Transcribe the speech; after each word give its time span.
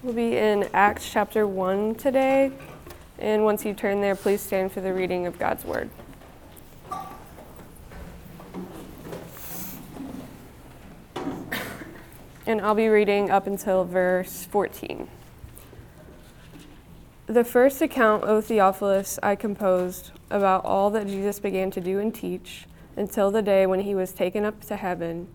We'll 0.00 0.14
be 0.14 0.36
in 0.36 0.68
Acts 0.72 1.10
chapter 1.10 1.44
1 1.44 1.96
today. 1.96 2.52
And 3.18 3.42
once 3.42 3.64
you 3.64 3.74
turn 3.74 4.00
there, 4.00 4.14
please 4.14 4.40
stand 4.40 4.70
for 4.70 4.80
the 4.80 4.92
reading 4.92 5.26
of 5.26 5.40
God's 5.40 5.64
Word. 5.64 5.90
And 12.46 12.60
I'll 12.60 12.76
be 12.76 12.86
reading 12.86 13.28
up 13.32 13.48
until 13.48 13.84
verse 13.84 14.44
14. 14.44 15.08
The 17.26 17.42
first 17.42 17.82
account, 17.82 18.22
O 18.22 18.40
Theophilus, 18.40 19.18
I 19.20 19.34
composed 19.34 20.12
about 20.30 20.64
all 20.64 20.90
that 20.90 21.08
Jesus 21.08 21.40
began 21.40 21.72
to 21.72 21.80
do 21.80 21.98
and 21.98 22.14
teach 22.14 22.66
until 22.96 23.32
the 23.32 23.42
day 23.42 23.66
when 23.66 23.80
he 23.80 23.96
was 23.96 24.12
taken 24.12 24.44
up 24.44 24.64
to 24.66 24.76
heaven, 24.76 25.26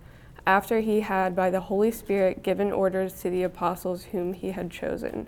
after 0.46 0.80
he 0.80 1.02
had 1.02 1.36
by 1.36 1.50
the 1.50 1.62
Holy 1.62 1.92
Spirit 1.92 2.44
given 2.44 2.72
orders 2.72 3.14
to 3.22 3.30
the 3.30 3.44
apostles 3.44 4.06
whom 4.06 4.34
he 4.34 4.52
had 4.52 4.70
chosen, 4.70 5.28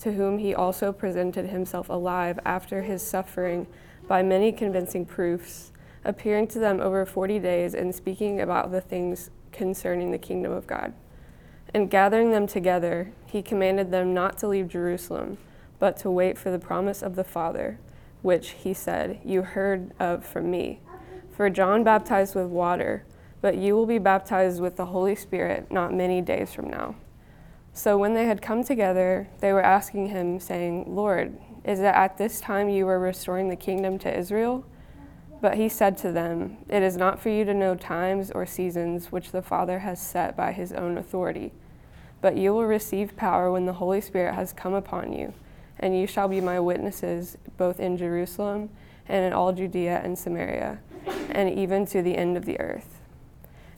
to 0.00 0.12
whom 0.12 0.38
he 0.38 0.54
also 0.54 0.92
presented 0.92 1.46
himself 1.46 1.88
alive 1.88 2.38
after 2.44 2.82
his 2.82 3.02
suffering 3.02 3.66
by 4.06 4.22
many 4.22 4.52
convincing 4.52 5.04
proofs, 5.04 5.72
appearing 6.04 6.46
to 6.48 6.58
them 6.58 6.80
over 6.80 7.04
forty 7.04 7.38
days 7.38 7.74
and 7.74 7.94
speaking 7.94 8.40
about 8.40 8.70
the 8.70 8.80
things 8.80 9.30
concerning 9.52 10.10
the 10.10 10.18
kingdom 10.18 10.52
of 10.52 10.66
God. 10.66 10.92
And 11.74 11.90
gathering 11.90 12.30
them 12.30 12.46
together, 12.46 13.12
he 13.26 13.42
commanded 13.42 13.90
them 13.90 14.14
not 14.14 14.38
to 14.38 14.48
leave 14.48 14.68
Jerusalem 14.68 15.38
but 15.78 15.96
to 15.98 16.10
wait 16.10 16.36
for 16.36 16.50
the 16.50 16.58
promise 16.58 17.02
of 17.02 17.14
the 17.14 17.24
Father, 17.24 17.78
which 18.22 18.50
he 18.50 18.74
said, 18.74 19.20
You 19.24 19.42
heard 19.42 19.92
of 19.98 20.24
from 20.24 20.50
me. 20.50 20.80
For 21.30 21.48
John 21.50 21.84
baptized 21.84 22.34
with 22.34 22.46
water, 22.46 23.04
but 23.48 23.56
you 23.56 23.74
will 23.74 23.86
be 23.86 23.96
baptized 23.96 24.60
with 24.60 24.76
the 24.76 24.84
Holy 24.84 25.14
Spirit 25.14 25.72
not 25.72 25.94
many 25.94 26.20
days 26.20 26.52
from 26.52 26.68
now. 26.68 26.94
So 27.72 27.96
when 27.96 28.12
they 28.12 28.26
had 28.26 28.42
come 28.42 28.62
together, 28.62 29.26
they 29.40 29.54
were 29.54 29.64
asking 29.64 30.08
him, 30.08 30.38
saying, 30.38 30.84
Lord, 30.94 31.34
is 31.64 31.80
it 31.80 31.86
at 31.86 32.18
this 32.18 32.42
time 32.42 32.68
you 32.68 32.86
are 32.88 32.98
restoring 32.98 33.48
the 33.48 33.56
kingdom 33.56 33.98
to 34.00 34.14
Israel? 34.14 34.66
But 35.40 35.54
he 35.56 35.70
said 35.70 35.96
to 35.96 36.12
them, 36.12 36.58
It 36.68 36.82
is 36.82 36.98
not 36.98 37.22
for 37.22 37.30
you 37.30 37.46
to 37.46 37.54
know 37.54 37.74
times 37.74 38.30
or 38.30 38.44
seasons 38.44 39.10
which 39.10 39.30
the 39.30 39.40
Father 39.40 39.78
has 39.78 39.98
set 39.98 40.36
by 40.36 40.52
his 40.52 40.70
own 40.74 40.98
authority, 40.98 41.54
but 42.20 42.36
you 42.36 42.52
will 42.52 42.66
receive 42.66 43.16
power 43.16 43.50
when 43.50 43.64
the 43.64 43.72
Holy 43.72 44.02
Spirit 44.02 44.34
has 44.34 44.52
come 44.52 44.74
upon 44.74 45.14
you 45.14 45.32
and 45.78 45.98
you 45.98 46.06
shall 46.06 46.28
be 46.28 46.42
my 46.42 46.60
witnesses 46.60 47.38
both 47.56 47.80
in 47.80 47.96
Jerusalem 47.96 48.68
and 49.08 49.24
in 49.24 49.32
all 49.32 49.54
Judea 49.54 50.02
and 50.04 50.18
Samaria, 50.18 50.80
and 51.30 51.58
even 51.58 51.86
to 51.86 52.02
the 52.02 52.14
end 52.14 52.36
of 52.36 52.44
the 52.44 52.60
earth. 52.60 52.98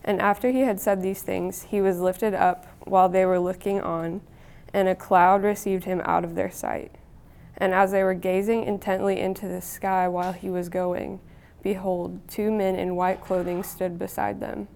And 0.04 0.20
after 0.20 0.50
he 0.50 0.60
had 0.60 0.80
said 0.80 1.02
these 1.02 1.22
things, 1.22 1.62
he 1.64 1.80
was 1.80 2.00
lifted 2.00 2.34
up 2.34 2.66
while 2.80 3.08
they 3.08 3.26
were 3.26 3.38
looking 3.38 3.80
on, 3.80 4.22
and 4.72 4.88
a 4.88 4.94
cloud 4.94 5.42
received 5.42 5.84
him 5.84 6.00
out 6.04 6.24
of 6.24 6.34
their 6.34 6.50
sight. 6.50 6.92
And 7.56 7.74
as 7.74 7.92
they 7.92 8.02
were 8.02 8.14
gazing 8.14 8.64
intently 8.64 9.20
into 9.20 9.46
the 9.46 9.60
sky 9.60 10.08
while 10.08 10.32
he 10.32 10.48
was 10.48 10.68
going, 10.68 11.20
behold, 11.62 12.26
two 12.28 12.50
men 12.50 12.74
in 12.76 12.96
white 12.96 13.20
clothing 13.20 13.62
stood 13.62 13.98
beside 13.98 14.40
them. 14.40 14.68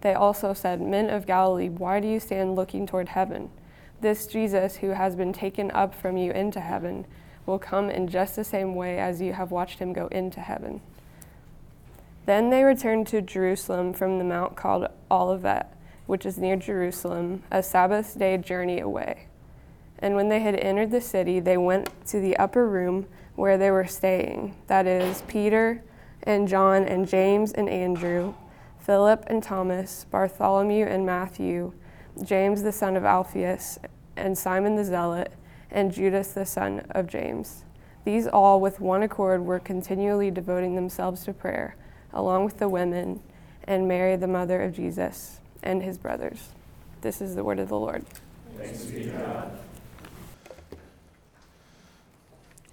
They 0.00 0.14
also 0.14 0.52
said, 0.52 0.80
Men 0.80 1.08
of 1.08 1.26
Galilee, 1.26 1.68
why 1.68 2.00
do 2.00 2.08
you 2.08 2.18
stand 2.18 2.56
looking 2.56 2.86
toward 2.86 3.10
heaven? 3.10 3.50
This 4.00 4.26
Jesus, 4.26 4.76
who 4.76 4.90
has 4.90 5.14
been 5.14 5.32
taken 5.32 5.70
up 5.70 5.94
from 5.94 6.16
you 6.16 6.32
into 6.32 6.58
heaven, 6.58 7.06
will 7.46 7.60
come 7.60 7.88
in 7.88 8.08
just 8.08 8.34
the 8.34 8.42
same 8.42 8.74
way 8.74 8.98
as 8.98 9.20
you 9.20 9.32
have 9.32 9.52
watched 9.52 9.78
him 9.78 9.92
go 9.92 10.08
into 10.08 10.40
heaven. 10.40 10.80
Then 12.26 12.50
they 12.50 12.64
returned 12.64 13.06
to 13.08 13.20
Jerusalem 13.22 13.92
from 13.92 14.18
the 14.18 14.24
mount 14.24 14.56
called 14.56 14.88
Olivet, 15.10 15.76
which 16.06 16.24
is 16.24 16.38
near 16.38 16.56
Jerusalem, 16.56 17.42
a 17.50 17.62
Sabbath 17.62 18.18
day 18.18 18.36
journey 18.38 18.80
away. 18.80 19.28
And 19.98 20.14
when 20.14 20.28
they 20.28 20.40
had 20.40 20.56
entered 20.56 20.90
the 20.90 21.00
city, 21.00 21.40
they 21.40 21.56
went 21.56 21.90
to 22.06 22.20
the 22.20 22.36
upper 22.36 22.68
room 22.68 23.06
where 23.34 23.56
they 23.56 23.70
were 23.70 23.86
staying 23.86 24.56
that 24.66 24.86
is, 24.86 25.22
Peter 25.26 25.82
and 26.24 26.46
John 26.48 26.84
and 26.84 27.08
James 27.08 27.52
and 27.52 27.68
Andrew, 27.68 28.34
Philip 28.78 29.24
and 29.28 29.42
Thomas, 29.42 30.06
Bartholomew 30.10 30.86
and 30.86 31.06
Matthew 31.06 31.72
James 32.22 32.62
the 32.62 32.72
son 32.72 32.96
of 32.96 33.04
Alphaeus, 33.04 33.78
and 34.16 34.36
Simon 34.36 34.76
the 34.76 34.84
Zealot, 34.84 35.32
and 35.70 35.92
Judas 35.92 36.32
the 36.32 36.44
son 36.44 36.80
of 36.90 37.06
James. 37.06 37.64
These 38.04 38.26
all, 38.26 38.60
with 38.60 38.80
one 38.80 39.02
accord, 39.02 39.44
were 39.44 39.58
continually 39.58 40.30
devoting 40.30 40.74
themselves 40.74 41.24
to 41.24 41.32
prayer, 41.32 41.76
along 42.12 42.44
with 42.44 42.58
the 42.58 42.68
women, 42.68 43.20
and 43.64 43.86
Mary, 43.86 44.16
the 44.16 44.26
mother 44.26 44.62
of 44.62 44.74
Jesus, 44.74 45.40
and 45.62 45.82
his 45.82 45.98
brothers. 45.98 46.48
This 47.00 47.20
is 47.20 47.34
the 47.34 47.44
word 47.44 47.58
of 47.58 47.68
the 47.68 47.78
Lord. 47.78 48.04
Thanks 48.56 48.84
be 48.84 49.04
to 49.04 49.10
God. 49.10 49.58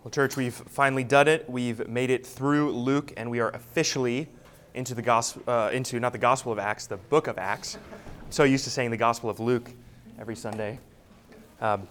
Well, 0.03 0.11
church, 0.11 0.37
we've 0.37 0.53
finally 0.53 1.03
done 1.03 1.27
it. 1.27 1.49
We've 1.49 1.87
made 1.87 2.09
it 2.09 2.25
through 2.25 2.71
Luke, 2.71 3.13
and 3.17 3.29
we 3.29 3.39
are 3.39 3.49
officially 3.49 4.27
into 4.73 4.93
the 4.93 5.01
gospel, 5.01 5.43
uh, 5.47 5.69
into 5.73 5.99
not 5.99 6.13
the 6.13 6.19
Gospel 6.19 6.51
of 6.51 6.59
Acts, 6.59 6.87
the 6.87 6.97
book 6.97 7.27
of 7.27 7.37
Acts 7.37 7.77
so 8.29 8.43
used 8.43 8.63
to 8.63 8.69
saying 8.69 8.91
the 8.91 8.97
Gospel 8.97 9.29
of 9.29 9.39
Luke 9.39 9.71
every 10.19 10.35
Sunday. 10.35 10.79
Um, 11.61 11.87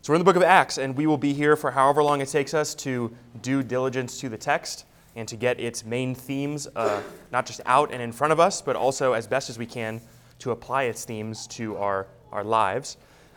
so 0.00 0.12
we're 0.12 0.16
in 0.16 0.20
the 0.20 0.24
book 0.24 0.36
of 0.36 0.42
Acts, 0.42 0.78
and 0.78 0.96
we 0.96 1.06
will 1.06 1.18
be 1.18 1.32
here 1.32 1.54
for 1.56 1.70
however 1.70 2.02
long 2.02 2.20
it 2.20 2.28
takes 2.28 2.54
us 2.54 2.74
to 2.76 3.14
do 3.42 3.62
diligence 3.62 4.18
to 4.20 4.28
the 4.28 4.38
text 4.38 4.86
and 5.16 5.28
to 5.28 5.36
get 5.36 5.60
its 5.60 5.84
main 5.84 6.14
themes 6.14 6.66
uh, 6.76 7.00
not 7.30 7.46
just 7.46 7.60
out 7.66 7.92
and 7.92 8.02
in 8.02 8.12
front 8.12 8.32
of 8.32 8.40
us, 8.40 8.60
but 8.60 8.76
also 8.76 9.12
as 9.12 9.26
best 9.26 9.50
as 9.50 9.58
we 9.58 9.66
can 9.66 10.00
to 10.38 10.50
apply 10.50 10.84
its 10.84 11.04
themes 11.04 11.46
to 11.46 11.76
our, 11.76 12.06
our 12.32 12.44
lives. 12.44 12.96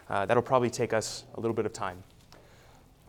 Uh, 0.10 0.26
that'll 0.26 0.44
probably 0.44 0.70
take 0.70 0.94
us 0.94 1.26
a 1.36 1.40
little 1.40 1.56
bit 1.56 1.66
of 1.66 1.74
time. 1.74 2.02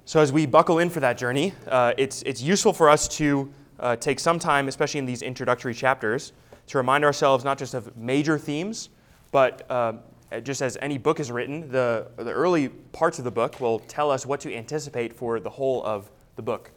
So 0.05 0.21
as 0.21 0.33
we 0.33 0.47
buckle 0.47 0.79
in 0.79 0.91
for 0.91 1.01
that 1.01 1.19
journey, 1.19 1.53
uh, 1.69 1.93
it's, 1.99 2.23
it's 2.23 2.43
useful 2.43 2.73
for 2.73 2.89
us 2.89 3.09
to 3.19 3.53
uh, 3.79 3.97
take 3.97 4.19
some 4.19 4.39
time, 4.39 4.69
especially 4.69 4.99
in 4.99 5.07
these 5.07 5.23
introductory 5.23 5.75
chapters, 5.75 6.33
to 6.67 6.79
remind 6.79 7.05
ourselves 7.05 7.45
not 7.45 7.59
just 7.59 7.75
of 7.75 7.97
major 7.97 8.39
themes, 8.39 8.89
but 9.33 9.71
uh, 9.71 9.95
just 10.43 10.63
as 10.63 10.77
any 10.81 10.99
book 10.99 11.21
is 11.21 11.31
written, 11.31 11.71
the, 11.71 12.09
the 12.17 12.33
early 12.33 12.69
parts 12.69 13.19
of 13.19 13.25
the 13.25 13.31
book 13.31 13.61
will 13.61 13.79
tell 13.81 14.11
us 14.11 14.27
what 14.27 14.41
to 14.41 14.55
anticipate 14.55 15.13
for 15.13 15.41
the 15.41 15.51
whole 15.51 15.85
of 15.85 16.11
the 16.37 16.43
book. 16.43 16.71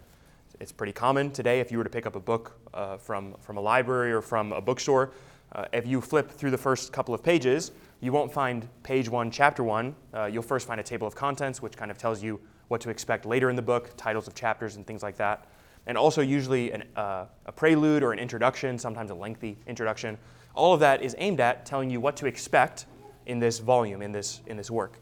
It's 0.61 0.71
pretty 0.71 0.93
common 0.93 1.31
today 1.31 1.59
if 1.59 1.71
you 1.71 1.79
were 1.79 1.83
to 1.83 1.89
pick 1.89 2.05
up 2.05 2.15
a 2.15 2.19
book 2.19 2.55
uh, 2.71 2.97
from, 2.97 3.33
from 3.41 3.57
a 3.57 3.61
library 3.61 4.13
or 4.13 4.21
from 4.21 4.53
a 4.53 4.61
bookstore. 4.61 5.11
Uh, 5.53 5.65
if 5.73 5.87
you 5.87 5.99
flip 5.99 6.29
through 6.29 6.51
the 6.51 6.57
first 6.57 6.93
couple 6.93 7.15
of 7.15 7.23
pages, 7.23 7.71
you 7.99 8.11
won't 8.11 8.31
find 8.31 8.69
page 8.83 9.09
one, 9.09 9.31
chapter 9.31 9.63
one. 9.63 9.95
Uh, 10.13 10.25
you'll 10.25 10.43
first 10.43 10.67
find 10.67 10.79
a 10.79 10.83
table 10.83 11.07
of 11.07 11.15
contents, 11.15 11.63
which 11.63 11.75
kind 11.75 11.89
of 11.89 11.97
tells 11.97 12.21
you 12.21 12.39
what 12.67 12.79
to 12.79 12.91
expect 12.91 13.25
later 13.25 13.49
in 13.49 13.55
the 13.55 13.61
book, 13.61 13.91
titles 13.97 14.27
of 14.27 14.35
chapters, 14.35 14.75
and 14.75 14.85
things 14.85 15.01
like 15.01 15.17
that 15.17 15.47
and 15.87 15.97
also 15.97 16.21
usually 16.21 16.71
an, 16.71 16.83
uh, 16.95 17.25
a 17.45 17.51
prelude 17.51 18.03
or 18.03 18.13
an 18.13 18.19
introduction, 18.19 18.77
sometimes 18.77 19.11
a 19.11 19.15
lengthy 19.15 19.57
introduction. 19.67 20.17
All 20.53 20.73
of 20.73 20.79
that 20.81 21.01
is 21.01 21.15
aimed 21.17 21.39
at 21.39 21.65
telling 21.65 21.89
you 21.89 21.99
what 21.99 22.15
to 22.17 22.27
expect 22.27 22.85
in 23.25 23.39
this 23.39 23.59
volume, 23.59 24.01
in 24.01 24.11
this, 24.11 24.41
in 24.47 24.57
this 24.57 24.69
work. 24.69 24.99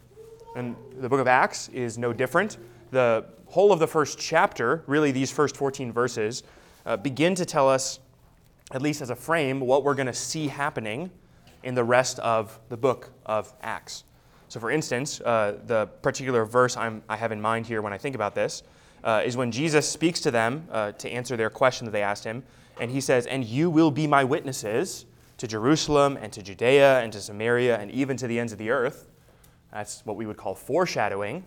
And 0.56 0.76
the 1.00 1.09
book 1.09 1.20
of 1.20 1.28
Acts 1.28 1.70
is 1.70 1.97
no 1.97 2.14
different. 2.14 2.58
The 2.91 3.26
whole 3.49 3.71
of 3.71 3.79
the 3.79 3.87
first 3.87 4.17
chapter, 4.19 4.83
really 4.87 5.11
these 5.11 5.31
first 5.31 5.57
14 5.57 5.91
verses, 5.91 6.43
uh, 6.85 6.97
begin 6.97 7.35
to 7.35 7.45
tell 7.45 7.69
us, 7.69 7.99
at 8.71 8.81
least 8.81 9.01
as 9.01 9.09
a 9.09 9.15
frame, 9.15 9.59
what 9.59 9.83
we're 9.83 9.95
going 9.95 10.07
to 10.07 10.13
see 10.13 10.47
happening 10.47 11.11
in 11.63 11.75
the 11.75 11.83
rest 11.83 12.19
of 12.19 12.59
the 12.69 12.77
book 12.77 13.11
of 13.25 13.53
Acts. 13.61 14.03
So, 14.47 14.59
for 14.59 14.71
instance, 14.71 15.21
uh, 15.21 15.59
the 15.65 15.87
particular 16.01 16.45
verse 16.45 16.77
I'm, 16.77 17.03
i 17.09 17.15
have 17.15 17.31
in 17.31 17.41
mind 17.41 17.67
here 17.67 17.81
when 17.81 17.93
I 17.93 17.97
think 17.97 18.15
about 18.15 18.33
this 18.33 18.63
uh, 19.03 19.21
is 19.25 19.37
when 19.37 19.51
Jesus 19.51 19.87
speaks 19.87 20.19
to 20.21 20.31
them 20.31 20.67
uh, 20.71 20.91
to 20.93 21.09
answer 21.09 21.37
their 21.37 21.49
question 21.49 21.85
that 21.85 21.91
they 21.91 22.01
asked 22.01 22.23
him. 22.23 22.43
And 22.79 22.89
he 22.89 23.01
says, 23.01 23.25
And 23.25 23.45
you 23.45 23.69
will 23.69 23.91
be 23.91 24.07
my 24.07 24.23
witnesses 24.23 25.05
to 25.37 25.47
Jerusalem 25.47 26.17
and 26.21 26.31
to 26.33 26.41
Judea 26.41 26.99
and 27.01 27.13
to 27.13 27.21
Samaria 27.21 27.77
and 27.77 27.91
even 27.91 28.17
to 28.17 28.27
the 28.27 28.39
ends 28.39 28.51
of 28.51 28.57
the 28.57 28.69
earth. 28.69 29.07
That's 29.71 30.05
what 30.05 30.16
we 30.16 30.25
would 30.25 30.37
call 30.37 30.55
foreshadowing, 30.55 31.45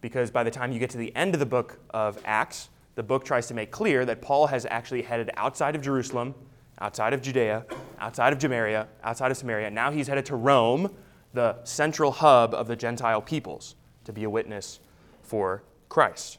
because 0.00 0.30
by 0.30 0.42
the 0.44 0.50
time 0.50 0.72
you 0.72 0.78
get 0.78 0.90
to 0.90 0.98
the 0.98 1.14
end 1.14 1.34
of 1.34 1.40
the 1.40 1.46
book 1.46 1.78
of 1.90 2.18
Acts, 2.24 2.70
the 2.94 3.02
book 3.02 3.24
tries 3.24 3.46
to 3.48 3.54
make 3.54 3.70
clear 3.70 4.04
that 4.04 4.20
Paul 4.20 4.46
has 4.46 4.66
actually 4.70 5.02
headed 5.02 5.30
outside 5.36 5.74
of 5.74 5.82
Jerusalem, 5.82 6.34
outside 6.80 7.12
of 7.12 7.22
Judea, 7.22 7.64
outside 7.98 8.32
of 8.32 8.40
Samaria, 8.40 8.88
outside 9.04 9.30
of 9.30 9.36
Samaria. 9.36 9.70
Now 9.70 9.90
he's 9.90 10.08
headed 10.08 10.26
to 10.26 10.36
Rome, 10.36 10.94
the 11.32 11.62
central 11.64 12.10
hub 12.10 12.54
of 12.54 12.66
the 12.66 12.76
Gentile 12.76 13.20
peoples, 13.20 13.76
to 14.04 14.12
be 14.12 14.24
a 14.24 14.30
witness 14.30 14.80
for 15.22 15.62
Christ. 15.88 16.38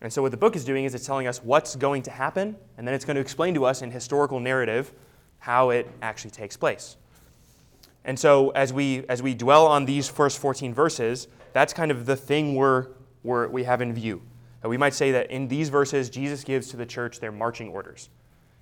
And 0.00 0.12
so, 0.12 0.22
what 0.22 0.30
the 0.30 0.36
book 0.36 0.54
is 0.54 0.64
doing 0.64 0.84
is 0.84 0.94
it's 0.94 1.06
telling 1.06 1.26
us 1.26 1.42
what's 1.42 1.74
going 1.74 2.02
to 2.02 2.10
happen, 2.10 2.56
and 2.76 2.86
then 2.86 2.94
it's 2.94 3.04
going 3.04 3.16
to 3.16 3.20
explain 3.20 3.54
to 3.54 3.64
us 3.64 3.82
in 3.82 3.90
historical 3.90 4.38
narrative 4.38 4.92
how 5.40 5.70
it 5.70 5.88
actually 6.02 6.30
takes 6.30 6.56
place. 6.56 6.96
And 8.04 8.18
so, 8.18 8.50
as 8.50 8.72
we, 8.72 9.04
as 9.08 9.22
we 9.22 9.34
dwell 9.34 9.66
on 9.66 9.84
these 9.84 10.08
first 10.08 10.38
14 10.38 10.72
verses, 10.72 11.26
that's 11.52 11.72
kind 11.72 11.90
of 11.90 12.06
the 12.06 12.16
thing 12.16 12.54
we're, 12.54 12.88
we're, 13.22 13.48
we 13.48 13.64
have 13.64 13.80
in 13.80 13.92
view. 13.92 14.22
And 14.62 14.70
we 14.70 14.76
might 14.76 14.94
say 14.94 15.12
that 15.12 15.30
in 15.30 15.48
these 15.48 15.68
verses, 15.68 16.10
Jesus 16.10 16.44
gives 16.44 16.68
to 16.68 16.76
the 16.76 16.86
church 16.86 17.20
their 17.20 17.32
marching 17.32 17.68
orders. 17.68 18.10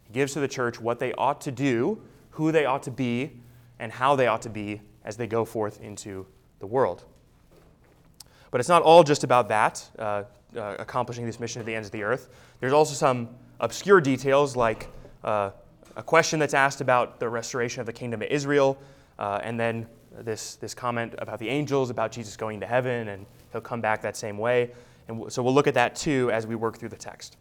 He 0.04 0.12
gives 0.12 0.32
to 0.34 0.40
the 0.40 0.48
church 0.48 0.80
what 0.80 0.98
they 0.98 1.12
ought 1.14 1.40
to 1.42 1.50
do, 1.50 2.00
who 2.30 2.52
they 2.52 2.66
ought 2.66 2.82
to 2.84 2.90
be, 2.90 3.32
and 3.78 3.90
how 3.90 4.16
they 4.16 4.26
ought 4.26 4.42
to 4.42 4.50
be 4.50 4.80
as 5.04 5.16
they 5.16 5.26
go 5.26 5.44
forth 5.44 5.80
into 5.80 6.26
the 6.58 6.66
world. 6.66 7.04
But 8.50 8.60
it's 8.60 8.68
not 8.68 8.82
all 8.82 9.02
just 9.02 9.24
about 9.24 9.48
that, 9.48 9.88
uh, 9.98 10.24
uh, 10.56 10.76
accomplishing 10.78 11.26
this 11.26 11.40
mission 11.40 11.60
to 11.60 11.66
the 11.66 11.74
ends 11.74 11.88
of 11.88 11.92
the 11.92 12.02
earth. 12.02 12.28
There's 12.60 12.72
also 12.72 12.94
some 12.94 13.28
obscure 13.60 14.00
details 14.00 14.56
like 14.56 14.88
uh, 15.24 15.50
a 15.96 16.02
question 16.02 16.38
that's 16.38 16.54
asked 16.54 16.80
about 16.80 17.18
the 17.20 17.28
restoration 17.28 17.80
of 17.80 17.86
the 17.86 17.92
kingdom 17.92 18.22
of 18.22 18.28
Israel, 18.28 18.78
uh, 19.18 19.40
and 19.42 19.58
then 19.58 19.86
this, 20.22 20.56
this 20.56 20.74
comment 20.74 21.14
about 21.18 21.38
the 21.38 21.48
angels, 21.48 21.90
about 21.90 22.12
Jesus 22.12 22.36
going 22.36 22.60
to 22.60 22.66
heaven, 22.66 23.08
and 23.08 23.26
he'll 23.52 23.60
come 23.60 23.80
back 23.80 24.02
that 24.02 24.16
same 24.16 24.38
way. 24.38 24.70
And 25.08 25.32
so 25.32 25.42
we'll 25.42 25.54
look 25.54 25.66
at 25.66 25.74
that 25.74 25.96
too 25.96 26.30
as 26.32 26.46
we 26.46 26.54
work 26.54 26.78
through 26.78 26.88
the 26.90 26.96
text. 26.96 27.36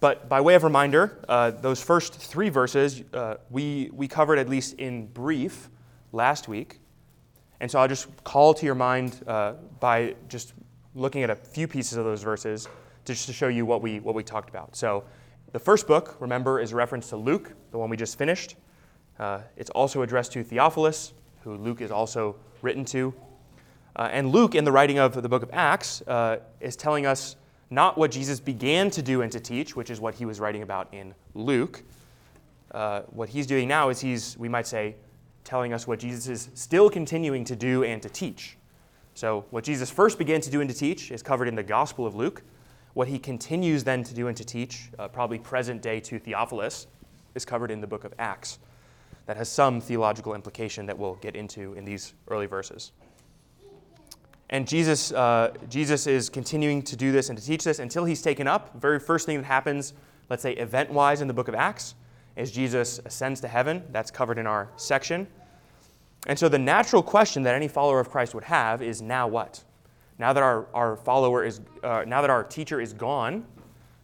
But 0.00 0.28
by 0.28 0.40
way 0.40 0.54
of 0.54 0.64
reminder, 0.64 1.24
uh, 1.28 1.50
those 1.50 1.82
first 1.82 2.14
three 2.14 2.50
verses 2.50 3.02
uh, 3.12 3.36
we, 3.50 3.90
we 3.92 4.06
covered 4.06 4.38
at 4.38 4.48
least 4.48 4.74
in 4.74 5.06
brief 5.06 5.70
last 6.12 6.46
week. 6.46 6.80
And 7.60 7.70
so 7.70 7.78
I'll 7.78 7.88
just 7.88 8.08
call 8.24 8.52
to 8.54 8.66
your 8.66 8.74
mind 8.74 9.22
uh, 9.26 9.54
by 9.80 10.14
just 10.28 10.52
looking 10.94 11.22
at 11.22 11.30
a 11.30 11.36
few 11.36 11.66
pieces 11.66 11.96
of 11.96 12.04
those 12.04 12.22
verses 12.22 12.68
just 13.04 13.26
to 13.26 13.32
show 13.32 13.48
you 13.48 13.64
what 13.66 13.82
we, 13.82 14.00
what 14.00 14.14
we 14.14 14.22
talked 14.22 14.48
about. 14.48 14.76
So 14.76 15.04
the 15.52 15.58
first 15.58 15.86
book, 15.86 16.16
remember, 16.20 16.60
is 16.60 16.72
a 16.72 16.76
reference 16.76 17.08
to 17.10 17.16
Luke, 17.16 17.52
the 17.70 17.78
one 17.78 17.88
we 17.88 17.96
just 17.96 18.18
finished. 18.18 18.56
Uh, 19.18 19.40
it's 19.56 19.70
also 19.70 20.02
addressed 20.02 20.32
to 20.32 20.42
Theophilus, 20.42 21.12
who 21.44 21.56
Luke 21.56 21.80
is 21.82 21.90
also 21.90 22.36
written 22.62 22.84
to. 22.86 23.14
Uh, 23.96 24.08
and 24.10 24.32
Luke, 24.32 24.54
in 24.54 24.64
the 24.64 24.72
writing 24.72 24.98
of 24.98 25.22
the 25.22 25.28
book 25.28 25.42
of 25.42 25.50
Acts, 25.52 26.02
uh, 26.08 26.38
is 26.60 26.74
telling 26.74 27.06
us 27.06 27.36
not 27.70 27.96
what 27.96 28.10
Jesus 28.10 28.40
began 28.40 28.90
to 28.90 29.02
do 29.02 29.22
and 29.22 29.30
to 29.30 29.38
teach, 29.38 29.76
which 29.76 29.90
is 29.90 30.00
what 30.00 30.14
he 30.14 30.24
was 30.24 30.40
writing 30.40 30.62
about 30.62 30.92
in 30.92 31.14
Luke. 31.34 31.82
Uh, 32.72 33.02
what 33.10 33.28
he's 33.28 33.46
doing 33.46 33.68
now 33.68 33.90
is 33.90 34.00
he's, 34.00 34.36
we 34.38 34.48
might 34.48 34.66
say, 34.66 34.96
telling 35.44 35.72
us 35.72 35.86
what 35.86 35.98
Jesus 35.98 36.28
is 36.28 36.48
still 36.54 36.88
continuing 36.88 37.44
to 37.44 37.54
do 37.54 37.84
and 37.84 38.02
to 38.02 38.08
teach. 38.08 38.56
So, 39.14 39.44
what 39.50 39.62
Jesus 39.62 39.90
first 39.90 40.18
began 40.18 40.40
to 40.40 40.50
do 40.50 40.60
and 40.60 40.68
to 40.68 40.74
teach 40.74 41.12
is 41.12 41.22
covered 41.22 41.46
in 41.46 41.54
the 41.54 41.62
Gospel 41.62 42.06
of 42.06 42.16
Luke. 42.16 42.42
What 42.94 43.06
he 43.06 43.18
continues 43.18 43.84
then 43.84 44.02
to 44.04 44.14
do 44.14 44.26
and 44.28 44.36
to 44.36 44.44
teach, 44.44 44.90
uh, 44.98 45.08
probably 45.08 45.38
present 45.38 45.82
day 45.82 46.00
to 46.00 46.18
Theophilus, 46.18 46.86
is 47.34 47.44
covered 47.44 47.70
in 47.70 47.80
the 47.80 47.86
book 47.86 48.04
of 48.04 48.14
Acts. 48.18 48.58
That 49.26 49.36
has 49.36 49.48
some 49.48 49.80
theological 49.80 50.34
implication 50.34 50.86
that 50.86 50.98
we'll 50.98 51.14
get 51.16 51.34
into 51.34 51.74
in 51.74 51.84
these 51.84 52.14
early 52.28 52.46
verses. 52.46 52.92
And 54.50 54.68
Jesus, 54.68 55.12
uh, 55.12 55.52
Jesus 55.68 56.06
is 56.06 56.28
continuing 56.28 56.82
to 56.82 56.96
do 56.96 57.10
this 57.10 57.30
and 57.30 57.38
to 57.38 57.44
teach 57.44 57.64
this 57.64 57.78
until 57.78 58.04
he's 58.04 58.22
taken 58.22 58.46
up. 58.46 58.78
very 58.78 59.00
first 59.00 59.26
thing 59.26 59.38
that 59.38 59.46
happens, 59.46 59.94
let's 60.28 60.42
say 60.42 60.52
event 60.52 60.90
wise 60.90 61.22
in 61.22 61.28
the 61.28 61.34
book 61.34 61.48
of 61.48 61.54
Acts, 61.54 61.94
is 62.36 62.50
Jesus 62.50 63.00
ascends 63.04 63.40
to 63.40 63.48
heaven. 63.48 63.82
That's 63.90 64.10
covered 64.10 64.38
in 64.38 64.46
our 64.46 64.68
section. 64.76 65.26
And 66.26 66.38
so 66.38 66.48
the 66.48 66.58
natural 66.58 67.02
question 67.02 67.42
that 67.44 67.54
any 67.54 67.68
follower 67.68 68.00
of 68.00 68.10
Christ 68.10 68.34
would 68.34 68.44
have 68.44 68.82
is 68.82 69.00
now 69.00 69.26
what? 69.26 69.62
Now 70.18 70.32
that 70.32 70.42
our, 70.42 70.66
our 70.72 70.96
follower 70.96 71.44
is, 71.44 71.60
uh, 71.82 72.04
now 72.06 72.20
that 72.20 72.30
our 72.30 72.44
teacher 72.44 72.80
is 72.80 72.92
gone, 72.92 73.44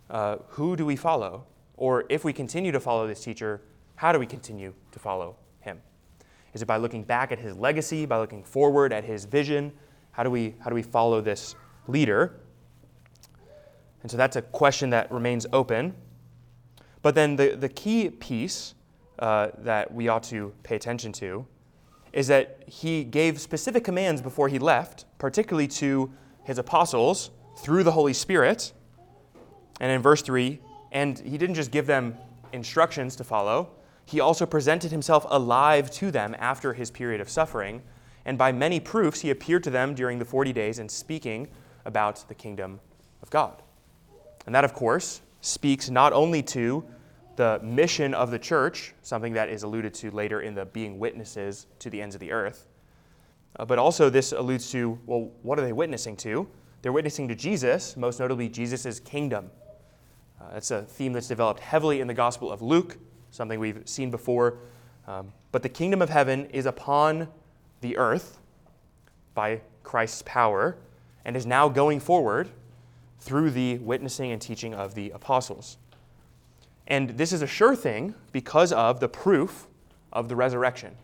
uh, 0.09 0.37
who 0.49 0.77
do 0.77 0.85
we 0.85 0.97
follow? 0.97 1.45
Or 1.77 2.05
if 2.09 2.25
we 2.25 2.33
continue 2.33 2.73
to 2.73 2.81
follow 2.81 3.07
this 3.07 3.23
teacher, 3.23 3.63
how 3.97 4.13
do 4.13 4.19
we 4.19 4.27
continue 4.27 4.75
to 4.93 4.99
follow 4.99 5.37
him? 5.61 5.81
Is 6.55 6.63
it 6.63 6.67
by 6.67 6.77
looking 6.77 7.05
back 7.05 7.33
at 7.33 7.39
his 7.39 7.57
legacy, 7.57 8.07
by 8.07 8.19
looking 8.19 8.43
forward 8.43 8.93
at 8.93 9.05
his 9.05 9.25
vision? 9.25 9.73
How 10.13 10.23
do 10.23 10.31
we, 10.31 10.55
how 10.61 10.71
do 10.71 10.75
we 10.75 10.83
follow 10.83 11.21
this 11.21 11.55
leader? 11.87 12.41
And 14.03 14.11
so 14.11 14.17
that's 14.17 14.37
a 14.37 14.43
question 14.43 14.91
that 14.91 15.11
remains 15.13 15.47
open. 15.53 15.95
But 17.03 17.15
then 17.15 17.37
the, 17.37 17.57
the 17.57 17.69
key 17.69 18.11
piece 18.11 18.75
uh, 19.19 19.49
that 19.59 19.93
we 19.93 20.09
ought 20.09 20.23
to 20.25 20.53
pay 20.63 20.77
attention 20.77 21.13
to 21.13 21.47
is 22.13 22.27
that 22.27 22.65
he 22.67 23.05
gave 23.05 23.41
specific 23.41 23.85
commands 23.85 24.21
before 24.21 24.49
he 24.49 24.59
left, 24.59 25.05
particularly 25.19 25.69
to 25.69 26.11
his 26.43 26.59
apostles 26.59 27.31
through 27.59 27.85
the 27.85 27.93
Holy 27.93 28.13
Spirit. 28.13 28.73
And 29.81 29.93
in 29.93 30.03
verse 30.03 30.23
3, 30.23 30.61
and 30.93 31.19
he 31.21 31.39
didn't 31.39 31.55
just 31.55 31.71
give 31.71 31.87
them 31.87 32.17
instructions 32.53 33.15
to 33.17 33.25
follow, 33.25 33.71
he 34.11 34.19
also 34.19 34.45
presented 34.45 34.91
himself 34.91 35.25
alive 35.31 35.89
to 35.93 36.11
them 36.11 36.35
after 36.39 36.73
his 36.73 36.91
period 36.91 37.21
of 37.21 37.31
suffering. 37.31 37.81
And 38.25 38.37
by 38.37 38.51
many 38.51 38.81
proofs, 38.81 39.21
he 39.21 39.31
appeared 39.31 39.63
to 39.65 39.71
them 39.71 39.95
during 39.95 40.19
the 40.19 40.25
40 40.25 40.53
days 40.53 40.81
and 40.81 40.91
speaking 40.91 41.47
about 41.85 42.27
the 42.27 42.35
kingdom 42.35 42.81
of 43.23 43.31
God. 43.31 43.63
And 44.47 44.55
that, 44.55 44.65
of 44.65 44.75
course, 44.75 45.21
speaks 45.43 45.91
not 45.91 46.13
only 46.13 46.43
to 46.43 46.85
the 47.37 47.61
mission 47.63 48.13
of 48.13 48.33
the 48.33 48.39
church, 48.39 48.95
something 49.03 49.33
that 49.35 49.49
is 49.49 49.63
alluded 49.63 49.95
to 49.95 50.11
later 50.11 50.41
in 50.41 50.55
the 50.55 50.67
being 50.67 50.99
witnesses 50.99 51.67
to 51.79 51.89
the 51.89 52.03
ends 52.03 52.17
of 52.17 52.21
the 52.21 52.33
earth. 52.33 52.67
Uh, 53.57 53.65
but 53.65 53.79
also, 53.79 54.11
this 54.11 54.33
alludes 54.33 54.71
to 54.73 54.99
well, 55.07 55.31
what 55.43 55.59
are 55.59 55.63
they 55.63 55.73
witnessing 55.73 56.17
to? 56.17 56.49
They're 56.83 56.93
witnessing 56.93 57.29
to 57.29 57.37
Jesus, 57.37 57.97
most 57.97 58.19
notably 58.19 58.49
Jesus' 58.49 58.99
kingdom. 58.99 59.51
Uh, 60.41 60.55
that's 60.55 60.71
a 60.71 60.83
theme 60.83 61.13
that's 61.13 61.29
developed 61.29 61.61
heavily 61.61 62.01
in 62.01 62.09
the 62.09 62.15
Gospel 62.15 62.51
of 62.51 62.61
Luke, 62.61 62.99
something 63.31 63.59
we've 63.59 63.83
seen 63.87 64.11
before. 64.11 64.59
Um, 65.07 65.33
but 65.53 65.63
the 65.63 65.69
kingdom 65.69 66.03
of 66.03 66.11
heaven 66.11 66.47
is 66.47 66.67
upon 66.67 67.29
the 67.81 67.97
earth 67.97 68.39
by 69.35 69.61
Christ's 69.83 70.23
power 70.25 70.77
and 71.25 71.37
is 71.37 71.47
now 71.47 71.69
going 71.69 72.01
forward 72.01 72.51
through 73.19 73.51
the 73.51 73.79
witnessing 73.79 74.33
and 74.33 74.41
teaching 74.41 74.75
of 74.75 74.95
the 74.95 75.11
apostles. 75.11 75.77
And 76.87 77.11
this 77.11 77.33
is 77.33 77.43
a 77.43 77.47
sure 77.47 77.77
thing 77.77 78.15
because 78.33 78.73
of 78.73 79.01
the 79.01 79.09
proof 79.09 79.67
of 80.13 80.29
the 80.29 80.37
resurrection. 80.37 80.97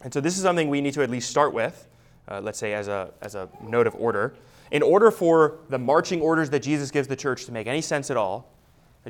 And 0.00 0.14
so, 0.14 0.20
this 0.20 0.36
is 0.36 0.42
something 0.42 0.68
we 0.68 0.80
need 0.80 0.94
to 0.94 1.02
at 1.02 1.10
least 1.10 1.28
start 1.28 1.52
with, 1.52 1.88
uh, 2.28 2.40
let's 2.40 2.58
say, 2.58 2.72
as 2.72 2.88
a, 2.88 3.12
as 3.20 3.34
a 3.34 3.48
note 3.62 3.86
of 3.86 3.94
order. 3.96 4.34
In 4.70 4.82
order 4.82 5.10
for 5.10 5.58
the 5.68 5.78
marching 5.78 6.20
orders 6.20 6.50
that 6.50 6.60
Jesus 6.60 6.90
gives 6.90 7.08
the 7.08 7.16
church 7.16 7.46
to 7.46 7.52
make 7.52 7.66
any 7.66 7.80
sense 7.80 8.10
at 8.10 8.16
all, 8.16 8.52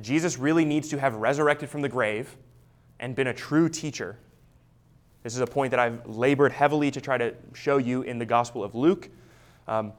Jesus 0.02 0.38
really 0.38 0.64
needs 0.64 0.88
to 0.90 0.98
have 0.98 1.14
resurrected 1.14 1.68
from 1.68 1.82
the 1.82 1.88
grave 1.88 2.36
and 3.00 3.14
been 3.14 3.28
a 3.28 3.34
true 3.34 3.68
teacher. 3.68 4.18
This 5.22 5.34
is 5.34 5.40
a 5.40 5.46
point 5.46 5.70
that 5.70 5.80
I've 5.80 6.06
labored 6.06 6.52
heavily 6.52 6.90
to 6.90 7.00
try 7.00 7.18
to 7.18 7.34
show 7.54 7.78
you 7.78 8.02
in 8.02 8.18
the 8.18 8.26
Gospel 8.26 8.62
of 8.62 8.74
Luke. 8.74 9.08
Um, 9.66 9.92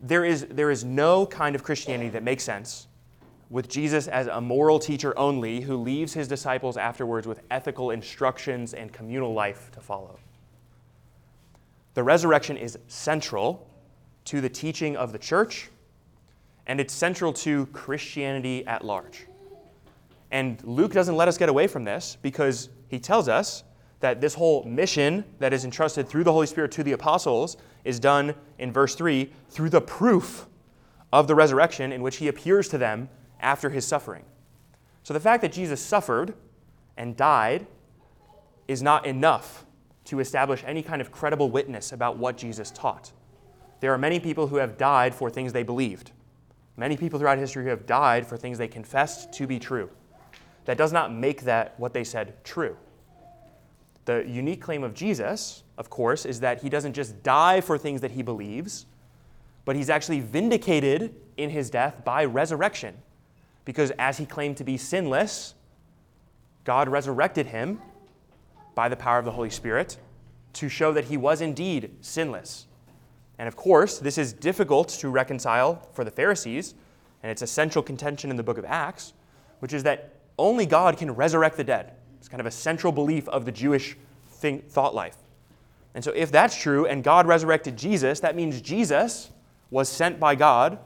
there, 0.00 0.24
is, 0.24 0.46
there 0.50 0.70
is 0.70 0.84
no 0.84 1.26
kind 1.26 1.54
of 1.54 1.62
Christianity 1.62 2.10
that 2.10 2.22
makes 2.22 2.44
sense 2.44 2.86
with 3.48 3.68
Jesus 3.68 4.08
as 4.08 4.26
a 4.26 4.40
moral 4.40 4.78
teacher 4.78 5.16
only 5.18 5.60
who 5.60 5.76
leaves 5.76 6.12
his 6.12 6.26
disciples 6.26 6.76
afterwards 6.76 7.26
with 7.26 7.40
ethical 7.50 7.90
instructions 7.90 8.74
and 8.74 8.92
communal 8.92 9.32
life 9.32 9.70
to 9.72 9.80
follow. 9.80 10.18
The 11.94 12.02
resurrection 12.02 12.56
is 12.56 12.78
central 12.88 13.68
to 14.26 14.40
the 14.40 14.48
teaching 14.48 14.96
of 14.96 15.12
the 15.12 15.18
church, 15.18 15.70
and 16.66 16.80
it's 16.80 16.92
central 16.92 17.32
to 17.32 17.66
Christianity 17.66 18.66
at 18.66 18.84
large. 18.84 19.26
And 20.30 20.62
Luke 20.64 20.92
doesn't 20.92 21.16
let 21.16 21.28
us 21.28 21.38
get 21.38 21.48
away 21.48 21.66
from 21.66 21.84
this 21.84 22.16
because 22.20 22.68
he 22.88 22.98
tells 22.98 23.28
us 23.28 23.64
that 24.00 24.20
this 24.20 24.34
whole 24.34 24.64
mission 24.64 25.24
that 25.38 25.52
is 25.52 25.64
entrusted 25.64 26.08
through 26.08 26.24
the 26.24 26.32
Holy 26.32 26.46
Spirit 26.46 26.70
to 26.72 26.82
the 26.82 26.92
apostles 26.92 27.56
is 27.84 27.98
done 27.98 28.34
in 28.58 28.72
verse 28.72 28.94
3 28.94 29.30
through 29.48 29.70
the 29.70 29.80
proof 29.80 30.46
of 31.12 31.26
the 31.26 31.34
resurrection 31.34 31.92
in 31.92 32.02
which 32.02 32.16
he 32.16 32.28
appears 32.28 32.68
to 32.68 32.78
them 32.78 33.08
after 33.40 33.70
his 33.70 33.86
suffering. 33.86 34.24
So 35.02 35.14
the 35.14 35.20
fact 35.20 35.42
that 35.42 35.52
Jesus 35.52 35.80
suffered 35.80 36.34
and 36.96 37.16
died 37.16 37.66
is 38.66 38.82
not 38.82 39.06
enough 39.06 39.64
to 40.06 40.20
establish 40.20 40.62
any 40.66 40.82
kind 40.82 41.00
of 41.00 41.12
credible 41.12 41.50
witness 41.50 41.92
about 41.92 42.18
what 42.18 42.36
Jesus 42.36 42.70
taught. 42.70 43.12
There 43.80 43.92
are 43.92 43.98
many 43.98 44.18
people 44.20 44.48
who 44.48 44.56
have 44.56 44.76
died 44.76 45.14
for 45.14 45.30
things 45.30 45.52
they 45.52 45.62
believed. 45.62 46.12
Many 46.76 46.96
people 46.96 47.18
throughout 47.18 47.38
history 47.38 47.64
who 47.64 47.70
have 47.70 47.86
died 47.86 48.26
for 48.26 48.36
things 48.36 48.58
they 48.58 48.68
confessed 48.68 49.32
to 49.34 49.46
be 49.46 49.58
true. 49.58 49.90
That 50.66 50.76
does 50.76 50.92
not 50.92 51.12
make 51.12 51.42
that 51.42 51.78
what 51.78 51.92
they 51.92 52.04
said 52.04 52.44
true. 52.44 52.76
The 54.04 54.24
unique 54.26 54.60
claim 54.60 54.84
of 54.84 54.94
Jesus, 54.94 55.64
of 55.78 55.90
course, 55.90 56.24
is 56.24 56.40
that 56.40 56.62
he 56.62 56.68
doesn't 56.68 56.92
just 56.92 57.22
die 57.22 57.60
for 57.60 57.78
things 57.78 58.00
that 58.02 58.12
he 58.12 58.22
believes, 58.22 58.86
but 59.64 59.74
he's 59.74 59.90
actually 59.90 60.20
vindicated 60.20 61.14
in 61.36 61.50
his 61.50 61.70
death 61.70 62.04
by 62.04 62.24
resurrection 62.24 62.94
because 63.66 63.90
as 63.98 64.16
he 64.16 64.24
claimed 64.24 64.56
to 64.56 64.64
be 64.64 64.78
sinless, 64.78 65.54
God 66.64 66.88
resurrected 66.88 67.46
him 67.46 67.82
by 68.74 68.88
the 68.88 68.96
power 68.96 69.18
of 69.18 69.24
the 69.24 69.32
Holy 69.32 69.50
Spirit 69.50 69.98
to 70.54 70.68
show 70.68 70.92
that 70.92 71.06
he 71.06 71.16
was 71.16 71.40
indeed 71.40 71.96
sinless. 72.00 72.65
And 73.38 73.48
of 73.48 73.56
course, 73.56 73.98
this 73.98 74.18
is 74.18 74.32
difficult 74.32 74.88
to 74.88 75.08
reconcile 75.08 75.88
for 75.92 76.04
the 76.04 76.10
Pharisees, 76.10 76.74
and 77.22 77.30
it's 77.30 77.42
a 77.42 77.46
central 77.46 77.82
contention 77.82 78.30
in 78.30 78.36
the 78.36 78.42
book 78.42 78.58
of 78.58 78.64
Acts, 78.64 79.12
which 79.60 79.72
is 79.72 79.82
that 79.82 80.14
only 80.38 80.66
God 80.66 80.96
can 80.96 81.10
resurrect 81.10 81.56
the 81.56 81.64
dead. 81.64 81.92
It's 82.18 82.28
kind 82.28 82.40
of 82.40 82.46
a 82.46 82.50
central 82.50 82.92
belief 82.92 83.28
of 83.28 83.44
the 83.44 83.52
Jewish 83.52 83.96
thing, 84.28 84.60
thought 84.60 84.94
life. 84.94 85.16
And 85.94 86.04
so, 86.04 86.12
if 86.12 86.30
that's 86.30 86.60
true 86.60 86.86
and 86.86 87.02
God 87.02 87.26
resurrected 87.26 87.76
Jesus, 87.76 88.20
that 88.20 88.36
means 88.36 88.60
Jesus 88.60 89.30
was 89.70 89.88
sent 89.88 90.20
by 90.20 90.34
God 90.34 90.78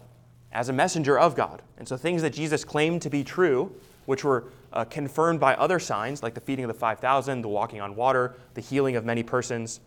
as 0.52 0.68
a 0.68 0.72
messenger 0.72 1.18
of 1.18 1.34
God. 1.34 1.62
And 1.78 1.86
so 1.86 1.96
things 1.96 2.22
that 2.22 2.32
Jesus 2.32 2.64
claimed 2.64 3.02
to 3.02 3.10
be 3.10 3.22
true, 3.22 3.72
which 4.06 4.24
were 4.24 4.44
uh, 4.72 4.84
confirmed 4.84 5.40
by 5.40 5.54
other 5.54 5.78
signs, 5.78 6.22
like 6.22 6.34
the 6.34 6.40
feeding 6.40 6.64
of 6.64 6.68
the 6.68 6.78
5,000, 6.78 7.42
the 7.42 7.48
walking 7.48 7.80
on 7.80 7.94
water, 7.94 8.34
the 8.54 8.60
healing 8.60 8.96
of 8.96 9.04
many 9.04 9.22
persons, 9.22 9.80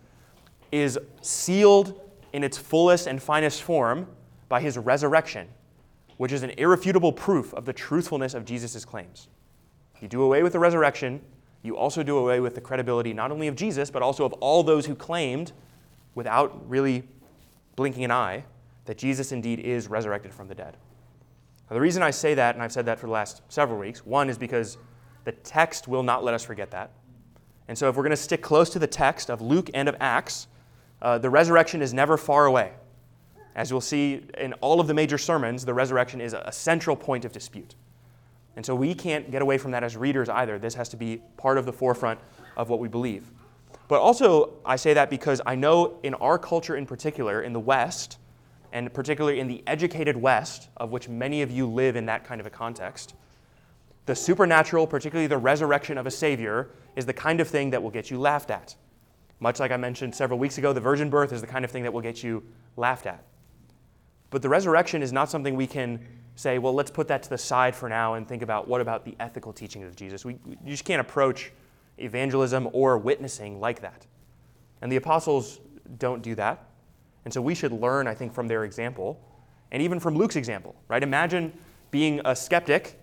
is 0.71 0.97
sealed 1.21 1.99
in 2.33 2.43
its 2.43 2.57
fullest 2.57 3.07
and 3.07 3.21
finest 3.21 3.61
form 3.61 4.07
by 4.49 4.59
his 4.59 4.77
resurrection, 4.77 5.47
which 6.17 6.31
is 6.31 6.43
an 6.43 6.51
irrefutable 6.57 7.13
proof 7.13 7.53
of 7.53 7.65
the 7.65 7.73
truthfulness 7.73 8.33
of 8.33 8.43
Jesus' 8.43 8.83
claims. 8.83 9.29
You 10.01 10.07
do 10.07 10.21
away 10.21 10.43
with 10.43 10.53
the 10.53 10.59
resurrection, 10.59 11.21
you 11.61 11.77
also 11.77 12.03
do 12.03 12.17
away 12.17 12.41
with 12.41 12.55
the 12.55 12.61
credibility 12.61 13.13
not 13.13 13.31
only 13.31 13.47
of 13.47 13.55
Jesus, 13.55 13.89
but 13.89 14.01
also 14.01 14.25
of 14.25 14.33
all 14.33 14.63
those 14.63 14.85
who 14.85 14.95
claimed, 14.95 15.53
without 16.13 16.69
really 16.69 17.03
blinking 17.75 18.03
an 18.03 18.11
eye, 18.11 18.43
that 18.85 18.97
Jesus 18.97 19.31
indeed 19.31 19.59
is 19.59 19.87
resurrected 19.87 20.33
from 20.33 20.47
the 20.47 20.55
dead. 20.55 20.75
Now, 21.69 21.75
the 21.75 21.81
reason 21.81 22.03
I 22.03 22.11
say 22.11 22.33
that, 22.33 22.55
and 22.55 22.63
I've 22.63 22.73
said 22.73 22.85
that 22.87 22.99
for 22.99 23.07
the 23.07 23.13
last 23.13 23.41
several 23.47 23.79
weeks, 23.79 24.05
one 24.05 24.29
is 24.29 24.37
because 24.37 24.77
the 25.23 25.31
text 25.31 25.87
will 25.87 26.03
not 26.03 26.23
let 26.23 26.33
us 26.33 26.43
forget 26.43 26.69
that. 26.71 26.91
And 27.69 27.77
so, 27.77 27.87
if 27.87 27.95
we're 27.95 28.03
going 28.03 28.11
to 28.11 28.17
stick 28.17 28.41
close 28.41 28.69
to 28.71 28.79
the 28.79 28.87
text 28.87 29.29
of 29.29 29.41
Luke 29.41 29.69
and 29.73 29.87
of 29.87 29.95
Acts, 30.01 30.47
uh, 31.03 31.17
the 31.19 31.29
resurrection 31.29 31.81
is 31.81 31.93
never 31.93 32.17
far 32.17 32.45
away. 32.45 32.71
As 33.55 33.69
you'll 33.69 33.81
see 33.81 34.25
in 34.37 34.53
all 34.53 34.79
of 34.79 34.87
the 34.87 34.93
major 34.93 35.19
sermons, 35.19 35.65
the 35.65 35.73
resurrection 35.73 36.19
is 36.21 36.33
a 36.33 36.51
central 36.51 36.95
point 36.95 37.25
of 37.25 37.31
dispute. 37.31 37.75
And 38.55 38.65
so 38.65 38.73
we 38.73 38.95
can't 38.95 39.29
get 39.29 39.41
away 39.41 39.57
from 39.57 39.71
that 39.71 39.83
as 39.83 39.97
readers 39.97 40.29
either. 40.29 40.57
This 40.57 40.73
has 40.75 40.89
to 40.89 40.97
be 40.97 41.21
part 41.37 41.57
of 41.57 41.65
the 41.65 41.73
forefront 41.73 42.19
of 42.55 42.69
what 42.69 42.79
we 42.79 42.87
believe. 42.87 43.29
But 43.87 43.99
also, 43.99 44.53
I 44.65 44.75
say 44.75 44.93
that 44.93 45.09
because 45.09 45.41
I 45.45 45.55
know 45.55 45.99
in 46.03 46.13
our 46.15 46.39
culture 46.39 46.77
in 46.77 46.85
particular, 46.85 47.41
in 47.41 47.53
the 47.53 47.59
West, 47.59 48.17
and 48.71 48.91
particularly 48.91 49.39
in 49.39 49.47
the 49.47 49.61
educated 49.67 50.15
West, 50.17 50.69
of 50.77 50.91
which 50.91 51.09
many 51.09 51.41
of 51.41 51.51
you 51.51 51.67
live 51.67 51.95
in 51.95 52.05
that 52.05 52.23
kind 52.23 52.39
of 52.39 52.47
a 52.47 52.49
context, 52.49 53.13
the 54.05 54.15
supernatural, 54.15 54.87
particularly 54.87 55.27
the 55.27 55.37
resurrection 55.37 55.97
of 55.97 56.07
a 56.07 56.11
Savior, 56.11 56.69
is 56.95 57.05
the 57.05 57.13
kind 57.13 57.39
of 57.39 57.47
thing 57.47 57.69
that 57.71 57.83
will 57.83 57.91
get 57.91 58.09
you 58.09 58.19
laughed 58.19 58.51
at. 58.51 58.75
Much 59.43 59.59
like 59.59 59.71
I 59.71 59.77
mentioned 59.77 60.15
several 60.15 60.39
weeks 60.39 60.57
ago, 60.57 60.71
the 60.71 60.79
virgin 60.79 61.09
birth 61.09 61.33
is 61.33 61.41
the 61.41 61.47
kind 61.47 61.65
of 61.65 61.69
thing 61.69 61.83
that 61.83 61.91
will 61.91 61.99
get 61.99 62.23
you 62.23 62.41
laughed 62.77 63.05
at. 63.05 63.25
But 64.29 64.41
the 64.41 64.47
resurrection 64.47 65.03
is 65.03 65.11
not 65.11 65.29
something 65.29 65.57
we 65.57 65.67
can 65.67 65.99
say, 66.35 66.59
well, 66.59 66.73
let's 66.73 66.89
put 66.89 67.09
that 67.09 67.23
to 67.23 67.29
the 67.29 67.37
side 67.37 67.75
for 67.75 67.89
now 67.89 68.13
and 68.13 68.25
think 68.25 68.41
about 68.41 68.69
what 68.69 68.79
about 68.79 69.03
the 69.03 69.17
ethical 69.19 69.51
teachings 69.51 69.85
of 69.85 69.97
Jesus. 69.97 70.23
We, 70.23 70.37
you 70.45 70.55
just 70.67 70.85
can't 70.85 71.01
approach 71.01 71.51
evangelism 71.97 72.69
or 72.71 72.97
witnessing 72.97 73.59
like 73.59 73.81
that. 73.81 74.07
And 74.81 74.89
the 74.89 74.95
apostles 74.95 75.59
don't 75.99 76.21
do 76.21 76.35
that. 76.35 76.65
And 77.25 77.33
so 77.33 77.41
we 77.41 77.53
should 77.53 77.73
learn, 77.73 78.07
I 78.07 78.15
think, 78.15 78.33
from 78.33 78.47
their 78.47 78.63
example 78.63 79.19
and 79.73 79.81
even 79.81 79.99
from 79.99 80.15
Luke's 80.15 80.37
example, 80.37 80.73
right? 80.87 81.03
Imagine 81.03 81.51
being 81.91 82.21
a 82.23 82.33
skeptic 82.33 82.97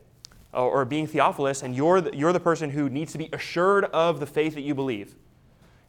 uh, 0.54 0.64
or 0.64 0.86
being 0.86 1.06
Theophilus, 1.06 1.62
and 1.62 1.76
you're 1.76 2.00
the, 2.00 2.16
you're 2.16 2.32
the 2.32 2.40
person 2.40 2.70
who 2.70 2.88
needs 2.88 3.12
to 3.12 3.18
be 3.18 3.28
assured 3.34 3.84
of 3.84 4.20
the 4.20 4.26
faith 4.26 4.54
that 4.54 4.62
you 4.62 4.74
believe. 4.74 5.16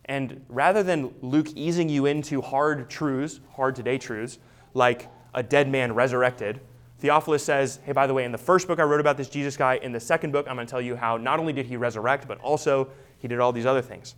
And 0.06 0.44
rather 0.50 0.84
than 0.84 1.14
Luke 1.22 1.48
easing 1.56 1.90
you 1.90 2.06
into 2.06 2.42
hard 2.42 2.90
truths, 2.90 3.40
hard 3.54 3.76
today 3.76 3.98
truths, 3.98 4.40
like 4.74 5.10
a 5.34 5.44
dead 5.44 5.70
man 5.70 5.94
resurrected, 5.94 6.60
Theophilus 7.00 7.44
says, 7.44 7.80
hey, 7.84 7.94
by 7.94 8.06
the 8.06 8.14
way, 8.14 8.26
in 8.26 8.32
the 8.32 8.38
first 8.38 8.68
book 8.68 8.80
I 8.80 8.84
wrote 8.84 9.00
about 9.00 9.18
this 9.18 9.30
Jesus 9.30 9.58
guy, 9.58 9.76
in 9.78 9.92
the 9.92 10.00
second 10.00 10.32
book 10.32 10.48
I'm 10.48 10.56
going 10.56 10.68
to 10.68 10.72
tell 10.72 10.82
you 10.82 10.96
how 10.96 11.18
not 11.18 11.40
only 11.40 11.54
did 11.54 11.66
he 11.66 11.76
resurrect, 11.76 12.28
but 12.28 12.40
also 12.42 12.90
he 13.18 13.28
did 13.28 13.40
all 13.40 13.52
these 13.52 13.66
other 13.66 13.82
things. 13.82 14.16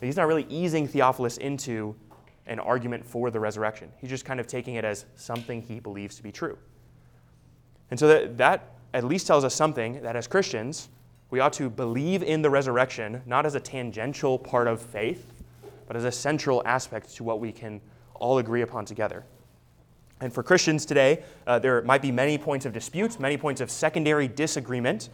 But 0.00 0.06
he's 0.06 0.16
not 0.16 0.26
really 0.26 0.46
easing 0.48 0.88
Theophilus 0.88 1.36
into 1.38 1.94
an 2.46 2.58
argument 2.58 3.04
for 3.04 3.30
the 3.30 3.40
resurrection. 3.40 3.90
He's 4.00 4.10
just 4.10 4.24
kind 4.24 4.40
of 4.40 4.46
taking 4.46 4.74
it 4.74 4.84
as 4.84 5.04
something 5.14 5.62
he 5.62 5.80
believes 5.80 6.16
to 6.16 6.22
be 6.22 6.32
true. 6.32 6.58
And 7.90 7.98
so 7.98 8.08
that, 8.08 8.36
that 8.38 8.74
at 8.94 9.04
least 9.04 9.26
tells 9.26 9.44
us 9.44 9.54
something 9.54 10.02
that 10.02 10.16
as 10.16 10.26
Christians, 10.26 10.88
we 11.30 11.40
ought 11.40 11.52
to 11.54 11.68
believe 11.68 12.22
in 12.22 12.42
the 12.42 12.50
resurrection, 12.50 13.22
not 13.26 13.46
as 13.46 13.54
a 13.54 13.60
tangential 13.60 14.38
part 14.38 14.68
of 14.68 14.80
faith, 14.80 15.32
but 15.86 15.96
as 15.96 16.04
a 16.04 16.12
central 16.12 16.62
aspect 16.64 17.14
to 17.16 17.24
what 17.24 17.40
we 17.40 17.52
can 17.52 17.80
all 18.14 18.38
agree 18.38 18.62
upon 18.62 18.84
together. 18.84 19.24
And 20.20 20.32
for 20.32 20.42
Christians 20.42 20.86
today, 20.86 21.22
uh, 21.46 21.58
there 21.58 21.82
might 21.82 22.00
be 22.00 22.10
many 22.10 22.38
points 22.38 22.64
of 22.64 22.72
dispute, 22.72 23.20
many 23.20 23.36
points 23.36 23.60
of 23.60 23.70
secondary 23.70 24.28
disagreement 24.28 25.10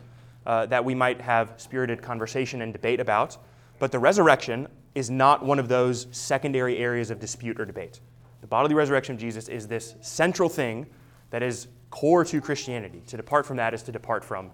uh, 0.47 0.67
that 0.67 0.85
we 0.85 0.95
might 0.95 1.21
have 1.21 1.55
spirited 1.57 2.03
conversation 2.03 2.63
and 2.63 2.73
debate 2.73 3.01
about. 3.01 3.37
But 3.79 3.91
the 3.91 3.99
resurrection 3.99 4.69
is 4.95 5.11
not 5.11 5.45
one 5.45 5.59
of 5.59 5.69
those 5.69 6.07
secondary 6.13 6.79
areas 6.79 7.11
of 7.11 7.19
dispute 7.19 7.59
or 7.59 7.65
debate. 7.65 8.01
The 8.43 8.47
bodily 8.47 8.75
resurrection 8.75 9.15
of 9.15 9.21
Jesus 9.21 9.49
is 9.49 9.67
this 9.67 9.95
central 10.01 10.49
thing 10.49 10.87
that 11.31 11.43
is 11.43 11.69
core 11.91 12.25
to 12.25 12.41
Christianity. 12.41 13.03
To 13.09 13.17
depart 13.17 13.47
from 13.47 13.57
that 13.57 13.75
is 13.75 13.83
to 13.85 13.93
depart 13.93 14.25
from 14.25 14.51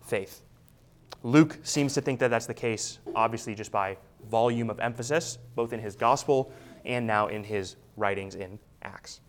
faith. 0.00 0.42
Luke 1.22 1.58
seems 1.62 1.94
to 1.94 2.00
think 2.00 2.18
that 2.20 2.28
that's 2.28 2.46
the 2.46 2.54
case, 2.54 2.98
obviously, 3.14 3.54
just 3.54 3.70
by 3.70 3.96
volume 4.28 4.70
of 4.70 4.80
emphasis, 4.80 5.38
both 5.54 5.72
in 5.72 5.80
his 5.80 5.94
gospel 5.94 6.52
and 6.84 7.06
now 7.06 7.28
in 7.28 7.44
his 7.44 7.76
writings 7.96 8.34
in 8.34 8.58
Acts. 8.82 9.20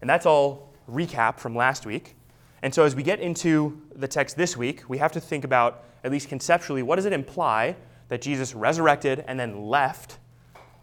And 0.00 0.10
that's 0.10 0.26
all 0.26 0.74
recap 0.90 1.38
from 1.38 1.56
last 1.56 1.86
week. 1.86 2.14
And 2.62 2.74
so, 2.74 2.84
as 2.84 2.94
we 2.94 3.02
get 3.02 3.20
into 3.20 3.80
the 3.94 4.08
text 4.08 4.36
this 4.36 4.56
week, 4.56 4.82
we 4.88 4.98
have 4.98 5.12
to 5.12 5.20
think 5.20 5.44
about, 5.44 5.84
at 6.04 6.10
least 6.10 6.28
conceptually, 6.28 6.82
what 6.82 6.96
does 6.96 7.04
it 7.04 7.12
imply 7.12 7.76
that 8.08 8.20
Jesus 8.20 8.54
resurrected 8.54 9.24
and 9.26 9.38
then 9.38 9.62
left? 9.62 10.18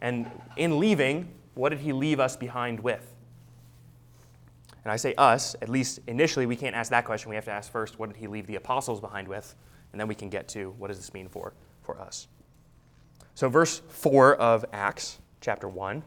And 0.00 0.30
in 0.56 0.78
leaving, 0.78 1.32
what 1.54 1.70
did 1.70 1.80
he 1.80 1.92
leave 1.92 2.20
us 2.20 2.36
behind 2.36 2.80
with? 2.80 3.14
And 4.84 4.92
I 4.92 4.96
say 4.96 5.14
us, 5.16 5.56
at 5.62 5.68
least 5.68 6.00
initially, 6.06 6.46
we 6.46 6.56
can't 6.56 6.76
ask 6.76 6.90
that 6.90 7.04
question. 7.04 7.30
We 7.30 7.36
have 7.36 7.46
to 7.46 7.52
ask 7.52 7.72
first, 7.72 7.98
what 7.98 8.10
did 8.10 8.16
he 8.16 8.26
leave 8.26 8.46
the 8.46 8.56
apostles 8.56 9.00
behind 9.00 9.26
with? 9.26 9.54
And 9.94 10.00
then 10.00 10.08
we 10.08 10.16
can 10.16 10.28
get 10.28 10.48
to 10.48 10.74
what 10.76 10.88
does 10.88 10.96
this 10.96 11.14
mean 11.14 11.28
for, 11.28 11.52
for 11.80 12.00
us. 12.00 12.26
So, 13.36 13.48
verse 13.48 13.80
4 13.90 14.34
of 14.34 14.64
Acts, 14.72 15.20
chapter 15.40 15.68
1. 15.68 16.02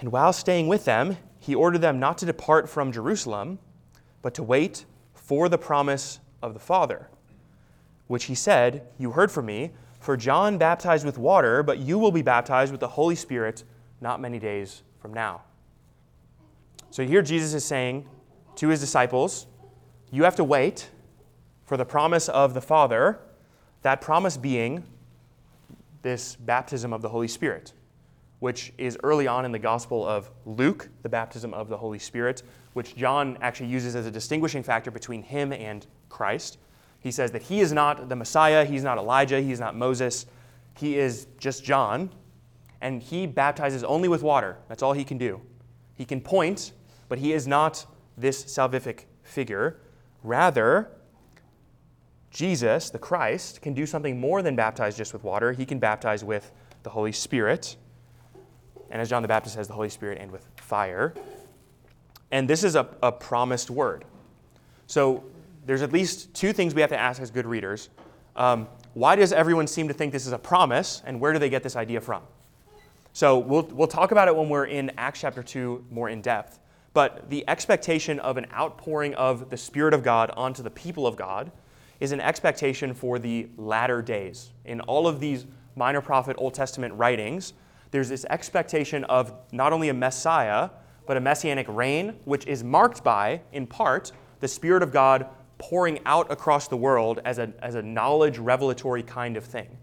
And 0.00 0.10
while 0.10 0.32
staying 0.32 0.66
with 0.66 0.84
them, 0.84 1.18
he 1.38 1.54
ordered 1.54 1.82
them 1.82 2.00
not 2.00 2.18
to 2.18 2.26
depart 2.26 2.68
from 2.68 2.90
Jerusalem, 2.90 3.60
but 4.22 4.34
to 4.34 4.42
wait 4.42 4.86
for 5.14 5.48
the 5.48 5.56
promise 5.56 6.18
of 6.42 6.52
the 6.52 6.58
Father, 6.58 7.08
which 8.08 8.24
he 8.24 8.34
said, 8.34 8.88
You 8.98 9.12
heard 9.12 9.30
from 9.30 9.46
me, 9.46 9.70
for 10.00 10.16
John 10.16 10.58
baptized 10.58 11.06
with 11.06 11.16
water, 11.16 11.62
but 11.62 11.78
you 11.78 11.96
will 11.96 12.10
be 12.10 12.22
baptized 12.22 12.72
with 12.72 12.80
the 12.80 12.88
Holy 12.88 13.14
Spirit 13.14 13.62
not 14.00 14.20
many 14.20 14.40
days 14.40 14.82
from 14.98 15.14
now. 15.14 15.42
So 16.90 17.06
here 17.06 17.22
Jesus 17.22 17.54
is 17.54 17.64
saying 17.64 18.08
to 18.56 18.66
his 18.66 18.80
disciples, 18.80 19.46
You 20.10 20.24
have 20.24 20.34
to 20.34 20.42
wait 20.42 20.90
for 21.68 21.76
the 21.76 21.84
promise 21.84 22.28
of 22.28 22.54
the 22.54 22.60
Father, 22.60 23.20
that 23.82 24.00
promise 24.00 24.36
being 24.36 24.82
this 26.02 26.34
baptism 26.34 26.92
of 26.92 27.02
the 27.02 27.10
Holy 27.10 27.28
Spirit 27.28 27.72
which 28.40 28.72
is 28.78 28.96
early 29.02 29.26
on 29.26 29.44
in 29.44 29.52
the 29.52 29.58
Gospel 29.58 30.06
of 30.06 30.30
Luke, 30.46 30.88
the 31.02 31.08
baptism 31.08 31.52
of 31.52 31.68
the 31.68 31.76
Holy 31.76 31.98
Spirit, 31.98 32.42
which 32.72 32.94
John 32.94 33.36
actually 33.40 33.68
uses 33.68 33.96
as 33.96 34.06
a 34.06 34.10
distinguishing 34.10 34.62
factor 34.62 34.90
between 34.90 35.22
him 35.22 35.52
and 35.52 35.86
Christ. 36.08 36.58
He 37.00 37.10
says 37.10 37.32
that 37.32 37.42
he 37.42 37.60
is 37.60 37.72
not 37.72 38.08
the 38.08 38.16
Messiah, 38.16 38.64
he's 38.64 38.84
not 38.84 38.98
Elijah, 38.98 39.40
he's 39.40 39.60
not 39.60 39.76
Moses, 39.76 40.26
he 40.76 40.98
is 40.98 41.26
just 41.38 41.64
John, 41.64 42.10
and 42.80 43.02
he 43.02 43.26
baptizes 43.26 43.82
only 43.82 44.08
with 44.08 44.22
water. 44.22 44.56
That's 44.68 44.82
all 44.82 44.92
he 44.92 45.04
can 45.04 45.18
do. 45.18 45.40
He 45.94 46.04
can 46.04 46.20
point, 46.20 46.72
but 47.08 47.18
he 47.18 47.32
is 47.32 47.48
not 47.48 47.86
this 48.16 48.44
salvific 48.44 49.04
figure. 49.24 49.80
Rather, 50.22 50.92
Jesus, 52.30 52.90
the 52.90 52.98
Christ, 52.98 53.62
can 53.62 53.74
do 53.74 53.86
something 53.86 54.20
more 54.20 54.42
than 54.42 54.54
baptize 54.56 54.96
just 54.96 55.12
with 55.12 55.24
water. 55.24 55.52
He 55.52 55.64
can 55.64 55.78
baptize 55.78 56.22
with 56.22 56.50
the 56.82 56.90
Holy 56.90 57.12
Spirit 57.12 57.76
and 58.90 59.02
as 59.02 59.08
John 59.08 59.22
the 59.22 59.28
Baptist 59.28 59.54
says, 59.54 59.68
the 59.68 59.74
Holy 59.74 59.88
Spirit 59.88 60.18
and 60.20 60.30
with 60.30 60.46
fire. 60.56 61.14
And 62.30 62.48
this 62.48 62.64
is 62.64 62.74
a, 62.74 62.88
a 63.02 63.12
promised 63.12 63.70
word. 63.70 64.04
So 64.86 65.24
there's 65.66 65.82
at 65.82 65.92
least 65.92 66.32
two 66.34 66.52
things 66.52 66.74
we 66.74 66.80
have 66.80 66.90
to 66.90 66.98
ask 66.98 67.20
as 67.20 67.30
good 67.30 67.46
readers. 67.46 67.90
Um, 68.36 68.68
why 68.94 69.16
does 69.16 69.32
everyone 69.32 69.66
seem 69.66 69.88
to 69.88 69.94
think 69.94 70.12
this 70.12 70.26
is 70.26 70.32
a 70.32 70.38
promise, 70.38 71.02
and 71.04 71.20
where 71.20 71.32
do 71.32 71.38
they 71.38 71.50
get 71.50 71.62
this 71.62 71.76
idea 71.76 72.00
from? 72.00 72.22
So 73.12 73.38
we'll, 73.38 73.64
we'll 73.64 73.88
talk 73.88 74.12
about 74.12 74.28
it 74.28 74.36
when 74.36 74.48
we're 74.48 74.66
in 74.66 74.92
Acts 74.96 75.20
chapter 75.20 75.42
2 75.42 75.86
more 75.90 76.08
in 76.08 76.22
depth. 76.22 76.58
But 76.94 77.28
the 77.28 77.44
expectation 77.48 78.18
of 78.20 78.36
an 78.36 78.46
outpouring 78.52 79.14
of 79.14 79.50
the 79.50 79.56
Spirit 79.56 79.92
of 79.92 80.02
God 80.02 80.30
onto 80.36 80.62
the 80.62 80.70
people 80.70 81.06
of 81.06 81.16
God 81.16 81.50
is 82.00 82.12
an 82.12 82.20
expectation 82.20 82.94
for 82.94 83.18
the 83.18 83.48
latter 83.56 84.02
days. 84.02 84.50
In 84.64 84.80
all 84.82 85.06
of 85.06 85.20
these 85.20 85.46
minor 85.76 86.00
prophet 86.00 86.36
Old 86.38 86.54
Testament 86.54 86.94
writings, 86.94 87.54
there's 87.90 88.08
this 88.08 88.24
expectation 88.30 89.04
of 89.04 89.32
not 89.52 89.72
only 89.72 89.88
a 89.88 89.94
Messiah, 89.94 90.70
but 91.06 91.16
a 91.16 91.20
messianic 91.20 91.66
reign, 91.68 92.14
which 92.24 92.46
is 92.46 92.62
marked 92.62 93.02
by, 93.02 93.40
in 93.52 93.66
part, 93.66 94.12
the 94.40 94.48
Spirit 94.48 94.82
of 94.82 94.92
God 94.92 95.26
pouring 95.56 95.98
out 96.04 96.30
across 96.30 96.68
the 96.68 96.76
world 96.76 97.20
as 97.24 97.38
a, 97.38 97.52
as 97.62 97.74
a 97.74 97.82
knowledge 97.82 98.38
revelatory 98.38 99.02
kind 99.02 99.36
of 99.36 99.44
thing. 99.44 99.76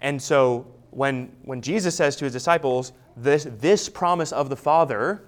And 0.00 0.20
so 0.20 0.66
when, 0.90 1.32
when 1.44 1.62
Jesus 1.62 1.94
says 1.94 2.16
to 2.16 2.24
his 2.24 2.32
disciples, 2.32 2.92
this, 3.16 3.46
this 3.58 3.88
promise 3.88 4.32
of 4.32 4.50
the 4.50 4.56
Father, 4.56 5.22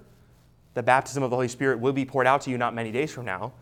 the 0.75 0.83
baptism 0.83 1.23
of 1.23 1.31
the 1.31 1.37
Holy 1.37 1.49
Spirit, 1.49 1.79
will 1.79 1.93
be 1.93 2.05
poured 2.05 2.27
out 2.27 2.43
to 2.43 2.51
you 2.51 2.59
not 2.59 2.75
many 2.75 2.93
days 2.93 3.11
from 3.11 3.25
now, 3.25 3.53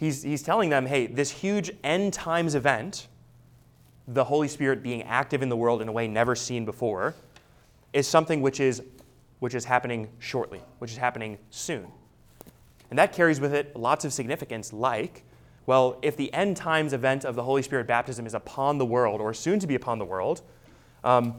he's, 0.00 0.22
he's 0.22 0.42
telling 0.42 0.70
them, 0.70 0.86
hey, 0.86 1.06
this 1.06 1.30
huge 1.30 1.70
end 1.84 2.12
times 2.12 2.54
event 2.56 3.06
the 4.08 4.24
Holy 4.24 4.48
Spirit 4.48 4.82
being 4.82 5.04
active 5.04 5.40
in 5.40 5.48
the 5.48 5.56
world 5.56 5.80
in 5.80 5.86
a 5.86 5.92
way 5.92 6.08
never 6.08 6.34
seen 6.34 6.64
before, 6.64 7.14
is 7.92 8.08
something 8.08 8.40
which 8.40 8.58
is, 8.58 8.82
which 9.38 9.54
is 9.54 9.64
happening 9.64 10.08
shortly, 10.18 10.60
which 10.78 10.90
is 10.90 10.96
happening 10.96 11.38
soon. 11.50 11.86
And 12.88 12.98
that 12.98 13.12
carries 13.12 13.40
with 13.40 13.54
it 13.54 13.76
lots 13.76 14.04
of 14.04 14.12
significance, 14.12 14.72
like, 14.72 15.22
well, 15.66 15.98
if 16.02 16.16
the 16.16 16.32
end 16.34 16.56
times 16.56 16.92
event 16.92 17.24
of 17.24 17.36
the 17.36 17.42
Holy 17.44 17.62
Spirit 17.62 17.86
baptism 17.86 18.26
is 18.26 18.34
upon 18.34 18.78
the 18.78 18.86
world, 18.86 19.20
or 19.20 19.32
soon 19.32 19.60
to 19.60 19.68
be 19.68 19.76
upon 19.76 20.00
the 20.00 20.04
world, 20.04 20.42
um, 21.04 21.36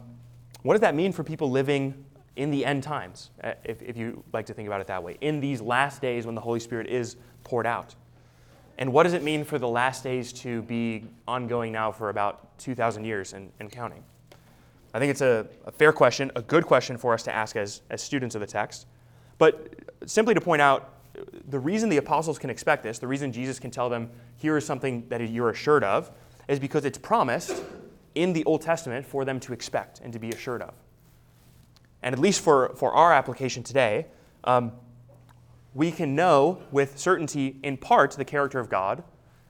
what 0.61 0.75
does 0.75 0.81
that 0.81 0.95
mean 0.95 1.11
for 1.11 1.23
people 1.25 1.51
living 1.51 2.05
in 2.37 2.51
the 2.51 2.63
end 2.63 2.83
times, 2.83 3.31
uh, 3.43 3.53
if, 3.65 3.81
if 3.81 3.97
you 3.97 4.23
like 4.31 4.45
to 4.45 4.53
think 4.53 4.67
about 4.67 4.79
it 4.79 4.87
that 4.87 5.03
way, 5.03 5.17
in 5.19 5.41
these 5.41 5.59
last 5.59 6.01
days 6.01 6.25
when 6.25 6.35
the 6.35 6.41
Holy 6.41 6.61
Spirit 6.61 6.87
is 6.87 7.17
poured 7.43 7.67
out? 7.67 7.95
And 8.81 8.91
what 8.91 9.03
does 9.03 9.13
it 9.13 9.21
mean 9.21 9.43
for 9.43 9.59
the 9.59 9.67
last 9.67 10.03
days 10.03 10.33
to 10.33 10.63
be 10.63 11.03
ongoing 11.27 11.71
now 11.71 11.91
for 11.91 12.09
about 12.09 12.57
2,000 12.57 13.05
years 13.05 13.33
and, 13.33 13.51
and 13.59 13.71
counting? 13.71 14.03
I 14.91 14.97
think 14.97 15.11
it's 15.11 15.21
a, 15.21 15.45
a, 15.65 15.71
fair 15.71 15.93
question, 15.93 16.31
a 16.35 16.41
good 16.41 16.65
question 16.65 16.97
for 16.97 17.13
us 17.13 17.21
to 17.23 17.31
ask 17.31 17.55
as, 17.55 17.83
as 17.91 18.01
students 18.01 18.33
of 18.33 18.41
the 18.41 18.47
text. 18.47 18.87
But 19.37 19.71
simply 20.07 20.33
to 20.33 20.41
point 20.41 20.63
out, 20.63 20.95
the 21.47 21.59
reason 21.59 21.89
the 21.89 21.97
apostles 21.97 22.39
can 22.39 22.49
expect 22.49 22.81
this, 22.81 22.97
the 22.97 23.07
reason 23.07 23.31
Jesus 23.31 23.59
can 23.59 23.69
tell 23.69 23.87
them, 23.87 24.09
here 24.37 24.57
is 24.57 24.65
something 24.65 25.07
that 25.09 25.29
you're 25.29 25.51
assured 25.51 25.83
of, 25.83 26.09
is 26.47 26.57
because 26.57 26.83
it's 26.83 26.97
promised 26.97 27.61
in 28.15 28.33
the 28.33 28.43
Old 28.45 28.63
Testament 28.63 29.05
for 29.05 29.25
them 29.25 29.39
to 29.41 29.53
expect 29.53 29.99
and 29.99 30.11
to 30.11 30.17
be 30.17 30.31
assured 30.31 30.63
of. 30.63 30.73
And 32.01 32.13
at 32.13 32.19
least 32.19 32.41
for, 32.41 32.73
for 32.75 32.91
our 32.93 33.13
application 33.13 33.61
today, 33.61 34.07
um, 34.43 34.71
we 35.73 35.91
can 35.91 36.15
know 36.15 36.61
with 36.71 36.97
certainty, 36.99 37.57
in 37.63 37.77
part, 37.77 38.11
the 38.11 38.25
character 38.25 38.59
of 38.59 38.69
God 38.69 39.03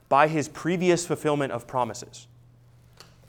by 0.10 0.28
his 0.28 0.48
previous 0.50 1.06
fulfillment 1.06 1.52
of 1.52 1.68
promises. 1.68 2.28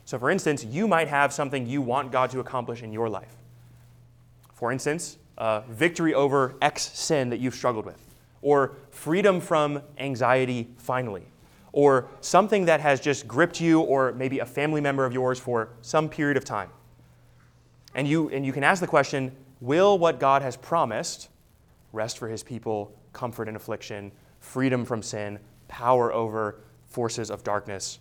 So, 0.05 0.19
for 0.19 0.29
instance, 0.29 0.63
you 0.65 0.87
might 0.87 1.07
have 1.07 1.31
something 1.31 1.65
you 1.65 1.81
want 1.81 2.11
God 2.11 2.29
to 2.31 2.39
accomplish 2.39 2.83
in 2.83 2.91
your 2.91 3.09
life. 3.09 3.35
For 4.53 4.71
instance, 4.71 5.17
uh, 5.37 5.61
victory 5.61 6.13
over 6.13 6.55
X 6.61 6.83
sin 6.83 7.29
that 7.29 7.39
you've 7.39 7.55
struggled 7.55 7.85
with, 7.85 7.99
or 8.41 8.75
freedom 8.91 9.39
from 9.39 9.81
anxiety 9.97 10.69
finally, 10.77 11.23
or 11.71 12.07
something 12.21 12.65
that 12.65 12.81
has 12.81 12.99
just 12.99 13.27
gripped 13.27 13.59
you, 13.59 13.79
or 13.79 14.11
maybe 14.11 14.39
a 14.39 14.45
family 14.45 14.81
member 14.81 15.05
of 15.05 15.13
yours 15.13 15.39
for 15.39 15.69
some 15.81 16.09
period 16.09 16.37
of 16.37 16.45
time. 16.45 16.69
And 17.95 18.07
you, 18.07 18.29
and 18.29 18.45
you 18.45 18.51
can 18.51 18.63
ask 18.63 18.81
the 18.81 18.87
question 18.87 19.31
will 19.61 19.97
what 19.97 20.19
God 20.19 20.41
has 20.41 20.57
promised 20.57 21.29
rest 21.93 22.17
for 22.17 22.27
his 22.27 22.43
people, 22.43 22.93
comfort 23.13 23.47
in 23.47 23.55
affliction, 23.55 24.11
freedom 24.39 24.83
from 24.83 25.01
sin, 25.01 25.39
power 25.69 26.11
over 26.11 26.59
forces 26.87 27.31
of 27.31 27.43
darkness. 27.43 27.99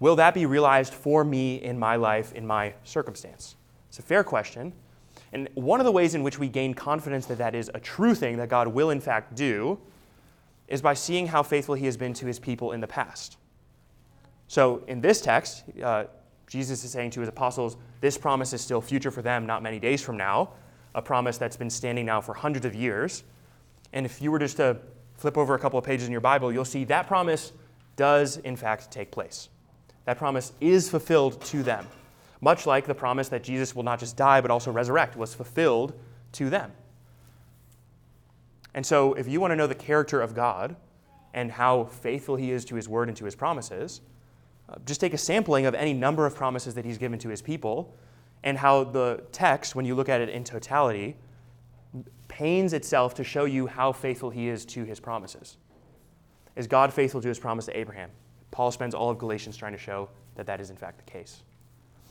Will 0.00 0.16
that 0.16 0.32
be 0.32 0.46
realized 0.46 0.94
for 0.94 1.24
me 1.24 1.56
in 1.62 1.78
my 1.78 1.96
life, 1.96 2.32
in 2.32 2.46
my 2.46 2.72
circumstance? 2.84 3.56
It's 3.88 3.98
a 3.98 4.02
fair 4.02 4.24
question. 4.24 4.72
And 5.32 5.48
one 5.54 5.80
of 5.80 5.86
the 5.86 5.92
ways 5.92 6.14
in 6.14 6.22
which 6.22 6.38
we 6.38 6.48
gain 6.48 6.72
confidence 6.72 7.26
that 7.26 7.38
that 7.38 7.54
is 7.54 7.70
a 7.74 7.80
true 7.80 8.14
thing 8.14 8.36
that 8.38 8.48
God 8.48 8.68
will 8.68 8.90
in 8.90 9.00
fact 9.00 9.34
do 9.34 9.78
is 10.68 10.80
by 10.80 10.94
seeing 10.94 11.26
how 11.26 11.42
faithful 11.42 11.74
he 11.74 11.86
has 11.86 11.96
been 11.96 12.14
to 12.14 12.26
his 12.26 12.38
people 12.38 12.72
in 12.72 12.80
the 12.80 12.86
past. 12.86 13.36
So 14.48 14.82
in 14.86 15.00
this 15.00 15.20
text, 15.20 15.64
uh, 15.82 16.04
Jesus 16.46 16.84
is 16.84 16.92
saying 16.92 17.10
to 17.12 17.20
his 17.20 17.28
apostles, 17.28 17.76
this 18.00 18.16
promise 18.16 18.52
is 18.52 18.60
still 18.60 18.80
future 18.80 19.10
for 19.10 19.22
them, 19.22 19.46
not 19.46 19.62
many 19.62 19.78
days 19.80 20.00
from 20.00 20.16
now 20.16 20.50
a 20.96 21.02
promise 21.02 21.36
that's 21.38 21.56
been 21.56 21.70
standing 21.70 22.06
now 22.06 22.20
for 22.20 22.34
hundreds 22.34 22.66
of 22.66 22.74
years. 22.74 23.22
And 23.92 24.04
if 24.04 24.20
you 24.20 24.32
were 24.32 24.38
just 24.38 24.56
to 24.56 24.78
flip 25.14 25.36
over 25.38 25.54
a 25.54 25.58
couple 25.58 25.78
of 25.78 25.84
pages 25.84 26.06
in 26.06 26.12
your 26.12 26.22
Bible, 26.22 26.50
you'll 26.50 26.64
see 26.64 26.84
that 26.84 27.06
promise 27.06 27.52
does, 27.94 28.38
in 28.38 28.56
fact, 28.56 28.90
take 28.90 29.10
place. 29.10 29.50
That 30.06 30.18
promise 30.18 30.52
is 30.60 30.88
fulfilled 30.88 31.40
to 31.46 31.62
them, 31.62 31.86
much 32.40 32.66
like 32.66 32.86
the 32.86 32.94
promise 32.94 33.28
that 33.28 33.44
Jesus 33.44 33.76
will 33.76 33.82
not 33.82 34.00
just 34.00 34.16
die 34.16 34.40
but 34.40 34.50
also 34.50 34.72
resurrect 34.72 35.16
was 35.16 35.34
fulfilled 35.34 35.92
to 36.32 36.50
them. 36.50 36.72
And 38.74 38.84
so, 38.84 39.14
if 39.14 39.28
you 39.28 39.40
want 39.40 39.52
to 39.52 39.56
know 39.56 39.66
the 39.66 39.74
character 39.74 40.20
of 40.20 40.34
God 40.34 40.76
and 41.32 41.50
how 41.50 41.84
faithful 41.84 42.36
He 42.36 42.50
is 42.50 42.64
to 42.66 42.74
His 42.74 42.88
word 42.88 43.08
and 43.08 43.16
to 43.16 43.24
His 43.24 43.34
promises, 43.34 44.00
uh, 44.68 44.76
just 44.84 45.00
take 45.00 45.14
a 45.14 45.18
sampling 45.18 45.66
of 45.66 45.74
any 45.74 45.94
number 45.94 46.26
of 46.26 46.34
promises 46.34 46.74
that 46.74 46.84
He's 46.84 46.98
given 46.98 47.18
to 47.20 47.28
His 47.28 47.40
people 47.40 47.94
and 48.44 48.58
how 48.58 48.84
the 48.84 49.22
text, 49.32 49.74
when 49.74 49.84
you 49.84 49.94
look 49.94 50.08
at 50.08 50.20
it 50.20 50.28
in 50.28 50.44
totality, 50.44 51.16
pains 52.28 52.72
itself 52.72 53.14
to 53.14 53.24
show 53.24 53.44
you 53.44 53.66
how 53.66 53.92
faithful 53.92 54.30
he 54.30 54.48
is 54.48 54.64
to 54.66 54.84
his 54.84 55.00
promises. 55.00 55.56
Is 56.54 56.66
God 56.66 56.92
faithful 56.92 57.20
to 57.20 57.28
his 57.28 57.38
promise 57.38 57.66
to 57.66 57.76
Abraham? 57.76 58.10
Paul 58.50 58.70
spends 58.70 58.94
all 58.94 59.10
of 59.10 59.18
Galatians 59.18 59.56
trying 59.56 59.72
to 59.72 59.78
show 59.78 60.08
that 60.36 60.46
that 60.46 60.60
is 60.60 60.70
in 60.70 60.76
fact 60.76 61.04
the 61.04 61.10
case. 61.10 61.42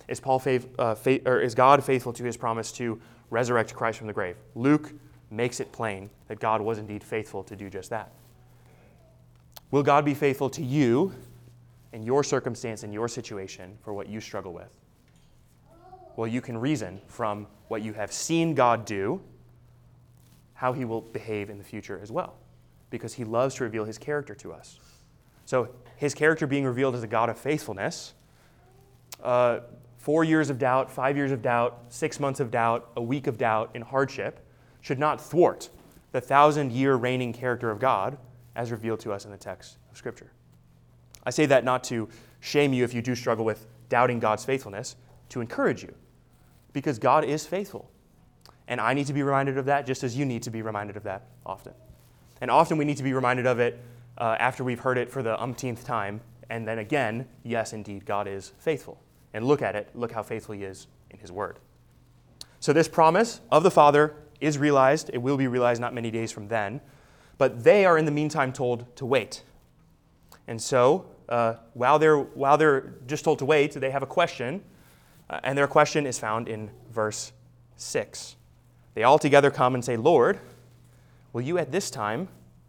Is, 0.08 0.20
Paul 0.20 0.40
faith, 0.40 0.68
uh, 0.78 0.94
faith, 0.94 1.26
or 1.26 1.40
is 1.40 1.56
God 1.56 1.84
faithful 1.84 2.14
to 2.14 2.24
his 2.24 2.38
promise 2.38 2.72
to 2.74 3.02
resurrect 3.32 3.74
Christ 3.74 3.98
from 3.98 4.08
the 4.08 4.14
grave? 4.14 4.36
Luke 4.54 4.94
makes 5.32 5.60
it 5.60 5.72
plain 5.72 6.10
that 6.28 6.40
God 6.40 6.62
was 6.62 6.78
indeed 6.78 7.04
faithful 7.04 7.44
to 7.44 7.56
do 7.56 7.70
just 7.70 7.90
that. 7.90 8.12
Will 9.72 9.84
God 9.84 10.06
be 10.06 10.14
faithful 10.14 10.50
to 10.52 10.64
you 10.64 11.14
in 11.92 12.04
your 12.04 12.24
circumstance, 12.24 12.84
in 12.84 12.92
your 12.92 13.08
situation, 13.08 13.78
for 13.84 13.94
what 13.94 14.08
you 14.08 14.22
struggle 14.22 14.54
with? 14.54 14.76
Well, 16.16 16.28
you 16.28 16.42
can 16.42 16.58
reason 16.58 17.02
from 17.08 17.48
what 17.68 17.82
you 17.82 17.94
have 17.94 18.12
seen 18.12 18.56
God 18.56 18.86
do 18.86 19.22
how 20.56 20.72
he 20.72 20.86
will 20.86 21.02
behave 21.02 21.50
in 21.50 21.58
the 21.58 21.64
future 21.64 22.00
as 22.02 22.12
well, 22.12 22.36
because 22.90 23.14
he 23.14 23.26
loves 23.26 23.56
to 23.56 23.66
reveal 23.66 23.84
his 23.84 23.98
character 23.98 24.34
to 24.36 24.54
us. 24.54 24.80
So, 25.46 25.70
his 25.98 26.14
character 26.14 26.48
being 26.48 26.66
revealed 26.66 26.96
as 26.96 27.04
a 27.04 27.08
God 27.08 27.30
of 27.30 27.38
faithfulness, 27.38 28.14
uh, 29.22 29.60
four 29.98 30.24
years 30.24 30.50
of 30.50 30.58
doubt, 30.58 30.90
five 30.90 31.18
years 31.18 31.32
of 31.32 31.42
doubt, 31.42 31.84
six 31.90 32.20
months 32.20 32.40
of 32.40 32.52
doubt, 32.52 32.90
a 32.96 33.02
week 33.02 33.28
of 33.28 33.38
doubt 33.38 33.72
in 33.74 33.82
hardship 33.82 34.46
should 34.82 35.00
not 35.00 35.22
thwart 35.22 35.70
the 36.12 36.22
thousand 36.22 36.72
year 36.72 36.96
reigning 36.96 37.34
character 37.34 37.70
of 37.70 37.80
God 37.80 38.18
as 38.56 38.72
revealed 38.72 39.02
to 39.02 39.12
us 39.12 39.26
in 39.26 39.32
the 39.32 39.38
text 39.38 39.78
of 39.92 39.98
Scripture. 39.98 40.32
I 41.26 41.30
say 41.30 41.46
that 41.48 41.66
not 41.66 41.84
to 41.86 42.08
shame 42.40 42.72
you 42.72 42.84
if 42.84 42.94
you 42.94 43.02
do 43.02 43.16
struggle 43.16 43.44
with 43.44 43.68
doubting 43.90 44.20
God's 44.20 44.46
faithfulness, 44.46 44.96
to 45.30 45.42
encourage 45.42 45.84
you 45.84 45.94
because 46.76 47.00
God 47.00 47.24
is 47.24 47.48
faithful. 47.48 47.90
And 48.68 48.82
I 48.82 48.94
need 48.94 49.08
to 49.08 49.14
be 49.14 49.24
reminded 49.24 49.58
of 49.58 49.66
that 49.66 49.88
just 49.88 50.04
as 50.04 50.18
you 50.18 50.26
need 50.26 50.44
to 50.44 50.52
be 50.52 50.62
reminded 50.62 50.98
of 50.98 51.04
that 51.04 51.24
often. 51.46 51.74
And 52.42 52.52
often 52.52 52.78
we 52.78 52.84
need 52.84 52.98
to 52.98 53.04
be 53.04 53.14
reminded 53.14 53.48
of 53.48 53.60
it 53.60 53.80
uh, 54.18 54.36
after 54.40 54.64
we've 54.64 54.82
heard 54.82 54.98
it 54.98 55.10
for 55.10 55.24
the 55.24 55.42
umpteenth 55.42 55.86
time. 55.86 56.20
And 56.50 56.68
then 56.68 56.80
again, 56.80 57.28
yes, 57.44 57.72
indeed, 57.72 58.06
God 58.06 58.28
is 58.28 58.52
faithful. 58.60 59.02
And 59.34 59.46
look 59.46 59.62
at 59.62 59.76
it, 59.76 59.90
look 59.96 60.12
how 60.12 60.22
faithful 60.22 60.54
He 60.54 60.64
is 60.64 60.88
in 61.10 61.18
His 61.18 61.32
Word. 61.32 61.60
So, 62.60 62.74
this 62.74 62.90
promise 62.90 63.40
of 63.52 63.64
the 63.64 63.72
Father 63.72 64.14
is 64.42 64.58
realized. 64.58 65.10
It 65.14 65.20
will 65.20 65.38
be 65.38 65.48
realized 65.48 65.80
not 65.80 65.94
many 65.94 66.12
days 66.12 66.32
from 66.32 66.50
then. 66.50 66.82
But 67.38 67.64
they 67.64 67.86
are 67.86 67.98
in 67.98 68.04
the 68.04 68.12
meantime 68.12 68.52
told 68.52 68.94
to 68.98 69.06
wait. 69.06 69.44
And 70.48 70.62
so, 70.62 71.06
uh, 71.30 71.56
while, 71.74 72.00
they're, 72.00 72.18
while 72.18 72.58
they're 72.58 72.96
just 73.08 73.24
told 73.24 73.40
to 73.40 73.46
wait, 73.46 73.74
they 73.74 73.92
have 73.92 74.04
a 74.04 74.08
question 74.08 74.62
uh, 75.30 75.40
and 75.44 75.58
their 75.58 75.68
question 75.68 76.06
is 76.06 76.20
found 76.20 76.48
in 76.48 76.70
verse 76.92 77.32
6. 77.78 78.36
They 78.94 79.04
all 79.04 79.20
together 79.20 79.52
come 79.52 79.76
and 79.76 79.84
say, 79.84 79.98
Lord, 79.98 80.40
will 81.34 81.42
you 81.42 81.58
at 81.58 81.72
this 81.72 81.90
time 81.90 82.28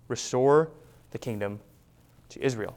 restore 0.09 0.71
the 1.11 1.19
kingdom 1.19 1.61
to 2.31 2.45
Israel? 2.45 2.77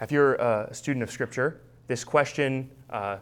If 0.00 0.10
you're 0.10 0.34
a 0.34 0.72
student 0.72 1.02
of 1.02 1.10
Scripture, 1.10 1.60
this 1.86 2.04
question, 2.04 2.70
uh, 2.88 3.18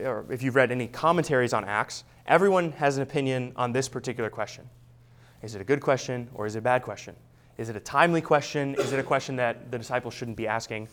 or 0.00 0.24
if 0.30 0.42
you've 0.42 0.56
read 0.56 0.72
any 0.72 0.88
commentaries 0.88 1.52
on 1.52 1.64
Acts, 1.64 2.04
everyone 2.26 2.72
has 2.72 2.96
an 2.96 3.02
opinion 3.02 3.52
on 3.56 3.72
this 3.72 3.88
particular 3.88 4.30
question. 4.30 4.68
Is 5.42 5.54
it 5.54 5.60
a 5.60 5.64
good 5.64 5.80
question 5.80 6.28
or 6.34 6.46
is 6.46 6.56
it 6.56 6.60
a 6.60 6.62
bad 6.62 6.82
question? 6.82 7.14
Is 7.58 7.68
it 7.68 7.76
a 7.76 7.80
timely 7.80 8.20
question? 8.20 8.74
Is 8.76 8.92
it 8.92 8.98
a 8.98 9.02
question 9.02 9.36
that 9.36 9.70
the 9.70 9.78
disciples 9.78 10.14
shouldn't 10.14 10.36
be 10.36 10.46
asking? 10.46 10.88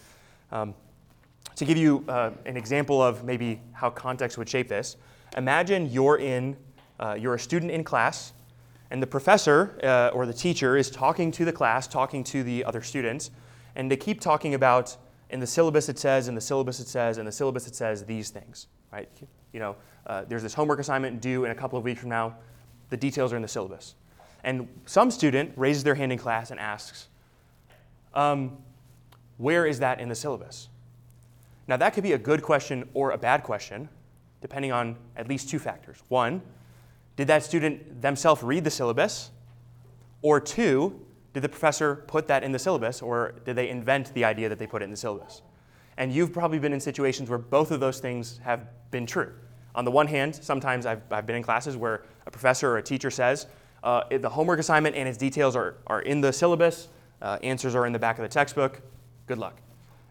Um, 0.51 0.73
to 1.55 1.65
give 1.65 1.77
you 1.77 2.03
uh, 2.07 2.31
an 2.45 2.57
example 2.57 3.01
of 3.01 3.23
maybe 3.23 3.61
how 3.73 3.89
context 3.89 4.37
would 4.37 4.49
shape 4.49 4.67
this, 4.67 4.97
imagine 5.37 5.89
you're 5.91 6.17
in, 6.17 6.57
uh, 6.99 7.15
you're 7.19 7.35
a 7.35 7.39
student 7.39 7.71
in 7.71 7.83
class, 7.83 8.33
and 8.91 9.01
the 9.01 9.07
professor 9.07 9.79
uh, 9.83 10.09
or 10.13 10.25
the 10.25 10.33
teacher 10.33 10.77
is 10.77 10.89
talking 10.89 11.31
to 11.31 11.45
the 11.45 11.51
class, 11.51 11.87
talking 11.87 12.23
to 12.25 12.43
the 12.43 12.63
other 12.63 12.81
students, 12.81 13.31
and 13.75 13.89
they 13.89 13.97
keep 13.97 14.21
talking 14.21 14.53
about 14.53 14.95
in 15.29 15.39
the 15.39 15.47
syllabus 15.47 15.89
it 15.89 15.97
says, 15.97 16.27
in 16.27 16.35
the 16.35 16.41
syllabus 16.41 16.79
it 16.79 16.87
says, 16.87 17.17
in 17.17 17.25
the 17.25 17.31
syllabus 17.31 17.67
it 17.67 17.75
says 17.75 18.05
these 18.05 18.29
things, 18.29 18.67
right? 18.91 19.09
You 19.51 19.59
know, 19.59 19.75
uh, 20.05 20.25
there's 20.27 20.43
this 20.43 20.53
homework 20.53 20.79
assignment 20.79 21.21
due 21.21 21.45
in 21.45 21.51
a 21.51 21.55
couple 21.55 21.77
of 21.77 21.83
weeks 21.83 21.99
from 22.01 22.09
now. 22.09 22.35
The 22.89 22.97
details 22.97 23.33
are 23.33 23.35
in 23.35 23.41
the 23.41 23.47
syllabus. 23.47 23.95
And 24.43 24.67
some 24.85 25.09
student 25.09 25.53
raises 25.55 25.83
their 25.83 25.95
hand 25.95 26.11
in 26.11 26.19
class 26.19 26.51
and 26.51 26.59
asks, 26.59 27.07
um, 28.13 28.57
where 29.37 29.65
is 29.65 29.79
that 29.79 29.99
in 29.99 30.09
the 30.09 30.15
syllabus? 30.15 30.67
Now, 31.67 31.77
that 31.77 31.93
could 31.93 32.03
be 32.03 32.13
a 32.13 32.17
good 32.17 32.41
question 32.41 32.89
or 32.93 33.11
a 33.11 33.17
bad 33.17 33.43
question, 33.43 33.89
depending 34.41 34.71
on 34.71 34.97
at 35.15 35.27
least 35.27 35.49
two 35.49 35.59
factors. 35.59 35.97
One, 36.09 36.41
did 37.15 37.27
that 37.27 37.43
student 37.43 38.01
themselves 38.01 38.43
read 38.43 38.63
the 38.63 38.71
syllabus? 38.71 39.31
Or 40.21 40.39
two, 40.39 40.99
did 41.33 41.41
the 41.41 41.49
professor 41.49 41.95
put 41.95 42.27
that 42.27 42.43
in 42.43 42.51
the 42.51 42.59
syllabus, 42.59 43.01
or 43.01 43.35
did 43.45 43.55
they 43.55 43.69
invent 43.69 44.13
the 44.13 44.25
idea 44.25 44.49
that 44.49 44.59
they 44.59 44.67
put 44.67 44.81
it 44.81 44.85
in 44.85 44.91
the 44.91 44.97
syllabus? 44.97 45.41
And 45.97 46.11
you've 46.11 46.33
probably 46.33 46.59
been 46.59 46.73
in 46.73 46.79
situations 46.79 47.29
where 47.29 47.39
both 47.39 47.71
of 47.71 47.79
those 47.79 47.99
things 47.99 48.39
have 48.43 48.67
been 48.91 49.05
true. 49.05 49.33
On 49.75 49.85
the 49.85 49.91
one 49.91 50.07
hand, 50.07 50.35
sometimes 50.35 50.85
I've, 50.85 51.01
I've 51.11 51.25
been 51.25 51.35
in 51.35 51.43
classes 51.43 51.77
where 51.77 52.03
a 52.25 52.31
professor 52.31 52.69
or 52.69 52.77
a 52.77 52.83
teacher 52.83 53.11
says, 53.11 53.47
uh, 53.83 54.03
the 54.17 54.29
homework 54.29 54.59
assignment 54.59 54.95
and 54.95 55.09
its 55.09 55.17
details 55.17 55.55
are, 55.55 55.77
are 55.87 56.01
in 56.01 56.21
the 56.21 56.31
syllabus, 56.31 56.87
uh, 57.21 57.37
answers 57.43 57.75
are 57.75 57.85
in 57.85 57.93
the 57.93 57.99
back 57.99 58.17
of 58.17 58.23
the 58.23 58.29
textbook, 58.29 58.81
good 59.27 59.37
luck. 59.37 59.59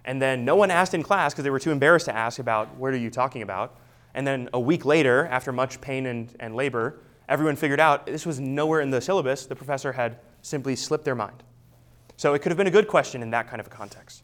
And 0.05 0.21
then 0.21 0.45
no 0.45 0.57
one 0.57 0.71
asked 0.71 0.95
in 0.95 1.03
class 1.03 1.33
because 1.33 1.45
they 1.45 1.51
were 1.51 1.61
too 1.61 1.71
embarrassed 1.71 2.07
to 2.07 2.17
ask 2.17 2.39
about 2.39 2.75
what 2.77 2.93
are 2.93 2.97
you 2.97 3.11
talking 3.11 3.43
about. 3.43 3.77
And 4.15 4.27
then 4.27 4.49
a 4.53 4.61
week 4.61 4.85
later, 4.85 5.27
after 5.27 5.53
much 5.53 5.81
pain 5.81 6.07
and, 6.07 6.35
and 6.41 6.55
labor, 6.55 6.99
everyone 7.29 7.57
figured 7.57 7.81
out 7.81 8.07
this 8.07 8.27
was 8.27 8.41
nowhere 8.41 8.81
in 8.81 8.91
the 8.91 9.01
syllabus. 9.01 9.47
The 9.47 9.57
professor 9.57 9.93
had 9.93 10.19
simply 10.43 10.77
slipped 10.77 11.05
their 11.05 11.15
mind. 11.15 11.43
So 12.17 12.35
it 12.35 12.41
could 12.41 12.51
have 12.51 12.59
been 12.59 12.67
a 12.67 12.73
good 12.73 12.89
question 12.89 13.23
in 13.23 13.31
that 13.31 13.49
kind 13.49 13.61
of 13.61 13.67
a 13.67 13.71
context. 13.71 14.23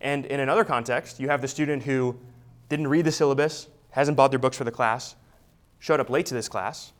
And 0.00 0.26
in 0.26 0.40
another 0.40 0.64
context, 0.64 1.20
you 1.20 1.28
have 1.28 1.40
the 1.40 1.48
student 1.48 1.82
who 1.82 2.18
didn't 2.68 2.88
read 2.88 3.04
the 3.04 3.12
syllabus, 3.12 3.68
hasn't 3.90 4.16
bought 4.16 4.30
their 4.30 4.38
books 4.38 4.56
for 4.56 4.64
the 4.64 4.70
class, 4.70 5.16
showed 5.78 6.00
up 6.00 6.10
late 6.10 6.26
to 6.26 6.34
this 6.34 6.48
class, 6.48 6.92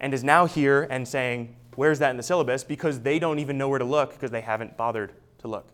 and 0.00 0.14
is 0.14 0.22
now 0.22 0.46
here 0.46 0.86
and 0.90 1.06
saying, 1.06 1.54
Where's 1.74 1.98
that 2.00 2.10
in 2.10 2.16
the 2.16 2.22
syllabus? 2.22 2.64
because 2.64 3.00
they 3.00 3.18
don't 3.18 3.38
even 3.38 3.56
know 3.56 3.68
where 3.68 3.78
to 3.78 3.84
look 3.84 4.12
because 4.12 4.30
they 4.30 4.40
haven't 4.40 4.76
bothered 4.76 5.12
to 5.38 5.48
look. 5.48 5.68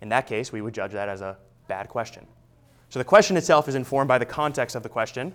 In 0.00 0.08
that 0.10 0.26
case, 0.26 0.52
we 0.52 0.60
would 0.60 0.74
judge 0.74 0.92
that 0.92 1.08
as 1.08 1.20
a 1.20 1.36
bad 1.68 1.88
question. 1.88 2.26
So 2.88 2.98
the 2.98 3.04
question 3.04 3.36
itself 3.36 3.68
is 3.68 3.74
informed 3.74 4.08
by 4.08 4.18
the 4.18 4.26
context 4.26 4.76
of 4.76 4.82
the 4.82 4.88
question. 4.88 5.32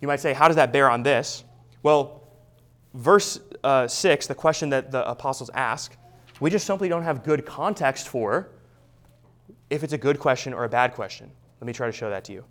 You 0.00 0.08
might 0.08 0.20
say, 0.20 0.32
How 0.32 0.48
does 0.48 0.56
that 0.56 0.72
bear 0.72 0.90
on 0.90 1.02
this? 1.02 1.44
Well, 1.82 2.22
verse 2.94 3.40
uh, 3.62 3.86
6, 3.86 4.26
the 4.26 4.34
question 4.34 4.70
that 4.70 4.90
the 4.90 5.08
apostles 5.08 5.50
ask, 5.54 5.96
we 6.40 6.50
just 6.50 6.66
simply 6.66 6.88
don't 6.88 7.02
have 7.02 7.24
good 7.24 7.44
context 7.44 8.08
for 8.08 8.50
if 9.70 9.82
it's 9.82 9.92
a 9.92 9.98
good 9.98 10.18
question 10.18 10.52
or 10.52 10.64
a 10.64 10.68
bad 10.68 10.94
question. 10.94 11.30
Let 11.60 11.66
me 11.66 11.72
try 11.72 11.86
to 11.86 11.92
show 11.92 12.10
that 12.10 12.24
to 12.24 12.32
you. 12.32 12.44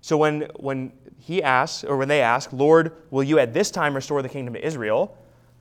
So 0.00 0.16
when, 0.16 0.42
when 0.56 0.92
he 1.18 1.42
asks, 1.42 1.84
or 1.84 1.96
when 1.96 2.08
they 2.08 2.20
ask, 2.20 2.52
Lord, 2.52 2.92
will 3.10 3.22
you 3.22 3.38
at 3.38 3.52
this 3.52 3.70
time 3.70 3.94
restore 3.94 4.22
the 4.22 4.28
kingdom 4.28 4.54
to 4.54 4.64
Israel? 4.64 5.16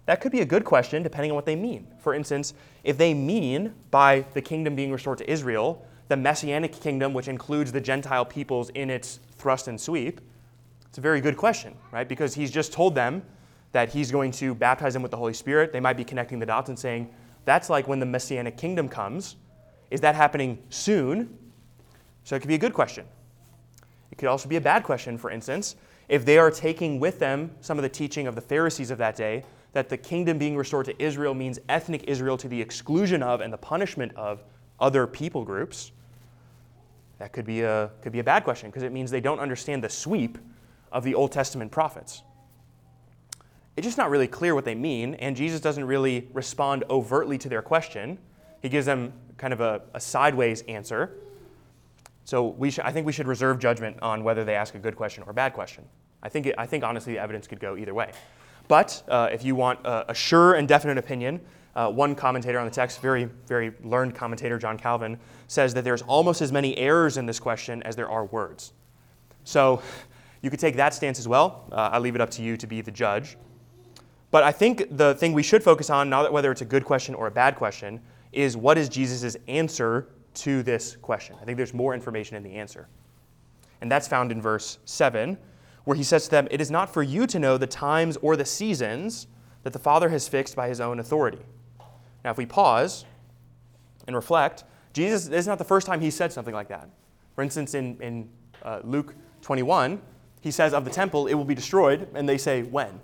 That 0.07 0.21
could 0.21 0.31
be 0.31 0.39
a 0.39 0.45
good 0.45 0.63
question 0.63 1.03
depending 1.03 1.31
on 1.31 1.35
what 1.35 1.45
they 1.45 1.55
mean. 1.55 1.85
For 1.99 2.13
instance, 2.13 2.53
if 2.83 2.97
they 2.97 3.13
mean 3.13 3.75
by 3.91 4.25
the 4.33 4.41
kingdom 4.41 4.73
being 4.73 4.91
restored 4.91 5.19
to 5.19 5.29
Israel, 5.29 5.85
the 6.07 6.15
messianic 6.15 6.71
kingdom, 6.71 7.13
which 7.13 7.27
includes 7.27 7.73
the 7.73 7.81
Gentile 7.81 8.23
peoples 8.23 8.69
in 8.69 8.89
its 8.89 9.19
thrust 9.37 9.67
and 9.67 9.79
sweep, 9.79 10.21
it's 10.87 10.97
a 10.97 11.01
very 11.01 11.19
good 11.19 11.35
question, 11.35 11.75
right? 11.91 12.07
Because 12.07 12.33
he's 12.33 12.49
just 12.49 12.71
told 12.71 12.95
them 12.95 13.21
that 13.73 13.89
he's 13.89 14.09
going 14.09 14.31
to 14.31 14.55
baptize 14.55 14.93
them 14.93 15.01
with 15.01 15.11
the 15.11 15.17
Holy 15.17 15.33
Spirit. 15.33 15.73
They 15.73 15.81
might 15.81 15.97
be 15.97 16.05
connecting 16.05 16.39
the 16.39 16.45
dots 16.45 16.69
and 16.69 16.79
saying, 16.79 17.13
that's 17.43 17.69
like 17.69 17.89
when 17.89 17.99
the 17.99 18.05
messianic 18.05 18.55
kingdom 18.55 18.87
comes. 18.87 19.35
Is 19.91 19.99
that 20.01 20.15
happening 20.15 20.57
soon? 20.69 21.37
So 22.23 22.37
it 22.37 22.39
could 22.39 22.47
be 22.47 22.55
a 22.55 22.59
good 22.59 22.73
question. 22.73 23.05
It 24.11 24.17
could 24.17 24.29
also 24.29 24.47
be 24.47 24.55
a 24.55 24.61
bad 24.61 24.83
question, 24.83 25.17
for 25.17 25.29
instance, 25.29 25.75
if 26.07 26.23
they 26.23 26.37
are 26.37 26.49
taking 26.49 26.97
with 27.01 27.19
them 27.19 27.51
some 27.59 27.77
of 27.77 27.83
the 27.83 27.89
teaching 27.89 28.25
of 28.25 28.35
the 28.35 28.41
Pharisees 28.41 28.89
of 28.89 28.97
that 28.99 29.17
day, 29.17 29.43
that 29.77 29.89
the 29.89 29.97
kingdom 29.97 30.39
being 30.39 30.57
restored 30.57 30.87
to 30.87 30.99
Israel 31.03 31.35
means 31.35 31.59
ethnic 31.69 32.05
Israel 32.07 32.35
to 32.35 32.47
the 32.47 32.59
exclusion 32.59 33.21
of 33.21 33.41
and 33.41 33.53
the 33.53 33.59
punishment 33.59 34.11
of 34.15 34.41
other 34.79 35.05
people 35.05 35.45
groups. 35.45 35.91
That 37.19 37.31
could 37.31 37.45
be 37.45 37.61
a, 37.61 37.91
could 38.01 38.11
be 38.11 38.17
a 38.17 38.23
bad 38.23 38.43
question 38.43 38.71
because 38.71 38.81
it 38.81 38.91
means 38.91 39.11
they 39.11 39.21
don't 39.21 39.37
understand 39.37 39.83
the 39.83 39.89
sweep 39.89 40.39
of 40.91 41.03
the 41.03 41.13
Old 41.13 41.31
Testament 41.31 41.71
prophets. 41.71 42.23
It's 43.75 43.85
just 43.85 43.99
not 43.99 44.09
really 44.09 44.25
clear 44.25 44.55
what 44.55 44.65
they 44.65 44.73
mean, 44.73 45.13
and 45.13 45.35
Jesus 45.35 45.61
doesn't 45.61 45.85
really 45.85 46.27
respond 46.33 46.83
overtly 46.89 47.37
to 47.37 47.47
their 47.47 47.61
question. 47.61 48.17
He 48.63 48.69
gives 48.69 48.87
them 48.87 49.13
kind 49.37 49.53
of 49.53 49.61
a, 49.61 49.83
a 49.93 49.99
sideways 49.99 50.63
answer. 50.63 51.11
So 52.25 52.47
we 52.47 52.71
sh- 52.71 52.79
I 52.83 52.91
think 52.91 53.05
we 53.05 53.13
should 53.13 53.27
reserve 53.27 53.59
judgment 53.59 53.97
on 54.01 54.23
whether 54.23 54.43
they 54.43 54.55
ask 54.55 54.73
a 54.73 54.79
good 54.79 54.95
question 54.95 55.23
or 55.27 55.29
a 55.29 55.35
bad 55.35 55.53
question. 55.53 55.83
I 56.23 56.29
think, 56.29 56.47
it, 56.47 56.55
I 56.57 56.65
think 56.65 56.83
honestly, 56.83 57.13
the 57.13 57.19
evidence 57.19 57.45
could 57.45 57.59
go 57.59 57.77
either 57.77 57.93
way. 57.93 58.11
But 58.67 59.03
uh, 59.07 59.29
if 59.31 59.43
you 59.43 59.55
want 59.55 59.79
a, 59.85 60.11
a, 60.11 60.13
sure 60.13 60.55
and 60.55 60.67
definite 60.67 60.97
opinion, 60.97 61.39
uh, 61.75 61.89
one 61.89 62.15
commentator 62.15 62.59
on 62.59 62.65
the 62.65 62.71
text, 62.71 63.01
very, 63.01 63.25
very 63.45 63.71
learned 63.83 64.15
commentator, 64.15 64.57
John 64.57 64.77
Calvin, 64.77 65.17
says 65.47 65.73
that 65.75 65.83
there's 65.83 66.01
almost 66.01 66.41
as 66.41 66.51
many 66.51 66.77
errors 66.77 67.17
in 67.17 67.25
this 67.25 67.39
question 67.39 67.81
as 67.83 67.95
there 67.95 68.09
are 68.09 68.25
words. 68.25 68.73
So 69.43 69.81
you 70.41 70.49
could 70.49 70.59
take 70.59 70.75
that 70.75 70.93
stance 70.93 71.19
as 71.19 71.27
well. 71.27 71.65
Uh, 71.71 71.89
I 71.93 71.99
leave 71.99 72.15
it 72.15 72.21
up 72.21 72.31
to 72.31 72.41
you 72.41 72.57
to 72.57 72.67
be 72.67 72.81
the 72.81 72.91
judge. 72.91 73.37
But 74.31 74.43
I 74.43 74.51
think 74.51 74.97
the 74.97 75.15
thing 75.15 75.33
we 75.33 75.43
should 75.43 75.63
focus 75.63 75.89
on, 75.89 76.09
not 76.09 76.33
whether 76.33 76.51
it's 76.51 76.61
a 76.61 76.65
good 76.65 76.83
question 76.83 77.15
or 77.15 77.27
a 77.27 77.31
bad 77.31 77.55
question, 77.55 78.01
is 78.33 78.57
what 78.57 78.77
is 78.77 78.89
Jesus' 78.89 79.37
answer 79.47 80.09
to 80.35 80.61
this 80.63 80.97
question. 80.97 81.35
I 81.41 81.45
think 81.45 81.57
there's 81.57 81.73
more 81.73 81.93
information 81.93 82.35
in 82.37 82.43
the 82.43 82.55
answer. 82.55 82.87
And 83.81 83.91
that's 83.91 84.07
found 84.07 84.31
in 84.31 84.41
verse 84.41 84.79
7, 84.85 85.37
where 85.87 85.95
he 85.95 86.03
says 86.03 86.25
to 86.25 86.31
them, 86.31 86.49
It 86.51 86.59
is 86.59 86.69
not 86.69 86.93
for 86.93 87.01
you 87.01 87.25
to 87.27 87.39
know 87.39 87.57
the 87.57 87.65
times 87.65 88.17
or 88.17 88.35
the 88.35 88.43
seasons 88.43 89.25
that 89.63 89.71
the 89.71 89.79
Father 89.79 90.09
has 90.09 90.27
fixed 90.27 90.53
by 90.53 90.67
his 90.67 90.81
own 90.81 90.99
authority. 90.99 91.39
Now, 92.25 92.31
if 92.31 92.37
we 92.37 92.45
pause 92.45 93.05
and 94.05 94.13
reflect, 94.13 94.65
Jesus, 94.91 95.29
this 95.29 95.39
is 95.39 95.47
not 95.47 95.59
the 95.59 95.63
first 95.63 95.87
time 95.87 96.01
he 96.01 96.11
said 96.11 96.33
something 96.33 96.53
like 96.53 96.67
that. 96.67 96.89
For 97.35 97.41
instance, 97.41 97.73
in, 97.73 97.97
in 98.01 98.29
uh, 98.63 98.81
Luke 98.83 99.15
21, 99.43 100.01
he 100.41 100.51
says 100.51 100.73
of 100.73 100.83
the 100.83 100.91
temple, 100.91 101.27
it 101.27 101.35
will 101.35 101.45
be 101.45 101.55
destroyed, 101.55 102.09
and 102.13 102.27
they 102.27 102.37
say, 102.37 102.63
When? 102.63 102.99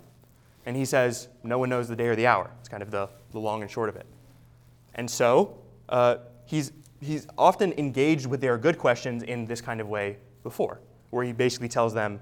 And 0.66 0.76
he 0.76 0.84
says, 0.84 1.28
No 1.42 1.58
one 1.58 1.70
knows 1.70 1.88
the 1.88 1.96
day 1.96 2.08
or 2.08 2.16
the 2.16 2.26
hour. 2.26 2.50
It's 2.60 2.68
kind 2.68 2.82
of 2.82 2.90
the, 2.90 3.08
the 3.30 3.38
long 3.38 3.62
and 3.62 3.70
short 3.70 3.88
of 3.88 3.96
it. 3.96 4.04
And 4.94 5.10
so, 5.10 5.56
uh, 5.88 6.16
he's 6.44 6.70
he's 7.00 7.26
often 7.38 7.72
engaged 7.78 8.26
with 8.26 8.42
their 8.42 8.58
good 8.58 8.76
questions 8.76 9.22
in 9.22 9.46
this 9.46 9.62
kind 9.62 9.80
of 9.80 9.88
way 9.88 10.18
before, 10.42 10.80
where 11.08 11.24
he 11.24 11.32
basically 11.32 11.68
tells 11.68 11.94
them, 11.94 12.20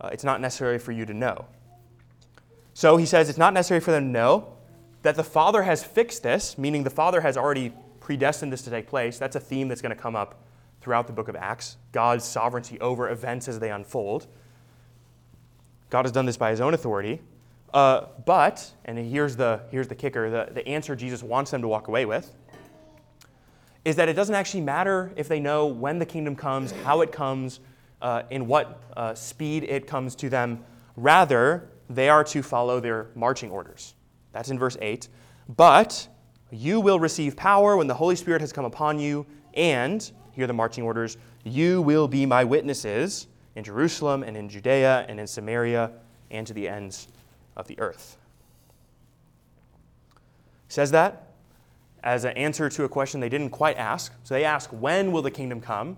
uh, 0.00 0.10
it's 0.12 0.24
not 0.24 0.40
necessary 0.40 0.78
for 0.78 0.92
you 0.92 1.04
to 1.06 1.14
know. 1.14 1.46
So 2.74 2.96
he 2.96 3.06
says 3.06 3.28
it's 3.28 3.38
not 3.38 3.54
necessary 3.54 3.80
for 3.80 3.90
them 3.90 4.04
to 4.04 4.10
know 4.10 4.52
that 5.02 5.16
the 5.16 5.24
Father 5.24 5.62
has 5.62 5.82
fixed 5.82 6.22
this, 6.22 6.58
meaning 6.58 6.84
the 6.84 6.90
Father 6.90 7.20
has 7.20 7.36
already 7.36 7.72
predestined 8.00 8.52
this 8.52 8.62
to 8.62 8.70
take 8.70 8.86
place. 8.86 9.18
That's 9.18 9.36
a 9.36 9.40
theme 9.40 9.68
that's 9.68 9.82
going 9.82 9.94
to 9.94 10.00
come 10.00 10.16
up 10.16 10.42
throughout 10.80 11.06
the 11.06 11.12
book 11.12 11.28
of 11.28 11.36
Acts 11.36 11.76
God's 11.92 12.24
sovereignty 12.24 12.80
over 12.80 13.10
events 13.10 13.48
as 13.48 13.58
they 13.58 13.70
unfold. 13.70 14.26
God 15.90 16.04
has 16.04 16.12
done 16.12 16.26
this 16.26 16.36
by 16.36 16.50
his 16.50 16.60
own 16.60 16.74
authority. 16.74 17.20
Uh, 17.72 18.06
but, 18.24 18.70
and 18.84 18.98
here's 18.98 19.36
the, 19.36 19.60
here's 19.70 19.88
the 19.88 19.94
kicker 19.94 20.30
the, 20.30 20.52
the 20.52 20.66
answer 20.66 20.96
Jesus 20.96 21.22
wants 21.22 21.50
them 21.50 21.60
to 21.62 21.68
walk 21.68 21.88
away 21.88 22.06
with 22.06 22.32
is 23.84 23.96
that 23.96 24.08
it 24.08 24.14
doesn't 24.14 24.34
actually 24.34 24.60
matter 24.60 25.12
if 25.16 25.28
they 25.28 25.40
know 25.40 25.66
when 25.66 25.98
the 25.98 26.06
kingdom 26.06 26.36
comes, 26.36 26.72
how 26.72 27.00
it 27.00 27.10
comes, 27.10 27.60
uh, 28.00 28.22
in 28.30 28.46
what 28.46 28.82
uh, 28.96 29.14
speed 29.14 29.64
it 29.64 29.86
comes 29.86 30.14
to 30.16 30.28
them. 30.28 30.64
Rather, 30.96 31.68
they 31.90 32.08
are 32.08 32.24
to 32.24 32.42
follow 32.42 32.80
their 32.80 33.08
marching 33.14 33.50
orders. 33.50 33.94
That's 34.32 34.50
in 34.50 34.58
verse 34.58 34.76
8. 34.80 35.08
But 35.56 36.08
you 36.50 36.80
will 36.80 37.00
receive 37.00 37.36
power 37.36 37.76
when 37.76 37.86
the 37.86 37.94
Holy 37.94 38.16
Spirit 38.16 38.40
has 38.40 38.52
come 38.52 38.64
upon 38.64 38.98
you, 38.98 39.26
and, 39.54 40.10
here 40.32 40.44
are 40.44 40.46
the 40.46 40.52
marching 40.52 40.84
orders, 40.84 41.16
you 41.44 41.82
will 41.82 42.08
be 42.08 42.26
my 42.26 42.44
witnesses 42.44 43.26
in 43.56 43.64
Jerusalem 43.64 44.22
and 44.22 44.36
in 44.36 44.48
Judea 44.48 45.06
and 45.08 45.18
in 45.18 45.26
Samaria 45.26 45.92
and 46.30 46.46
to 46.46 46.52
the 46.52 46.68
ends 46.68 47.08
of 47.56 47.66
the 47.66 47.78
earth. 47.80 48.16
says 50.68 50.90
that 50.90 51.28
as 52.02 52.24
an 52.24 52.36
answer 52.36 52.68
to 52.68 52.84
a 52.84 52.88
question 52.88 53.20
they 53.20 53.28
didn't 53.28 53.50
quite 53.50 53.76
ask. 53.76 54.12
So 54.24 54.34
they 54.34 54.44
ask, 54.44 54.70
When 54.70 55.12
will 55.12 55.22
the 55.22 55.30
kingdom 55.30 55.60
come? 55.60 55.96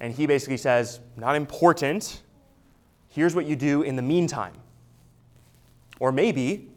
And 0.00 0.14
he 0.14 0.26
basically 0.26 0.56
says, 0.56 1.00
Not 1.16 1.36
important. 1.36 2.22
Here's 3.08 3.34
what 3.34 3.46
you 3.46 3.56
do 3.56 3.82
in 3.82 3.96
the 3.96 4.02
meantime. 4.02 4.54
Or 5.98 6.12
maybe, 6.12 6.68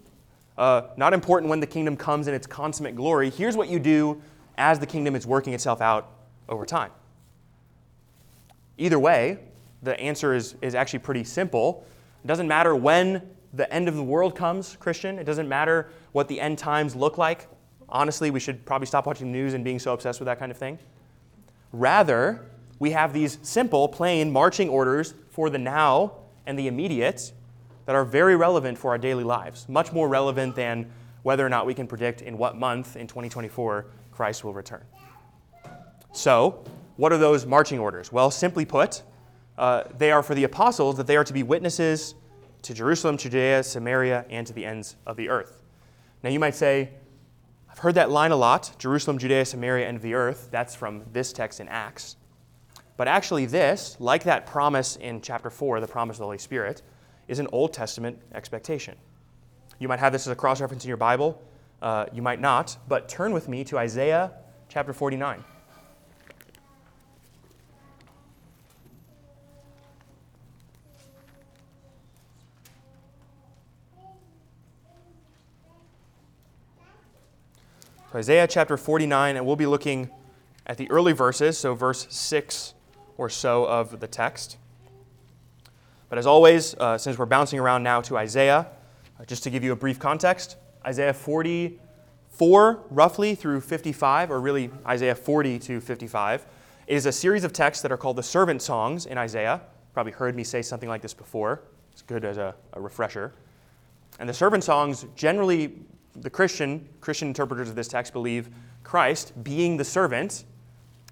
uh, 0.58 0.84
not 0.98 1.14
important 1.14 1.50
when 1.50 1.60
the 1.60 1.68
kingdom 1.68 1.96
comes 1.96 2.28
in 2.28 2.34
its 2.34 2.48
consummate 2.48 2.96
glory. 2.96 3.30
Here's 3.30 3.56
what 3.56 3.70
you 3.70 3.80
do 3.80 4.22
as 4.58 4.80
the 4.80 4.86
kingdom 4.86 5.16
is 5.16 5.28
working 5.28 5.54
itself 5.54 5.82
out 5.82 6.10
over 6.50 6.66
time. 6.66 6.92
Either 8.78 8.98
way, 8.98 9.40
the 9.84 10.00
answer 10.00 10.34
is, 10.34 10.56
is 10.62 10.74
actually 10.74 11.00
pretty 11.00 11.24
simple. 11.24 11.86
It 12.24 12.28
doesn't 12.28 12.48
matter 12.48 12.76
when 12.76 13.22
the 13.54 13.72
end 13.72 13.88
of 13.88 13.96
the 13.96 14.04
world 14.04 14.36
comes, 14.36 14.76
Christian. 14.80 15.20
It 15.20 15.26
doesn't 15.26 15.48
matter 15.48 15.90
what 16.14 16.28
the 16.28 16.40
end 16.40 16.58
times 16.58 16.96
look 16.96 17.18
like 17.18 17.48
honestly, 17.92 18.32
we 18.32 18.40
should 18.40 18.66
probably 18.66 18.88
stop 18.88 19.06
watching 19.06 19.32
the 19.32 19.38
news 19.38 19.54
and 19.54 19.64
being 19.64 19.80
so 19.80 19.94
obsessed 19.94 20.20
with 20.20 20.26
that 20.26 20.40
kind 20.40 20.52
of 20.52 20.58
thing. 20.58 20.80
Rather, 21.74 22.46
we 22.82 22.90
have 22.90 23.14
these 23.14 23.38
simple, 23.44 23.88
plain 23.88 24.32
marching 24.32 24.68
orders 24.68 25.14
for 25.30 25.52
the 25.52 25.58
now 25.60 26.14
and 26.48 26.58
the 26.58 26.68
immediate 26.68 27.32
that 27.86 27.96
are 27.96 28.04
very 28.04 28.36
relevant 28.36 28.76
for 28.76 28.90
our 28.90 28.98
daily 28.98 29.24
lives, 29.24 29.70
much 29.70 29.92
more 29.92 30.10
relevant 30.10 30.56
than 30.56 30.92
whether 31.22 31.46
or 31.46 31.50
not 31.50 31.68
we 31.68 31.76
can 31.76 31.86
predict 31.86 32.24
in 32.24 32.40
what 32.40 32.58
month 32.58 32.96
in 32.96 33.06
2024 33.06 33.86
Christ 34.12 34.44
will 34.44 34.54
return. 34.54 34.82
So, 36.12 36.64
what 36.96 37.14
are 37.14 37.20
those 37.20 37.46
marching 37.46 37.78
orders? 37.78 38.12
Well, 38.12 38.32
simply 38.32 38.66
put, 38.66 39.04
uh, 39.60 39.84
they 40.00 40.12
are 40.12 40.24
for 40.24 40.34
the 40.34 40.46
apostles 40.46 40.98
that 40.98 41.06
they 41.06 41.18
are 41.18 41.24
to 41.24 41.34
be 41.34 41.44
witnesses 41.44 42.16
to 42.64 42.74
Jerusalem, 42.74 43.16
Judea, 43.16 43.62
Samaria, 43.62 44.26
and 44.32 44.48
to 44.48 44.54
the 44.54 44.66
ends 44.66 44.96
of 45.06 45.18
the 45.18 45.30
earth. 45.30 45.62
Now, 46.24 46.32
you 46.32 46.40
might 46.40 46.56
say, 46.56 46.90
I've 47.70 47.78
heard 47.78 47.94
that 47.94 48.10
line 48.10 48.32
a 48.32 48.36
lot 48.36 48.72
Jerusalem, 48.80 49.20
Judea, 49.20 49.46
Samaria, 49.46 49.88
and 49.88 50.02
the 50.02 50.16
earth. 50.16 50.48
That's 50.50 50.74
from 50.74 51.04
this 51.14 51.32
text 51.32 51.60
in 51.60 51.68
Acts. 51.68 52.16
But 52.98 53.08
actually, 53.08 53.46
this, 53.46 53.98
like 54.00 54.24
that 54.24 54.46
promise 54.46 54.96
in 54.96 55.22
chapter 55.22 55.50
4, 55.50 55.80
the 55.80 55.88
promise 55.88 56.16
of 56.16 56.20
the 56.20 56.26
Holy 56.26 56.38
Spirit, 56.38 56.82
is 57.28 57.40
an 57.40 57.48
Old 57.52 57.74
Testament 57.74 58.20
expectation. 58.34 58.96
You 59.80 59.88
might 59.88 60.00
have 60.00 60.14
this 60.14 60.28
as 60.28 60.32
a 60.32 60.36
cross 60.36 60.62
reference 60.62 60.84
in 60.84 60.90
your 60.90 60.98
Bible. 60.98 61.42
Uh, 61.82 62.06
you 62.14 62.22
might 62.22 62.40
not, 62.40 62.78
but 62.88 63.10
turn 63.10 63.34
with 63.34 63.50
me 63.50 63.64
to 63.64 63.78
Isaiah 63.78 64.32
chapter 64.70 64.94
49. 64.94 65.44
So 78.12 78.18
Isaiah 78.18 78.46
chapter 78.46 78.76
49, 78.76 79.38
and 79.38 79.46
we'll 79.46 79.56
be 79.56 79.66
looking 79.66 80.10
at 80.68 80.78
the 80.78 80.92
early 80.92 81.14
verses, 81.14 81.58
so 81.58 81.74
verse 81.74 82.06
6 82.10 82.74
or 83.22 83.30
so 83.30 83.66
of 83.66 84.00
the 84.00 84.08
text. 84.08 84.58
But 86.10 86.18
as 86.18 86.26
always, 86.26 86.74
uh, 86.74 86.98
since 86.98 87.20
we're 87.20 87.28
bouncing 87.28 87.60
around 87.60 87.84
now 87.84 88.02
to 88.02 88.18
Isaiah, 88.18 88.66
uh, 89.20 89.26
just 89.26 89.44
to 89.44 89.52
give 89.52 89.64
you 89.64 89.74
a 89.74 89.76
brief 89.76 90.00
context, 90.00 90.58
Isaiah 90.84 91.14
44, 91.14 92.80
roughly, 92.90 93.36
through 93.36 93.62
55, 93.62 94.32
or 94.32 94.42
really 94.42 94.72
Isaiah 94.88 95.14
40 95.14 95.60
to 95.60 95.80
55, 95.80 96.48
is 96.88 97.06
a 97.06 97.12
series 97.12 97.44
of 97.44 97.54
texts 97.54 97.84
that 97.84 97.92
are 97.92 97.98
called 97.98 98.16
the 98.16 98.24
servant 98.24 98.64
songs 98.64 99.06
in 99.06 99.20
Isaiah. 99.20 99.62
Probably 99.94 100.14
heard 100.14 100.36
me 100.36 100.44
say 100.44 100.64
something 100.64 100.90
like 100.90 101.04
this 101.04 101.14
before. 101.14 101.62
It's 101.92 102.02
good 102.02 102.26
as 102.26 102.38
a, 102.38 102.56
a 102.74 102.82
refresher. 102.82 103.36
And 104.20 104.28
the 104.28 104.34
servant 104.34 104.64
songs 104.64 105.06
generally 105.16 105.76
the 106.16 106.30
Christian, 106.32 106.90
Christian 107.02 107.28
interpreters 107.28 107.70
of 107.70 107.76
this 107.76 107.88
text 107.88 108.14
believe 108.14 108.50
Christ, 108.84 109.44
being 109.44 109.78
the 109.78 109.86
servant, 109.86 110.46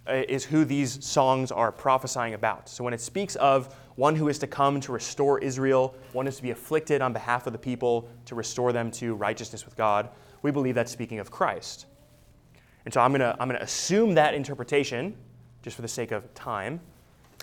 is 0.09 0.45
who 0.45 0.65
these 0.65 1.03
songs 1.05 1.51
are 1.51 1.71
prophesying 1.71 2.33
about. 2.33 2.69
So 2.69 2.83
when 2.83 2.93
it 2.93 3.01
speaks 3.01 3.35
of 3.37 3.75
one 3.95 4.15
who 4.15 4.29
is 4.29 4.39
to 4.39 4.47
come 4.47 4.79
to 4.81 4.91
restore 4.91 5.39
Israel, 5.39 5.95
one 6.13 6.27
is 6.27 6.37
to 6.37 6.43
be 6.43 6.51
afflicted 6.51 7.01
on 7.01 7.13
behalf 7.13 7.47
of 7.47 7.53
the 7.53 7.59
people 7.59 8.09
to 8.25 8.35
restore 8.35 8.71
them 8.71 8.91
to 8.91 9.15
righteousness 9.15 9.65
with 9.65 9.75
God, 9.75 10.09
we 10.41 10.51
believe 10.51 10.75
that's 10.75 10.91
speaking 10.91 11.19
of 11.19 11.31
Christ. 11.31 11.85
And 12.85 12.93
so 12.93 13.01
I'm 13.01 13.11
going 13.11 13.21
to 13.21 13.35
I'm 13.39 13.47
going 13.47 13.59
to 13.59 13.63
assume 13.63 14.15
that 14.15 14.33
interpretation 14.33 15.15
just 15.61 15.75
for 15.75 15.81
the 15.81 15.87
sake 15.87 16.11
of 16.11 16.33
time. 16.33 16.79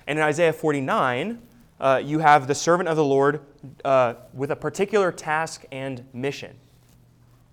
And 0.06 0.18
in 0.18 0.24
Isaiah 0.24 0.52
49, 0.52 1.40
uh, 1.78 2.00
you 2.02 2.20
have 2.20 2.46
the 2.46 2.54
servant 2.54 2.88
of 2.88 2.96
the 2.96 3.04
Lord 3.04 3.40
uh, 3.84 4.14
with 4.32 4.50
a 4.50 4.56
particular 4.56 5.12
task 5.12 5.64
and 5.70 6.04
mission. 6.12 6.56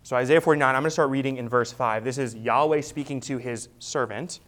So, 0.04 0.15
Isaiah 0.15 0.41
49, 0.41 0.76
I'm 0.76 0.82
going 0.82 0.88
to 0.88 0.91
start 0.91 1.10
reading 1.10 1.38
in 1.38 1.47
verse 1.47 1.71
5. 1.71 2.04
This 2.04 2.17
is 2.17 2.36
Yahweh 2.36 2.82
speaking 2.82 3.21
to 3.21 3.38
his 3.38 3.69
servant. 3.80 4.39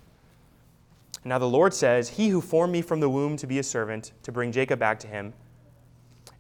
Now, 1.28 1.40
the 1.40 1.50
Lord 1.50 1.74
says, 1.74 2.10
He 2.10 2.30
who 2.30 2.40
formed 2.40 2.72
me 2.72 2.84
from 2.84 3.00
the 3.00 3.10
womb 3.10 3.36
to 3.38 3.48
be 3.48 3.58
a 3.58 3.64
servant, 3.64 4.12
to 4.22 4.32
bring 4.32 4.52
Jacob 4.52 4.78
back 4.78 5.00
to 5.00 5.08
him, 5.08 5.34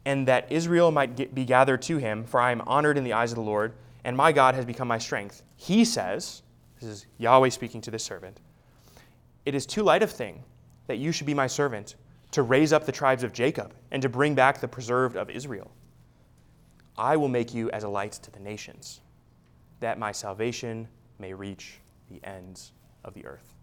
and 0.05 0.27
that 0.27 0.51
Israel 0.51 0.91
might 0.91 1.15
get, 1.15 1.33
be 1.33 1.43
gathered 1.43 1.81
to 1.83 1.97
him, 1.97 2.23
for 2.23 2.39
I 2.39 2.51
am 2.51 2.61
honored 2.61 2.95
in 2.95 3.03
the 3.03 3.13
eyes 3.13 3.31
of 3.31 3.37
the 3.37 3.41
Lord, 3.41 3.73
and 4.03 4.15
my 4.15 4.31
God 4.31 4.53
has 4.53 4.63
become 4.63 4.87
my 4.87 4.99
strength. 4.99 5.41
He 5.57 5.83
says, 5.83 6.43
This 6.79 6.87
is 6.87 7.05
Yahweh 7.17 7.49
speaking 7.49 7.81
to 7.81 7.91
this 7.91 8.03
servant, 8.03 8.39
It 9.43 9.55
is 9.55 9.65
too 9.65 9.81
light 9.81 10.03
of 10.03 10.11
thing 10.11 10.43
that 10.85 10.99
you 10.99 11.11
should 11.11 11.25
be 11.25 11.33
my 11.33 11.47
servant, 11.47 11.95
to 12.29 12.43
raise 12.43 12.71
up 12.71 12.85
the 12.85 12.91
tribes 12.91 13.23
of 13.23 13.33
Jacob, 13.33 13.73
and 13.89 14.03
to 14.03 14.09
bring 14.09 14.35
back 14.35 14.61
the 14.61 14.67
preserved 14.67 15.15
of 15.15 15.31
Israel. 15.31 15.71
I 16.95 17.17
will 17.17 17.27
make 17.27 17.55
you 17.55 17.71
as 17.71 17.83
a 17.83 17.89
light 17.89 18.11
to 18.11 18.29
the 18.29 18.39
nations 18.39 19.01
that 19.79 19.97
my 19.97 20.11
salvation 20.11 20.87
may 21.17 21.33
reach 21.33 21.79
the 22.09 22.23
ends 22.23 22.71
of 23.03 23.15
the 23.15 23.25
earth. 23.25 23.54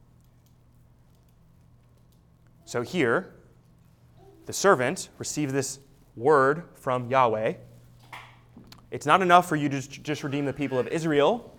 So 2.72 2.80
here, 2.80 3.34
the 4.46 4.52
servant 4.54 5.10
received 5.18 5.52
this 5.52 5.78
word 6.16 6.62
from 6.74 7.10
Yahweh. 7.10 7.52
It's 8.90 9.04
not 9.04 9.20
enough 9.20 9.46
for 9.46 9.56
you 9.56 9.68
to 9.68 9.82
just 9.82 10.24
redeem 10.24 10.46
the 10.46 10.54
people 10.54 10.78
of 10.78 10.88
Israel. 10.88 11.54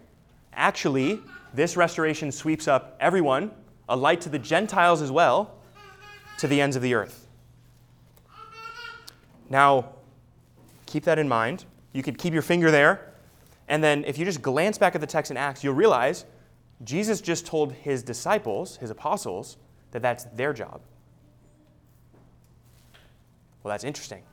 Actually, 0.53 1.19
this 1.53 1.77
restoration 1.77 2.31
sweeps 2.31 2.67
up 2.67 2.97
everyone, 2.99 3.51
a 3.87 3.95
light 3.95 4.21
to 4.21 4.29
the 4.29 4.39
Gentiles 4.39 5.03
as 5.03 5.11
well, 5.11 5.59
to 6.39 6.47
the 6.47 6.59
ends 6.59 6.75
of 6.75 6.81
the 6.81 6.95
earth. 6.95 7.27
Now, 9.51 9.93
keep 10.87 11.03
that 11.03 11.19
in 11.19 11.27
mind. 11.27 11.65
You 11.91 12.01
could 12.01 12.17
keep 12.17 12.33
your 12.33 12.41
finger 12.41 12.71
there 12.71 13.13
and 13.67 13.83
then 13.83 14.03
if 14.05 14.17
you 14.17 14.25
just 14.25 14.41
glance 14.41 14.79
back 14.79 14.95
at 14.95 15.01
the 15.01 15.05
text 15.05 15.29
in 15.29 15.37
Acts, 15.37 15.63
you'll 15.63 15.75
realize 15.75 16.25
Jesus 16.83 17.21
just 17.21 17.45
told 17.45 17.71
his 17.71 18.01
disciples, 18.01 18.77
his 18.77 18.89
apostles, 18.89 19.57
that 19.91 20.01
that's 20.01 20.23
their 20.33 20.53
job. 20.53 20.81
Well, 23.63 23.71
that's 23.71 23.85
interesting. 23.85 24.23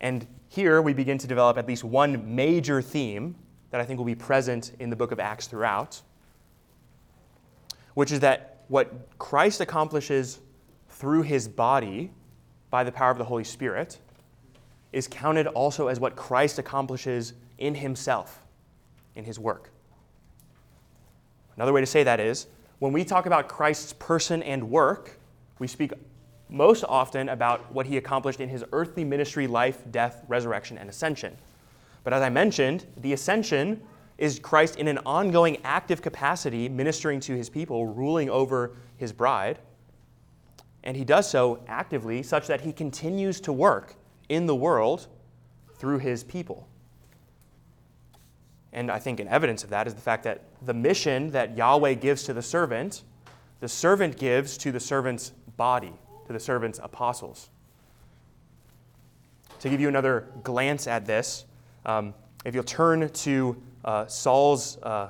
And 0.00 0.26
here 0.48 0.82
we 0.82 0.92
begin 0.92 1.18
to 1.18 1.26
develop 1.26 1.56
at 1.56 1.66
least 1.66 1.82
one 1.82 2.34
major 2.36 2.82
theme 2.82 3.34
that 3.70 3.80
I 3.80 3.84
think 3.84 3.98
will 3.98 4.04
be 4.04 4.14
present 4.14 4.72
in 4.78 4.90
the 4.90 4.96
book 4.96 5.10
of 5.10 5.18
Acts 5.18 5.46
throughout, 5.46 6.00
which 7.94 8.12
is 8.12 8.20
that 8.20 8.64
what 8.68 9.18
Christ 9.18 9.60
accomplishes 9.60 10.40
through 10.90 11.22
his 11.22 11.48
body 11.48 12.12
by 12.70 12.84
the 12.84 12.92
power 12.92 13.10
of 13.10 13.18
the 13.18 13.24
Holy 13.24 13.44
Spirit 13.44 13.98
is 14.92 15.08
counted 15.08 15.46
also 15.48 15.88
as 15.88 15.98
what 15.98 16.14
Christ 16.14 16.58
accomplishes 16.58 17.32
in 17.58 17.74
himself, 17.74 18.42
in 19.16 19.24
his 19.24 19.38
work. 19.38 19.70
Another 21.56 21.72
way 21.72 21.80
to 21.80 21.86
say 21.86 22.02
that 22.04 22.20
is 22.20 22.46
when 22.78 22.92
we 22.92 23.04
talk 23.04 23.26
about 23.26 23.48
Christ's 23.48 23.92
person 23.94 24.42
and 24.42 24.70
work, 24.70 25.18
we 25.58 25.66
speak 25.66 25.92
most 26.48 26.84
often 26.84 27.28
about 27.28 27.72
what 27.72 27.86
he 27.86 27.96
accomplished 27.96 28.40
in 28.40 28.48
his 28.48 28.64
earthly 28.72 29.04
ministry, 29.04 29.46
life, 29.46 29.82
death, 29.90 30.24
resurrection, 30.28 30.78
and 30.78 30.88
ascension. 30.88 31.36
But 32.04 32.12
as 32.12 32.22
I 32.22 32.28
mentioned, 32.28 32.86
the 32.98 33.12
ascension 33.12 33.82
is 34.18 34.38
Christ 34.38 34.76
in 34.76 34.86
an 34.88 34.98
ongoing 35.04 35.58
active 35.64 36.02
capacity 36.02 36.68
ministering 36.68 37.20
to 37.20 37.34
his 37.34 37.48
people, 37.48 37.86
ruling 37.86 38.30
over 38.30 38.76
his 38.96 39.12
bride. 39.12 39.58
And 40.84 40.96
he 40.96 41.04
does 41.04 41.28
so 41.28 41.64
actively 41.66 42.22
such 42.22 42.46
that 42.46 42.60
he 42.60 42.72
continues 42.72 43.40
to 43.42 43.52
work 43.52 43.96
in 44.28 44.46
the 44.46 44.54
world 44.54 45.08
through 45.76 45.98
his 45.98 46.22
people. 46.22 46.68
And 48.72 48.90
I 48.90 48.98
think 48.98 49.20
an 49.20 49.28
evidence 49.28 49.64
of 49.64 49.70
that 49.70 49.86
is 49.86 49.94
the 49.94 50.00
fact 50.00 50.24
that 50.24 50.42
the 50.62 50.74
mission 50.74 51.30
that 51.30 51.56
Yahweh 51.56 51.94
gives 51.94 52.24
to 52.24 52.34
the 52.34 52.42
servant, 52.42 53.02
the 53.60 53.68
servant 53.68 54.18
gives 54.18 54.58
to 54.58 54.72
the 54.72 54.80
servant's 54.80 55.30
body, 55.56 55.92
to 56.26 56.32
the 56.32 56.40
servant's 56.40 56.80
apostles. 56.82 57.50
To 59.60 59.68
give 59.68 59.80
you 59.80 59.88
another 59.88 60.28
glance 60.42 60.86
at 60.86 61.06
this, 61.06 61.44
um, 61.86 62.14
if 62.44 62.54
you'll 62.54 62.64
turn 62.64 63.08
to 63.08 63.56
uh, 63.84 64.06
Saul's 64.06 64.78
uh, 64.82 65.08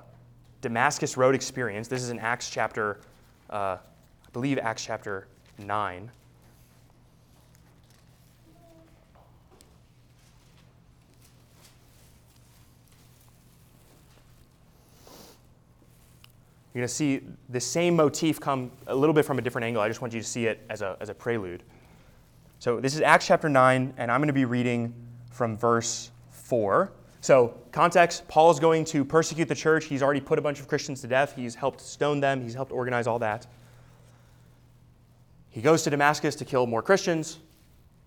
Damascus 0.60 1.16
Road 1.16 1.34
experience, 1.34 1.88
this 1.88 2.02
is 2.02 2.10
in 2.10 2.18
Acts 2.18 2.50
chapter, 2.50 3.00
uh, 3.50 3.76
I 3.76 4.30
believe 4.32 4.58
Acts 4.58 4.84
chapter 4.84 5.26
9. 5.58 6.10
You're 16.74 16.80
going 16.80 16.88
to 16.88 16.94
see 16.94 17.20
the 17.50 17.60
same 17.60 17.94
motif 17.94 18.40
come 18.40 18.72
a 18.88 18.94
little 18.94 19.14
bit 19.14 19.24
from 19.24 19.38
a 19.38 19.42
different 19.42 19.64
angle. 19.64 19.80
I 19.80 19.86
just 19.86 20.00
want 20.00 20.12
you 20.12 20.20
to 20.20 20.26
see 20.26 20.46
it 20.46 20.60
as 20.68 20.82
a, 20.82 20.96
as 21.00 21.08
a 21.08 21.14
prelude. 21.14 21.62
So 22.58 22.80
this 22.80 22.96
is 22.96 23.00
Acts 23.00 23.28
chapter 23.28 23.48
9, 23.48 23.94
and 23.96 24.10
I'm 24.10 24.18
going 24.18 24.26
to 24.26 24.32
be 24.32 24.44
reading 24.44 24.92
from 25.30 25.56
verse 25.56 26.10
4. 26.30 26.90
So, 27.20 27.56
context 27.70 28.26
Paul 28.26 28.50
is 28.50 28.58
going 28.58 28.84
to 28.86 29.04
persecute 29.04 29.48
the 29.48 29.54
church. 29.54 29.84
He's 29.84 30.02
already 30.02 30.20
put 30.20 30.36
a 30.38 30.42
bunch 30.42 30.58
of 30.58 30.66
Christians 30.66 31.00
to 31.02 31.06
death, 31.06 31.34
he's 31.36 31.54
helped 31.54 31.80
stone 31.80 32.18
them, 32.18 32.42
he's 32.42 32.54
helped 32.54 32.72
organize 32.72 33.06
all 33.06 33.20
that. 33.20 33.46
He 35.48 35.62
goes 35.62 35.84
to 35.84 35.90
Damascus 35.90 36.34
to 36.34 36.44
kill 36.44 36.66
more 36.66 36.82
Christians. 36.82 37.38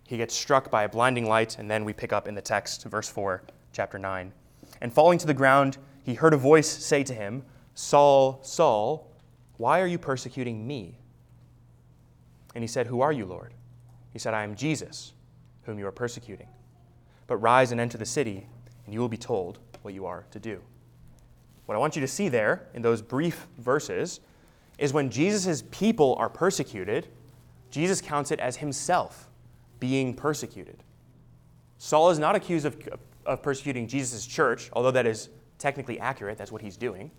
He 0.06 0.18
gets 0.18 0.36
struck 0.36 0.70
by 0.70 0.84
a 0.84 0.90
blinding 0.90 1.26
light, 1.26 1.58
and 1.58 1.72
then 1.72 1.86
we 1.86 1.94
pick 1.94 2.12
up 2.12 2.28
in 2.28 2.36
the 2.36 2.42
text, 2.42 2.84
verse 2.84 3.08
4, 3.08 3.44
chapter 3.72 3.98
9. 3.98 4.34
And 4.82 4.92
falling 4.92 5.18
to 5.20 5.28
the 5.28 5.34
ground, 5.34 5.78
he 6.04 6.16
heard 6.16 6.34
a 6.34 6.38
voice 6.38 6.68
say 6.68 7.04
to 7.04 7.14
him, 7.14 7.44
Saul, 7.78 8.40
Saul, 8.42 9.08
why 9.58 9.82
are 9.82 9.86
you 9.86 10.00
persecuting 10.00 10.66
me? 10.66 10.98
And 12.56 12.64
he 12.64 12.68
said, 12.68 12.88
Who 12.88 13.02
are 13.02 13.12
you, 13.12 13.24
Lord? 13.24 13.54
He 14.12 14.18
said, 14.18 14.34
I 14.34 14.42
am 14.42 14.56
Jesus, 14.56 15.14
whom 15.62 15.78
you 15.78 15.86
are 15.86 15.92
persecuting. 15.92 16.48
But 17.28 17.38
rise 17.38 17.72
and 17.72 17.80
enter 17.80 18.00
the 18.00 18.06
city, 18.06 18.48
and 18.86 18.96
you 18.96 19.00
will 19.00 19.08
be 19.08 19.16
told 19.16 19.60
what 19.84 19.94
you 19.94 20.08
are 20.08 20.26
to 20.32 20.40
do. 20.40 20.60
What 21.68 21.76
I 21.76 21.78
want 21.78 21.96
you 21.96 22.02
to 22.02 22.08
see 22.08 22.30
there 22.30 22.68
in 22.74 22.82
those 22.82 23.04
brief 23.04 23.46
verses 23.60 24.22
is 24.80 24.92
when 24.92 25.12
Jesus' 25.12 25.62
people 25.70 26.16
are 26.18 26.30
persecuted, 26.30 27.08
Jesus 27.70 28.02
counts 28.02 28.32
it 28.32 28.40
as 28.40 28.58
himself 28.58 29.30
being 29.80 30.16
persecuted. 30.16 30.82
Saul 31.78 32.10
is 32.10 32.18
not 32.18 32.36
accused 32.36 32.66
of, 32.66 32.76
of 33.24 33.44
persecuting 33.44 33.88
Jesus' 33.88 34.26
church, 34.26 34.72
although 34.74 34.90
that 34.90 35.06
is 35.06 35.30
technically 35.60 36.00
accurate, 36.00 36.40
that's 36.40 36.52
what 36.52 36.64
he's 36.64 36.76
doing 36.76 37.12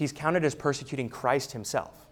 he's 0.00 0.12
counted 0.12 0.46
as 0.46 0.54
persecuting 0.54 1.10
Christ 1.10 1.52
himself. 1.52 2.06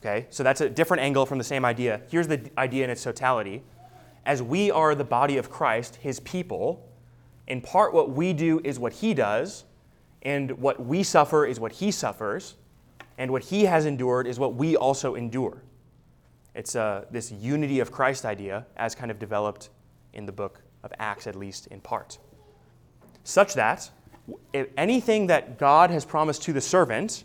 Okay, 0.00 0.26
so 0.30 0.42
that's 0.42 0.60
a 0.60 0.68
different 0.68 1.00
angle 1.00 1.24
from 1.24 1.38
the 1.38 1.44
same 1.44 1.64
idea. 1.64 2.00
Here's 2.10 2.26
the 2.26 2.50
idea 2.58 2.82
in 2.82 2.90
its 2.90 3.04
totality. 3.04 3.62
As 4.26 4.42
we 4.42 4.68
are 4.72 4.96
the 4.96 5.04
body 5.04 5.36
of 5.36 5.48
Christ, 5.48 5.94
his 5.94 6.18
people, 6.18 6.90
in 7.46 7.60
part 7.60 7.94
what 7.94 8.10
we 8.10 8.32
do 8.32 8.60
is 8.64 8.80
what 8.80 8.94
he 8.94 9.14
does, 9.14 9.62
and 10.22 10.50
what 10.58 10.84
we 10.84 11.04
suffer 11.04 11.46
is 11.46 11.60
what 11.60 11.70
he 11.70 11.92
suffers, 11.92 12.56
and 13.16 13.30
what 13.30 13.44
he 13.44 13.66
has 13.66 13.86
endured 13.86 14.26
is 14.26 14.40
what 14.40 14.56
we 14.56 14.74
also 14.74 15.14
endure. 15.14 15.62
It's 16.56 16.74
uh, 16.74 17.04
this 17.12 17.30
unity 17.30 17.78
of 17.78 17.92
Christ 17.92 18.24
idea 18.24 18.66
as 18.76 18.96
kind 18.96 19.12
of 19.12 19.20
developed 19.20 19.70
in 20.14 20.26
the 20.26 20.32
book 20.32 20.62
of 20.82 20.92
Acts, 20.98 21.28
at 21.28 21.36
least 21.36 21.68
in 21.68 21.80
part. 21.80 22.18
Such 23.22 23.54
that 23.54 23.88
anything 24.76 25.26
that 25.28 25.58
God 25.58 25.90
has 25.90 26.04
promised 26.04 26.42
to 26.44 26.52
the 26.52 26.60
servant 26.60 27.24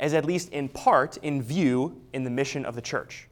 is 0.00 0.14
at 0.14 0.24
least 0.24 0.48
in 0.50 0.68
part 0.68 1.16
in 1.18 1.42
view 1.42 2.00
in 2.12 2.24
the 2.24 2.30
mission 2.30 2.64
of 2.64 2.74
the 2.74 2.82
church. 2.82 3.28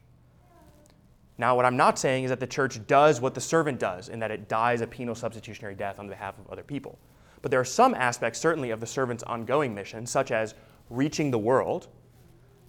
Now, 1.37 1.55
what 1.55 1.65
I'm 1.65 1.77
not 1.77 1.97
saying 1.97 2.25
is 2.25 2.29
that 2.29 2.39
the 2.39 2.47
church 2.47 2.85
does 2.85 3.19
what 3.19 3.33
the 3.33 3.41
servant 3.41 3.79
does, 3.79 4.09
in 4.09 4.19
that 4.19 4.29
it 4.29 4.47
dies 4.47 4.81
a 4.81 4.87
penal 4.87 5.15
substitutionary 5.15 5.73
death 5.73 5.99
on 5.99 6.07
behalf 6.07 6.37
of 6.37 6.47
other 6.51 6.61
people. 6.63 6.99
But 7.41 7.49
there 7.49 7.59
are 7.59 7.65
some 7.65 7.95
aspects, 7.95 8.39
certainly, 8.39 8.69
of 8.69 8.79
the 8.79 8.85
servant's 8.85 9.23
ongoing 9.23 9.73
mission, 9.73 10.05
such 10.05 10.31
as 10.31 10.53
reaching 10.89 11.31
the 11.31 11.39
world, 11.39 11.87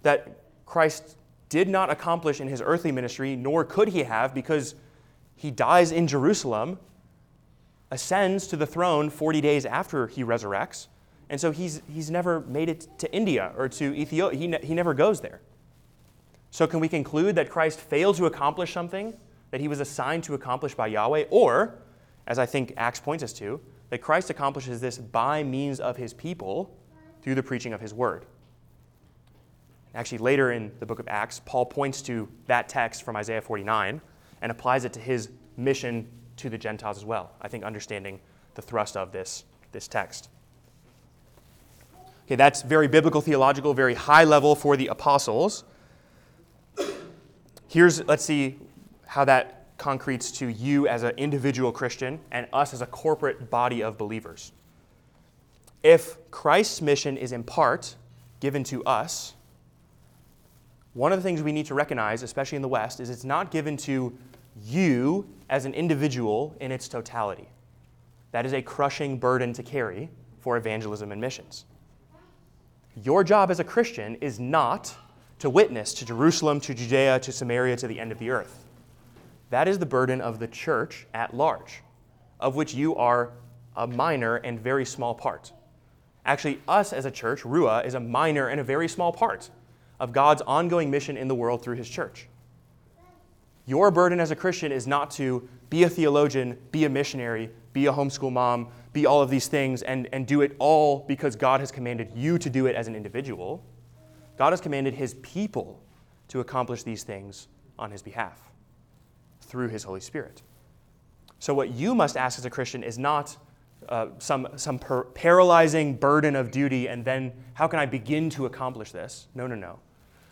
that 0.01 0.39
Christ 0.65 1.17
did 1.49 1.69
not 1.69 1.91
accomplish 1.91 2.41
in 2.41 2.47
his 2.47 2.63
earthly 2.65 2.91
ministry, 2.91 3.35
nor 3.35 3.63
could 3.63 3.89
he 3.89 4.01
have, 4.03 4.33
because 4.33 4.73
he 5.35 5.51
dies 5.51 5.91
in 5.91 6.07
Jerusalem, 6.07 6.79
ascends 7.93 8.47
to 8.47 8.57
the 8.57 8.65
throne 8.65 9.07
40 9.11 9.39
days 9.39 9.67
after 9.67 10.07
he 10.07 10.23
resurrects, 10.23 10.87
and 11.29 11.39
so 11.39 11.51
he's, 11.51 11.83
he's 11.87 12.09
never 12.09 12.41
made 12.41 12.67
it 12.67 12.87
to 12.97 13.13
India 13.13 13.53
or 13.55 13.69
to 13.69 13.93
Ethiopia. 13.95 14.37
He, 14.37 14.47
ne- 14.47 14.65
he 14.65 14.73
never 14.73 14.95
goes 14.95 15.21
there. 15.21 15.41
So, 16.49 16.65
can 16.65 16.79
we 16.79 16.87
conclude 16.87 17.35
that 17.35 17.51
Christ 17.51 17.79
failed 17.79 18.15
to 18.17 18.25
accomplish 18.25 18.73
something 18.73 19.13
that 19.51 19.61
he 19.61 19.67
was 19.67 19.79
assigned 19.79 20.23
to 20.23 20.33
accomplish 20.33 20.73
by 20.73 20.87
Yahweh? 20.87 21.25
Or, 21.29 21.75
as 22.25 22.39
I 22.39 22.47
think 22.47 22.73
Acts 22.77 22.99
points 22.99 23.23
us 23.23 23.31
to, 23.33 23.61
that 23.91 23.99
Christ 23.99 24.31
accomplishes 24.31 24.81
this 24.81 24.97
by 24.97 25.43
means 25.43 25.79
of 25.79 25.95
his 25.95 26.13
people 26.13 26.75
through 27.21 27.35
the 27.35 27.43
preaching 27.43 27.73
of 27.73 27.81
his 27.81 27.93
word? 27.93 28.25
Actually, 29.93 30.17
later 30.17 30.51
in 30.51 30.71
the 30.79 30.85
book 30.87 30.97
of 30.97 31.07
Acts, 31.07 31.41
Paul 31.45 31.67
points 31.67 32.01
to 32.03 32.27
that 32.47 32.69
text 32.69 33.03
from 33.03 33.15
Isaiah 33.15 33.41
49 33.41 34.01
and 34.41 34.51
applies 34.51 34.83
it 34.83 34.93
to 34.93 34.99
his 34.99 35.29
mission 35.57 36.07
to 36.37 36.49
the 36.49 36.57
Gentiles 36.57 36.97
as 36.97 37.05
well. 37.05 37.31
I 37.41 37.47
think 37.47 37.63
understanding 37.63 38.19
the 38.55 38.61
thrust 38.61 38.97
of 38.97 39.11
this, 39.11 39.43
this 39.71 39.87
text. 39.87 40.29
Okay, 42.25 42.35
that's 42.35 42.61
very 42.61 42.87
biblical, 42.87 43.21
theological, 43.21 43.73
very 43.73 43.95
high 43.95 44.23
level 44.23 44.55
for 44.55 44.77
the 44.77 44.87
apostles. 44.87 45.63
Here's, 47.67 48.03
let's 48.05 48.23
see 48.23 48.59
how 49.05 49.25
that 49.25 49.65
concretes 49.77 50.31
to 50.31 50.47
you 50.47 50.87
as 50.87 51.03
an 51.03 51.13
individual 51.17 51.71
Christian 51.71 52.19
and 52.31 52.47
us 52.53 52.73
as 52.73 52.81
a 52.81 52.85
corporate 52.85 53.49
body 53.49 53.83
of 53.83 53.97
believers. 53.97 54.51
If 55.81 56.17
Christ's 56.31 56.81
mission 56.81 57.17
is 57.17 57.33
in 57.33 57.43
part 57.43 57.95
given 58.39 58.63
to 58.65 58.83
us, 58.85 59.33
one 60.93 61.11
of 61.11 61.19
the 61.19 61.23
things 61.23 61.41
we 61.41 61.51
need 61.51 61.65
to 61.65 61.73
recognize, 61.73 62.23
especially 62.23 62.55
in 62.55 62.61
the 62.61 62.67
West, 62.67 62.99
is 62.99 63.09
it's 63.09 63.23
not 63.23 63.51
given 63.51 63.75
to 63.77 64.17
you 64.61 65.27
as 65.49 65.65
an 65.65 65.73
individual 65.73 66.55
in 66.59 66.71
its 66.71 66.87
totality. 66.87 67.47
That 68.31 68.45
is 68.45 68.53
a 68.53 68.61
crushing 68.61 69.17
burden 69.17 69.53
to 69.53 69.63
carry 69.63 70.09
for 70.39 70.57
evangelism 70.57 71.11
and 71.11 71.21
missions. 71.21 71.65
Your 72.95 73.23
job 73.23 73.49
as 73.49 73.59
a 73.59 73.63
Christian 73.63 74.15
is 74.15 74.39
not 74.39 74.95
to 75.39 75.49
witness 75.49 75.93
to 75.95 76.05
Jerusalem, 76.05 76.59
to 76.61 76.73
Judea, 76.73 77.19
to 77.19 77.31
Samaria, 77.31 77.75
to 77.77 77.87
the 77.87 77.99
end 77.99 78.11
of 78.11 78.19
the 78.19 78.29
earth. 78.29 78.65
That 79.49 79.67
is 79.67 79.79
the 79.79 79.85
burden 79.85 80.21
of 80.21 80.39
the 80.39 80.47
church 80.47 81.05
at 81.13 81.33
large, 81.33 81.81
of 82.39 82.55
which 82.55 82.73
you 82.73 82.95
are 82.95 83.31
a 83.75 83.87
minor 83.87 84.37
and 84.37 84.59
very 84.59 84.85
small 84.85 85.15
part. 85.15 85.51
Actually, 86.25 86.59
us 86.67 86.93
as 86.93 87.05
a 87.05 87.11
church, 87.11 87.43
Rua, 87.43 87.81
is 87.81 87.95
a 87.95 87.99
minor 87.99 88.47
and 88.47 88.59
a 88.59 88.63
very 88.63 88.87
small 88.87 89.11
part 89.11 89.49
of 89.99 90.13
God's 90.13 90.41
ongoing 90.43 90.89
mission 90.89 91.17
in 91.17 91.27
the 91.27 91.35
world 91.35 91.61
through 91.61 91.75
his 91.75 91.89
church. 91.89 92.27
Your 93.65 93.91
burden 93.91 94.19
as 94.19 94.31
a 94.31 94.35
Christian 94.35 94.71
is 94.71 94.87
not 94.87 95.11
to 95.11 95.47
be 95.69 95.83
a 95.83 95.89
theologian, 95.89 96.57
be 96.71 96.85
a 96.85 96.89
missionary, 96.89 97.49
be 97.71 97.85
a 97.87 97.93
homeschool 97.93 98.31
mom, 98.31 98.69
be 98.91 99.05
all 99.05 99.21
of 99.21 99.29
these 99.29 99.47
things, 99.47 99.81
and, 99.81 100.07
and 100.11 100.27
do 100.27 100.41
it 100.41 100.55
all 100.59 101.05
because 101.07 101.35
God 101.35 101.59
has 101.59 101.71
commanded 101.71 102.11
you 102.15 102.37
to 102.37 102.49
do 102.49 102.67
it 102.67 102.75
as 102.75 102.87
an 102.87 102.95
individual. 102.95 103.63
God 104.37 104.51
has 104.51 104.61
commanded 104.61 104.93
his 104.93 105.15
people 105.15 105.81
to 106.27 106.39
accomplish 106.39 106.83
these 106.83 107.03
things 107.03 107.47
on 107.79 107.91
his 107.91 108.01
behalf 108.01 108.39
through 109.41 109.69
his 109.69 109.83
Holy 109.83 109.99
Spirit. 109.99 110.41
So, 111.39 111.53
what 111.53 111.71
you 111.71 111.95
must 111.95 112.17
ask 112.17 112.39
as 112.39 112.45
a 112.45 112.49
Christian 112.49 112.83
is 112.83 112.97
not 112.97 113.35
uh, 113.89 114.07
some, 114.17 114.47
some 114.55 114.79
per- 114.79 115.03
paralyzing 115.03 115.95
burden 115.95 116.35
of 116.35 116.51
duty 116.51 116.87
and 116.87 117.03
then 117.03 117.33
how 117.53 117.67
can 117.67 117.79
I 117.79 117.85
begin 117.85 118.29
to 118.31 118.45
accomplish 118.45 118.91
this? 118.91 119.27
No, 119.35 119.47
no, 119.47 119.55
no. 119.55 119.79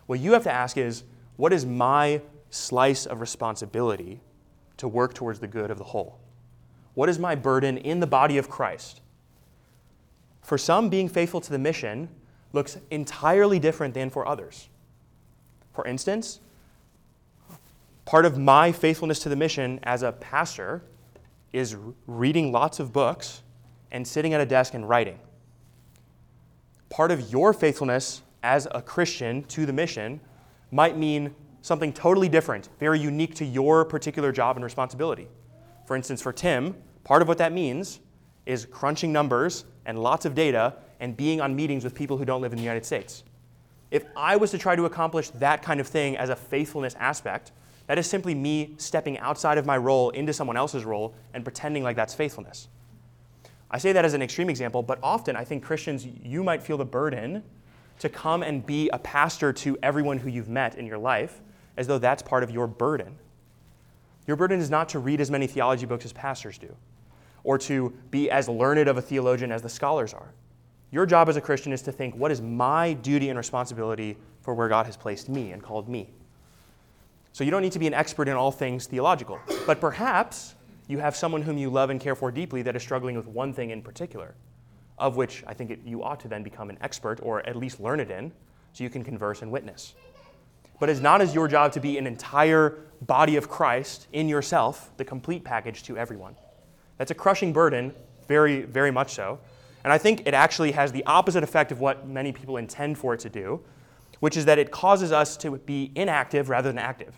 What 0.05 0.19
you 0.19 0.33
have 0.33 0.43
to 0.43 0.51
ask 0.51 0.77
is 0.77 1.03
what 1.35 1.51
is 1.51 1.65
my 1.65 2.21
slice 2.51 3.07
of 3.07 3.19
responsibility 3.19 4.21
to 4.77 4.87
work 4.87 5.13
towards 5.15 5.39
the 5.39 5.47
good 5.47 5.71
of 5.71 5.79
the 5.79 5.83
whole? 5.85 6.19
What 6.93 7.09
is 7.09 7.17
my 7.17 7.33
burden 7.33 7.77
in 7.77 7.99
the 7.99 8.07
body 8.07 8.37
of 8.37 8.49
Christ? 8.49 9.01
For 10.41 10.57
some, 10.57 10.89
being 10.89 11.09
faithful 11.09 11.41
to 11.41 11.51
the 11.51 11.57
mission 11.57 12.09
looks 12.53 12.77
entirely 12.91 13.59
different 13.59 13.93
than 13.93 14.09
for 14.09 14.27
others. 14.27 14.67
For 15.73 15.87
instance, 15.87 16.41
part 18.05 18.25
of 18.25 18.37
my 18.37 18.71
faithfulness 18.71 19.19
to 19.19 19.29
the 19.29 19.35
mission 19.35 19.79
as 19.83 20.03
a 20.03 20.11
pastor 20.11 20.83
is 21.53 21.77
reading 22.07 22.51
lots 22.51 22.79
of 22.79 22.91
books 22.91 23.41
and 23.91 24.05
sitting 24.05 24.33
at 24.33 24.41
a 24.41 24.45
desk 24.45 24.73
and 24.73 24.87
writing. 24.87 25.19
Part 26.89 27.11
of 27.11 27.31
your 27.31 27.53
faithfulness 27.53 28.21
as 28.43 28.67
a 28.71 28.81
Christian 28.81 29.43
to 29.43 29.65
the 29.65 29.73
mission 29.73 30.19
might 30.71 30.97
mean 30.97 31.33
something 31.61 31.93
totally 31.93 32.29
different, 32.29 32.69
very 32.79 32.99
unique 32.99 33.35
to 33.35 33.45
your 33.45 33.85
particular 33.85 34.31
job 34.31 34.57
and 34.57 34.63
responsibility. 34.63 35.27
For 35.85 35.95
instance, 35.95 36.21
for 36.21 36.33
Tim, 36.33 36.75
part 37.03 37.21
of 37.21 37.27
what 37.27 37.37
that 37.37 37.53
means 37.53 37.99
is 38.45 38.65
crunching 38.65 39.11
numbers 39.11 39.65
and 39.85 40.01
lots 40.01 40.25
of 40.25 40.35
data 40.35 40.75
and 40.99 41.15
being 41.15 41.41
on 41.41 41.55
meetings 41.55 41.83
with 41.83 41.95
people 41.95 42.17
who 42.17 42.25
don't 42.25 42.41
live 42.41 42.51
in 42.51 42.57
the 42.57 42.63
United 42.63 42.85
States. 42.85 43.23
If 43.89 44.05
I 44.15 44.37
was 44.37 44.51
to 44.51 44.57
try 44.57 44.75
to 44.75 44.85
accomplish 44.85 45.29
that 45.31 45.61
kind 45.61 45.79
of 45.79 45.87
thing 45.87 46.17
as 46.17 46.29
a 46.29 46.35
faithfulness 46.35 46.95
aspect, 46.99 47.51
that 47.87 47.97
is 47.97 48.07
simply 48.07 48.33
me 48.33 48.75
stepping 48.77 49.19
outside 49.19 49.57
of 49.57 49.65
my 49.65 49.77
role 49.77 50.11
into 50.11 50.31
someone 50.33 50.55
else's 50.55 50.85
role 50.85 51.13
and 51.33 51.43
pretending 51.43 51.83
like 51.83 51.95
that's 51.95 52.13
faithfulness. 52.13 52.69
I 53.69 53.77
say 53.77 53.91
that 53.93 54.05
as 54.05 54.13
an 54.13 54.21
extreme 54.21 54.49
example, 54.49 54.81
but 54.81 54.99
often 55.03 55.35
I 55.35 55.43
think 55.43 55.63
Christians, 55.63 56.05
you 56.05 56.43
might 56.43 56.63
feel 56.63 56.77
the 56.77 56.85
burden 56.85 57.43
to 57.99 58.09
come 58.09 58.43
and 58.43 58.65
be 58.65 58.89
a 58.89 58.99
pastor 58.99 59.53
to 59.53 59.77
everyone 59.83 60.17
who 60.17 60.29
you've 60.29 60.49
met 60.49 60.75
in 60.75 60.85
your 60.85 60.97
life 60.97 61.41
as 61.77 61.87
though 61.87 61.97
that's 61.97 62.21
part 62.21 62.43
of 62.43 62.51
your 62.51 62.67
burden. 62.67 63.17
Your 64.27 64.37
burden 64.37 64.59
is 64.59 64.69
not 64.69 64.89
to 64.89 64.99
read 64.99 65.19
as 65.21 65.31
many 65.31 65.47
theology 65.47 65.85
books 65.85 66.05
as 66.05 66.13
pastors 66.13 66.57
do, 66.57 66.75
or 67.43 67.57
to 67.59 67.93
be 68.11 68.29
as 68.29 68.47
learned 68.47 68.87
of 68.87 68.97
a 68.97 69.01
theologian 69.01 69.51
as 69.51 69.61
the 69.61 69.69
scholars 69.69 70.13
are. 70.13 70.33
Your 70.91 71.05
job 71.05 71.29
as 71.29 71.37
a 71.37 71.41
Christian 71.41 71.71
is 71.71 71.81
to 71.83 71.91
think, 71.91 72.15
what 72.15 72.31
is 72.31 72.41
my 72.41 72.93
duty 72.93 73.29
and 73.29 73.37
responsibility 73.37 74.17
for 74.41 74.53
where 74.53 74.67
God 74.67 74.85
has 74.85 74.97
placed 74.97 75.29
me 75.29 75.51
and 75.51 75.63
called 75.63 75.87
me? 75.87 76.09
So 77.33 77.43
you 77.45 77.51
don't 77.51 77.61
need 77.61 77.71
to 77.71 77.79
be 77.79 77.87
an 77.87 77.93
expert 77.93 78.27
in 78.27 78.35
all 78.35 78.51
things 78.51 78.87
theological, 78.87 79.39
but 79.65 79.79
perhaps 79.79 80.55
you 80.87 80.99
have 80.99 81.15
someone 81.15 81.41
whom 81.41 81.57
you 81.57 81.69
love 81.69 81.89
and 81.89 81.99
care 81.99 82.15
for 82.15 82.29
deeply 82.29 82.61
that 82.63 82.75
is 82.75 82.81
struggling 82.81 83.15
with 83.15 83.25
one 83.25 83.53
thing 83.53 83.69
in 83.69 83.81
particular, 83.81 84.35
of 84.97 85.15
which 85.15 85.43
I 85.47 85.53
think 85.53 85.71
it, 85.71 85.79
you 85.85 86.03
ought 86.03 86.19
to 86.19 86.27
then 86.27 86.43
become 86.43 86.69
an 86.69 86.77
expert 86.81 87.21
or 87.23 87.39
at 87.47 87.55
least 87.55 87.79
learn 87.79 88.01
it 88.01 88.11
in 88.11 88.33
so 88.73 88.83
you 88.83 88.89
can 88.89 89.03
converse 89.03 89.41
and 89.41 89.49
witness. 89.49 89.95
But 90.81 90.89
it's 90.89 90.99
not 90.99 91.21
as 91.21 91.35
your 91.35 91.47
job 91.47 91.71
to 91.73 91.79
be 91.79 91.99
an 91.99 92.07
entire 92.07 92.79
body 93.01 93.35
of 93.35 93.47
Christ 93.47 94.07
in 94.13 94.27
yourself, 94.27 94.89
the 94.97 95.05
complete 95.05 95.43
package 95.43 95.83
to 95.83 95.95
everyone. 95.95 96.35
That's 96.97 97.11
a 97.11 97.13
crushing 97.13 97.53
burden, 97.53 97.93
very, 98.27 98.63
very 98.63 98.89
much 98.89 99.13
so. 99.13 99.37
And 99.83 99.93
I 99.93 99.99
think 99.99 100.23
it 100.25 100.33
actually 100.33 100.71
has 100.71 100.91
the 100.91 101.05
opposite 101.05 101.43
effect 101.43 101.71
of 101.71 101.81
what 101.81 102.07
many 102.07 102.31
people 102.31 102.57
intend 102.57 102.97
for 102.97 103.13
it 103.13 103.19
to 103.19 103.29
do, 103.29 103.61
which 104.21 104.35
is 104.35 104.45
that 104.45 104.57
it 104.57 104.71
causes 104.71 105.11
us 105.11 105.37
to 105.37 105.55
be 105.59 105.91
inactive 105.93 106.49
rather 106.49 106.69
than 106.69 106.79
active. 106.79 107.13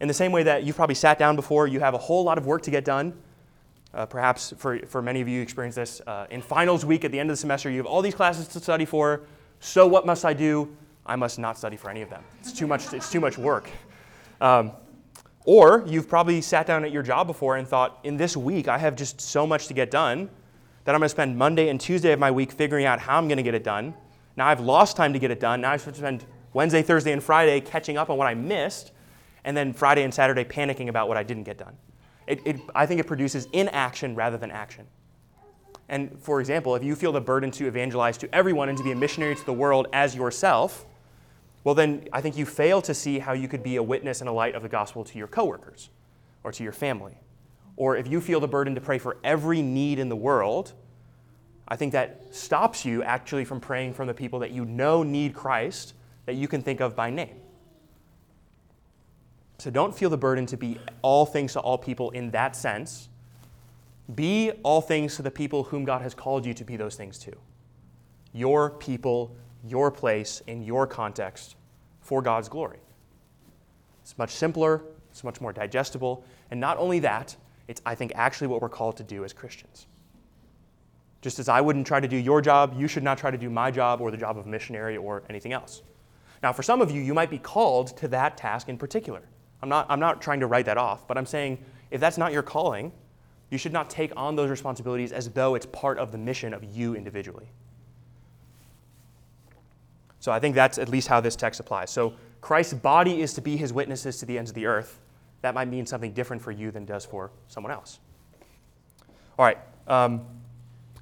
In 0.00 0.08
the 0.08 0.14
same 0.14 0.32
way 0.32 0.42
that 0.42 0.64
you've 0.64 0.74
probably 0.74 0.96
sat 0.96 1.20
down 1.20 1.36
before, 1.36 1.68
you 1.68 1.78
have 1.78 1.94
a 1.94 1.98
whole 1.98 2.24
lot 2.24 2.36
of 2.36 2.46
work 2.46 2.62
to 2.62 2.72
get 2.72 2.84
done. 2.84 3.16
Uh, 3.94 4.06
perhaps 4.06 4.52
for, 4.58 4.80
for 4.88 5.02
many 5.02 5.20
of 5.20 5.28
you, 5.28 5.36
you 5.36 5.42
experience 5.42 5.76
this 5.76 6.02
uh, 6.08 6.26
in 6.30 6.42
finals 6.42 6.84
week 6.84 7.04
at 7.04 7.12
the 7.12 7.20
end 7.20 7.30
of 7.30 7.34
the 7.34 7.40
semester. 7.40 7.70
You 7.70 7.76
have 7.76 7.86
all 7.86 8.02
these 8.02 8.16
classes 8.16 8.48
to 8.48 8.58
study 8.58 8.84
for. 8.84 9.20
So, 9.60 9.86
what 9.86 10.04
must 10.04 10.24
I 10.24 10.32
do? 10.32 10.76
I 11.08 11.16
must 11.16 11.38
not 11.38 11.58
study 11.58 11.76
for 11.76 11.90
any 11.90 12.02
of 12.02 12.10
them. 12.10 12.22
It's 12.40 12.52
too 12.52 12.66
much, 12.66 12.92
it's 12.92 13.10
too 13.10 13.20
much 13.20 13.38
work. 13.38 13.70
Um, 14.40 14.72
or 15.44 15.82
you've 15.86 16.08
probably 16.08 16.42
sat 16.42 16.66
down 16.66 16.84
at 16.84 16.92
your 16.92 17.02
job 17.02 17.26
before 17.26 17.56
and 17.56 17.66
thought, 17.66 17.98
in 18.04 18.18
this 18.18 18.36
week, 18.36 18.68
I 18.68 18.76
have 18.76 18.94
just 18.94 19.20
so 19.20 19.46
much 19.46 19.66
to 19.68 19.74
get 19.74 19.90
done 19.90 20.28
that 20.84 20.94
I'm 20.94 21.00
going 21.00 21.06
to 21.06 21.08
spend 21.08 21.36
Monday 21.36 21.70
and 21.70 21.80
Tuesday 21.80 22.12
of 22.12 22.18
my 22.18 22.30
week 22.30 22.52
figuring 22.52 22.84
out 22.84 23.00
how 23.00 23.16
I'm 23.16 23.28
going 23.28 23.38
to 23.38 23.42
get 23.42 23.54
it 23.54 23.64
done. 23.64 23.94
Now 24.36 24.46
I've 24.46 24.60
lost 24.60 24.96
time 24.96 25.14
to 25.14 25.18
get 25.18 25.30
it 25.30 25.40
done. 25.40 25.62
Now 25.62 25.70
I 25.70 25.72
have 25.72 25.84
to 25.84 25.94
spend 25.94 26.24
Wednesday, 26.52 26.82
Thursday, 26.82 27.12
and 27.12 27.22
Friday 27.22 27.60
catching 27.60 27.96
up 27.96 28.10
on 28.10 28.18
what 28.18 28.26
I 28.26 28.34
missed, 28.34 28.92
and 29.44 29.56
then 29.56 29.72
Friday 29.72 30.02
and 30.02 30.12
Saturday 30.12 30.44
panicking 30.44 30.88
about 30.88 31.08
what 31.08 31.16
I 31.16 31.22
didn't 31.22 31.44
get 31.44 31.58
done. 31.58 31.76
It, 32.26 32.40
it, 32.46 32.60
I 32.74 32.84
think 32.84 33.00
it 33.00 33.06
produces 33.06 33.48
inaction 33.52 34.14
rather 34.14 34.36
than 34.36 34.50
action. 34.50 34.86
And 35.88 36.18
for 36.20 36.40
example, 36.40 36.76
if 36.76 36.84
you 36.84 36.94
feel 36.94 37.12
the 37.12 37.20
burden 37.20 37.50
to 37.52 37.66
evangelize 37.66 38.18
to 38.18 38.34
everyone 38.34 38.68
and 38.68 38.76
to 38.76 38.84
be 38.84 38.92
a 38.92 38.96
missionary 38.96 39.34
to 39.34 39.46
the 39.46 39.52
world 39.52 39.88
as 39.94 40.14
yourself, 40.14 40.84
well, 41.68 41.74
then 41.74 42.08
I 42.14 42.22
think 42.22 42.38
you 42.38 42.46
fail 42.46 42.80
to 42.80 42.94
see 42.94 43.18
how 43.18 43.34
you 43.34 43.46
could 43.46 43.62
be 43.62 43.76
a 43.76 43.82
witness 43.82 44.20
and 44.20 44.30
a 44.30 44.32
light 44.32 44.54
of 44.54 44.62
the 44.62 44.70
gospel 44.70 45.04
to 45.04 45.18
your 45.18 45.26
coworkers 45.26 45.90
or 46.42 46.50
to 46.50 46.62
your 46.62 46.72
family. 46.72 47.18
Or 47.76 47.94
if 47.94 48.08
you 48.08 48.22
feel 48.22 48.40
the 48.40 48.48
burden 48.48 48.74
to 48.74 48.80
pray 48.80 48.96
for 48.96 49.18
every 49.22 49.60
need 49.60 49.98
in 49.98 50.08
the 50.08 50.16
world, 50.16 50.72
I 51.68 51.76
think 51.76 51.92
that 51.92 52.34
stops 52.34 52.86
you 52.86 53.02
actually 53.02 53.44
from 53.44 53.60
praying 53.60 53.92
from 53.92 54.06
the 54.06 54.14
people 54.14 54.38
that 54.38 54.50
you 54.50 54.64
know 54.64 55.02
need 55.02 55.34
Christ 55.34 55.92
that 56.24 56.36
you 56.36 56.48
can 56.48 56.62
think 56.62 56.80
of 56.80 56.96
by 56.96 57.10
name. 57.10 57.36
So 59.58 59.68
don't 59.68 59.94
feel 59.94 60.08
the 60.08 60.16
burden 60.16 60.46
to 60.46 60.56
be 60.56 60.78
all 61.02 61.26
things 61.26 61.52
to 61.52 61.60
all 61.60 61.76
people 61.76 62.12
in 62.12 62.30
that 62.30 62.56
sense. 62.56 63.10
Be 64.14 64.52
all 64.62 64.80
things 64.80 65.16
to 65.16 65.22
the 65.22 65.30
people 65.30 65.64
whom 65.64 65.84
God 65.84 66.00
has 66.00 66.14
called 66.14 66.46
you 66.46 66.54
to 66.54 66.64
be 66.64 66.76
those 66.78 66.96
things 66.96 67.18
to. 67.18 67.36
Your 68.32 68.70
people, 68.70 69.36
your 69.66 69.90
place, 69.90 70.40
in 70.46 70.62
your 70.62 70.86
context 70.86 71.56
for 72.08 72.22
God's 72.22 72.48
glory. 72.48 72.78
It's 74.00 74.16
much 74.16 74.30
simpler, 74.30 74.82
it's 75.10 75.22
much 75.22 75.42
more 75.42 75.52
digestible, 75.52 76.24
and 76.50 76.58
not 76.58 76.78
only 76.78 77.00
that, 77.00 77.36
it's, 77.68 77.82
I 77.84 77.94
think, 77.94 78.12
actually 78.14 78.46
what 78.46 78.62
we're 78.62 78.70
called 78.70 78.96
to 78.96 79.02
do 79.02 79.26
as 79.26 79.34
Christians. 79.34 79.86
Just 81.20 81.38
as 81.38 81.50
I 81.50 81.60
wouldn't 81.60 81.86
try 81.86 82.00
to 82.00 82.08
do 82.08 82.16
your 82.16 82.40
job, 82.40 82.74
you 82.78 82.88
should 82.88 83.02
not 83.02 83.18
try 83.18 83.30
to 83.30 83.36
do 83.36 83.50
my 83.50 83.70
job 83.70 84.00
or 84.00 84.10
the 84.10 84.16
job 84.16 84.38
of 84.38 84.46
a 84.46 84.48
missionary 84.48 84.96
or 84.96 85.22
anything 85.28 85.52
else. 85.52 85.82
Now, 86.42 86.50
for 86.50 86.62
some 86.62 86.80
of 86.80 86.90
you, 86.90 87.02
you 87.02 87.12
might 87.12 87.28
be 87.28 87.36
called 87.36 87.94
to 87.98 88.08
that 88.08 88.38
task 88.38 88.70
in 88.70 88.78
particular. 88.78 89.20
I'm 89.60 89.68
not, 89.68 89.84
I'm 89.90 90.00
not 90.00 90.22
trying 90.22 90.40
to 90.40 90.46
write 90.46 90.64
that 90.64 90.78
off, 90.78 91.06
but 91.06 91.18
I'm 91.18 91.26
saying 91.26 91.58
if 91.90 92.00
that's 92.00 92.16
not 92.16 92.32
your 92.32 92.42
calling, 92.42 92.90
you 93.50 93.58
should 93.58 93.74
not 93.74 93.90
take 93.90 94.12
on 94.16 94.34
those 94.34 94.48
responsibilities 94.48 95.12
as 95.12 95.28
though 95.28 95.56
it's 95.56 95.66
part 95.66 95.98
of 95.98 96.10
the 96.10 96.18
mission 96.18 96.54
of 96.54 96.64
you 96.64 96.94
individually. 96.94 97.50
So 100.20 100.32
I 100.32 100.40
think 100.40 100.54
that's 100.54 100.78
at 100.78 100.88
least 100.88 101.08
how 101.08 101.20
this 101.20 101.36
text 101.36 101.60
applies. 101.60 101.90
So 101.90 102.14
Christ's 102.40 102.74
body 102.74 103.20
is 103.20 103.34
to 103.34 103.40
be 103.40 103.56
his 103.56 103.72
witnesses 103.72 104.18
to 104.18 104.26
the 104.26 104.38
ends 104.38 104.50
of 104.50 104.54
the 104.54 104.66
earth. 104.66 105.00
That 105.42 105.54
might 105.54 105.68
mean 105.68 105.86
something 105.86 106.12
different 106.12 106.42
for 106.42 106.50
you 106.50 106.70
than 106.70 106.82
it 106.82 106.86
does 106.86 107.04
for 107.04 107.30
someone 107.48 107.72
else. 107.72 108.00
All 109.38 109.44
right. 109.44 109.58
Um, 109.86 110.26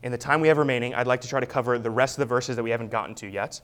in 0.03 0.13
the 0.13 0.19
time 0.19 0.41
we 0.41 0.49
have 0.49 0.59
remaining, 0.59 0.95
I'd 0.95 1.07
like 1.07 1.23
to 1.23 1.29
try 1.29 1.41
to 1.41 1.47
cover 1.47 1.79
the 1.79 1.91
rest 1.91 2.17
of 2.17 2.21
the 2.21 2.27
verses 2.27 2.57
that 2.57 2.63
we 2.63 2.71
haven't 2.71 2.91
gotten 2.91 3.15
to 3.17 3.27
yet. 3.27 3.61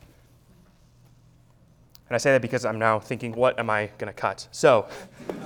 And 2.09 2.15
I 2.15 2.19
say 2.19 2.33
that 2.33 2.43
because 2.43 2.65
I'm 2.65 2.79
now 2.79 2.99
thinking, 2.99 3.33
what 3.33 3.59
am 3.59 3.71
I 3.71 3.87
going 3.99 4.13
to 4.13 4.13
cut? 4.13 4.49
So, 4.51 4.89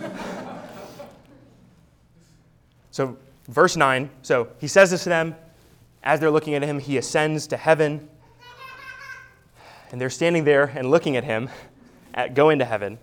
so 2.90 3.16
verse 3.48 3.76
9. 3.76 4.10
So 4.22 4.48
he 4.58 4.68
says 4.68 4.90
this 4.90 5.02
to 5.04 5.08
them. 5.08 5.34
As 6.02 6.20
they're 6.20 6.30
looking 6.30 6.54
at 6.54 6.62
him, 6.62 6.78
he 6.78 6.98
ascends 6.98 7.46
to 7.48 7.56
heaven. 7.56 8.08
And 9.90 10.00
they're 10.00 10.10
standing 10.10 10.44
there 10.44 10.72
and 10.74 10.90
looking 10.90 11.16
at 11.16 11.24
him 11.24 11.48
at, 12.14 12.34
go 12.34 12.50
into 12.50 12.64
heaven. 12.64 12.98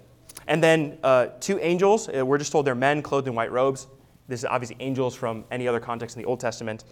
And 0.48 0.62
then 0.62 0.98
uh, 1.04 1.28
two 1.40 1.60
angels, 1.60 2.10
uh, 2.10 2.26
we're 2.26 2.38
just 2.38 2.52
told 2.52 2.66
they're 2.66 2.76
men 2.76 3.02
clothed 3.02 3.28
in 3.28 3.36
white 3.36 3.52
robes. 3.52 3.88
This 4.28 4.42
is 4.42 4.46
obviously 4.46 4.78
angels 4.80 5.16
from 5.16 5.46
any 5.52 5.68
other 5.68 5.80
context 5.80 6.16
in 6.16 6.22
the 6.22 6.28
Old 6.28 6.40
Testament. 6.40 6.84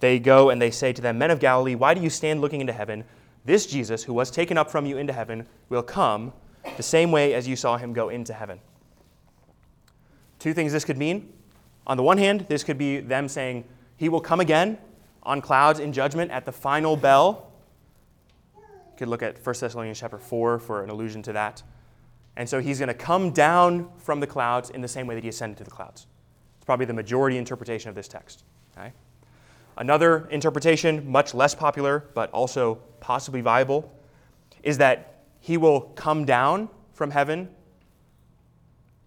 They 0.00 0.18
go 0.18 0.50
and 0.50 0.60
they 0.60 0.70
say 0.70 0.92
to 0.92 1.02
them, 1.02 1.18
Men 1.18 1.30
of 1.30 1.40
Galilee, 1.40 1.74
why 1.74 1.94
do 1.94 2.02
you 2.02 2.10
stand 2.10 2.40
looking 2.40 2.60
into 2.60 2.72
heaven? 2.72 3.04
This 3.44 3.66
Jesus, 3.66 4.04
who 4.04 4.12
was 4.12 4.30
taken 4.30 4.58
up 4.58 4.70
from 4.70 4.86
you 4.86 4.98
into 4.98 5.12
heaven, 5.12 5.46
will 5.68 5.82
come 5.82 6.32
the 6.76 6.82
same 6.82 7.12
way 7.12 7.34
as 7.34 7.46
you 7.46 7.56
saw 7.56 7.76
him 7.76 7.92
go 7.92 8.08
into 8.08 8.32
heaven. 8.32 8.60
Two 10.38 10.52
things 10.52 10.72
this 10.72 10.84
could 10.84 10.98
mean. 10.98 11.32
On 11.86 11.96
the 11.96 12.02
one 12.02 12.18
hand, 12.18 12.46
this 12.48 12.64
could 12.64 12.76
be 12.76 13.00
them 13.00 13.28
saying, 13.28 13.64
He 13.96 14.08
will 14.08 14.20
come 14.20 14.40
again 14.40 14.78
on 15.22 15.40
clouds 15.40 15.80
in 15.80 15.92
judgment 15.92 16.30
at 16.30 16.44
the 16.44 16.52
final 16.52 16.96
bell. 16.96 17.52
Could 18.96 19.08
look 19.08 19.22
at 19.22 19.44
1 19.44 19.54
Thessalonians 19.60 20.00
chapter 20.00 20.18
4 20.18 20.58
for 20.58 20.82
an 20.82 20.90
allusion 20.90 21.22
to 21.22 21.32
that. 21.34 21.62
And 22.36 22.48
so 22.48 22.60
he's 22.60 22.78
going 22.78 22.88
to 22.88 22.94
come 22.94 23.30
down 23.30 23.90
from 23.96 24.20
the 24.20 24.26
clouds 24.26 24.70
in 24.70 24.80
the 24.80 24.88
same 24.88 25.06
way 25.06 25.14
that 25.14 25.24
he 25.24 25.28
ascended 25.28 25.58
to 25.58 25.64
the 25.64 25.70
clouds. 25.70 26.06
It's 26.56 26.64
probably 26.64 26.86
the 26.86 26.94
majority 26.94 27.38
interpretation 27.38 27.88
of 27.88 27.94
this 27.94 28.08
text. 28.08 28.44
Okay? 28.76 28.92
Another 29.78 30.26
interpretation, 30.28 31.10
much 31.10 31.34
less 31.34 31.54
popular, 31.54 32.04
but 32.14 32.30
also 32.30 32.76
possibly 33.00 33.40
viable, 33.40 33.92
is 34.62 34.78
that 34.78 35.24
he 35.40 35.56
will 35.56 35.80
come 35.80 36.24
down 36.24 36.68
from 36.92 37.10
heaven 37.10 37.48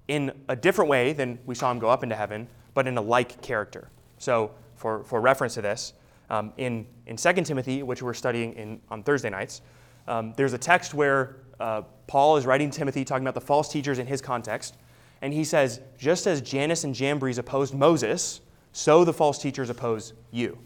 in 0.07 0.31
a 0.47 0.55
different 0.55 0.89
way 0.89 1.13
than 1.13 1.37
we 1.45 1.53
saw 1.53 1.71
him 1.71 1.79
go 1.79 1.89
up 1.89 2.03
into 2.03 2.15
heaven, 2.15 2.47
but 2.73 2.87
in 2.87 2.97
a 2.97 3.01
like 3.01 3.41
character. 3.41 3.89
So, 4.17 4.51
for, 4.75 5.03
for 5.03 5.19
reference 5.21 5.55
to 5.55 5.61
this, 5.61 5.93
um, 6.29 6.53
in, 6.57 6.85
in 7.05 7.17
2 7.17 7.33
Timothy, 7.43 7.83
which 7.83 8.01
we're 8.01 8.13
studying 8.13 8.53
in, 8.53 8.81
on 8.89 9.03
Thursday 9.03 9.29
nights, 9.29 9.61
um, 10.07 10.33
there's 10.37 10.53
a 10.53 10.57
text 10.57 10.93
where 10.93 11.37
uh, 11.59 11.83
Paul 12.07 12.37
is 12.37 12.45
writing 12.45 12.71
Timothy, 12.71 13.05
talking 13.05 13.23
about 13.23 13.35
the 13.35 13.41
false 13.41 13.69
teachers 13.69 13.99
in 13.99 14.07
his 14.07 14.21
context, 14.21 14.75
and 15.21 15.33
he 15.33 15.43
says, 15.43 15.81
just 15.97 16.27
as 16.27 16.41
Jannes 16.41 16.83
and 16.83 16.95
Jambres 16.95 17.37
opposed 17.37 17.73
Moses, 17.73 18.41
so 18.71 19.03
the 19.03 19.13
false 19.13 19.37
teachers 19.37 19.69
oppose 19.69 20.13
you. 20.31 20.57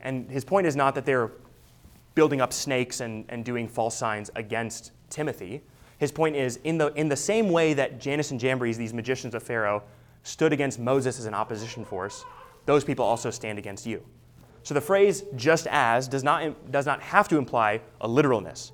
And 0.00 0.28
his 0.30 0.44
point 0.44 0.66
is 0.66 0.76
not 0.76 0.94
that 0.96 1.06
they're 1.06 1.30
building 2.14 2.40
up 2.40 2.52
snakes 2.52 3.00
and, 3.00 3.24
and 3.28 3.44
doing 3.44 3.68
false 3.68 3.96
signs 3.96 4.30
against 4.36 4.92
Timothy. 5.10 5.62
His 5.98 6.12
point 6.12 6.36
is 6.36 6.58
in 6.64 6.78
the, 6.78 6.92
in 6.94 7.08
the 7.08 7.16
same 7.16 7.48
way 7.48 7.74
that 7.74 8.00
Jannes 8.00 8.30
and 8.30 8.40
Jambres, 8.40 8.76
these 8.76 8.92
magicians 8.92 9.34
of 9.34 9.42
Pharaoh, 9.42 9.82
stood 10.22 10.52
against 10.52 10.78
Moses 10.78 11.18
as 11.18 11.26
an 11.26 11.34
opposition 11.34 11.84
force, 11.84 12.24
those 12.66 12.84
people 12.84 13.04
also 13.04 13.30
stand 13.30 13.58
against 13.58 13.86
you. 13.86 14.02
So 14.64 14.74
the 14.74 14.80
phrase 14.80 15.22
just 15.36 15.68
as 15.68 16.08
does 16.08 16.24
not, 16.24 16.72
does 16.72 16.86
not 16.86 17.00
have 17.00 17.28
to 17.28 17.38
imply 17.38 17.80
a 18.00 18.08
literalness. 18.08 18.72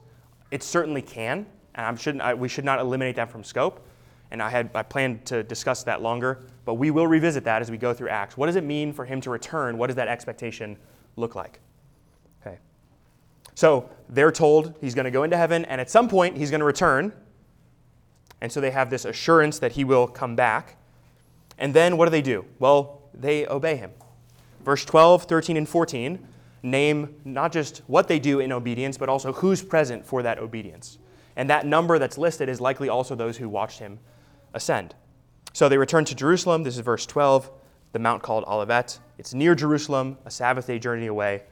It 0.51 0.63
certainly 0.63 1.03
can, 1.03 1.47
and 1.75 2.21
I, 2.23 2.33
we 2.33 2.49
should 2.49 2.65
not 2.65 2.79
eliminate 2.79 3.17
that 3.17 3.31
from 3.31 3.45
scope 3.45 3.87
and 4.31 4.43
I 4.43 4.49
had 4.49 4.71
I 4.75 4.83
planned 4.83 5.25
to 5.27 5.43
discuss 5.43 5.83
that 5.85 6.03
longer, 6.03 6.41
but 6.65 6.75
we 6.75 6.91
will 6.91 7.07
revisit 7.07 7.45
that 7.45 7.63
as 7.63 7.71
we 7.71 7.77
go 7.77 7.93
through 7.93 8.09
Acts. 8.09 8.37
What 8.37 8.47
does 8.47 8.57
it 8.57 8.65
mean 8.65 8.93
for 8.93 9.05
him 9.05 9.21
to 9.23 9.31
return? 9.31 9.77
What 9.77 9.89
does 9.89 9.97
that 9.97 10.09
expectation 10.09 10.77
look 11.17 11.35
like? 11.35 11.59
Okay. 12.41 12.59
So 13.55 13.91
they're 14.09 14.33
told 14.33 14.75
he's 14.81 14.95
going 14.95 15.05
to 15.05 15.11
go 15.11 15.25
into 15.25 15.37
heaven, 15.37 15.65
and 15.65 15.81
at 15.81 15.91
some 15.91 16.09
point 16.09 16.37
he's 16.37 16.51
going 16.51 16.61
to 16.61 16.67
return. 16.67 17.13
And 18.41 18.51
so 18.51 18.61
they 18.61 18.71
have 18.71 18.89
this 18.89 19.05
assurance 19.05 19.59
that 19.59 19.73
he 19.73 19.85
will 19.85 20.07
come 20.07 20.35
back. 20.35 20.77
And 21.59 21.75
then 21.75 21.97
what 21.97 22.07
do 22.07 22.11
they 22.11 22.23
do? 22.23 22.47
Well, 22.59 23.03
they 23.13 23.47
obey 23.47 23.77
him. 23.77 23.91
Verse 24.65 24.85
12, 24.85 25.25
13, 25.25 25.57
and 25.57 25.69
14 25.69 26.27
name 26.63 27.15
not 27.25 27.53
just 27.53 27.83
what 27.87 28.09
they 28.09 28.19
do 28.19 28.41
in 28.41 28.53
obedience, 28.53 28.99
but 28.99 29.09
also 29.09 29.33
who's 29.33 29.63
present 29.63 30.05
for 30.05 30.23
that 30.23 30.39
obedience. 30.39 30.99
And 31.37 31.49
that 31.49 31.67
number 31.67 31.99
that's 31.99 32.19
listed 32.19 32.49
is 32.49 32.61
likely 32.61 32.89
also 32.89 33.15
those 33.15 33.37
who 33.39 33.49
watched 33.49 33.79
him 33.79 33.99
ascend. 34.53 34.95
So 35.53 35.69
they 35.69 35.79
returned 35.79 36.07
to 36.09 36.15
Jerusalem. 36.15 36.63
This 36.63 36.77
is 36.77 36.81
verse 36.81 37.07
12, 37.07 37.51
the 37.93 37.99
mount 37.99 38.23
called 38.23 38.45
Olivet. 38.47 38.99
It's 39.19 39.33
near 39.33 39.55
Jerusalem, 39.55 40.19
a 40.25 40.31
Sabbath 40.31 40.67
day 40.67 40.79
journey 40.79 41.07
away. 41.07 41.45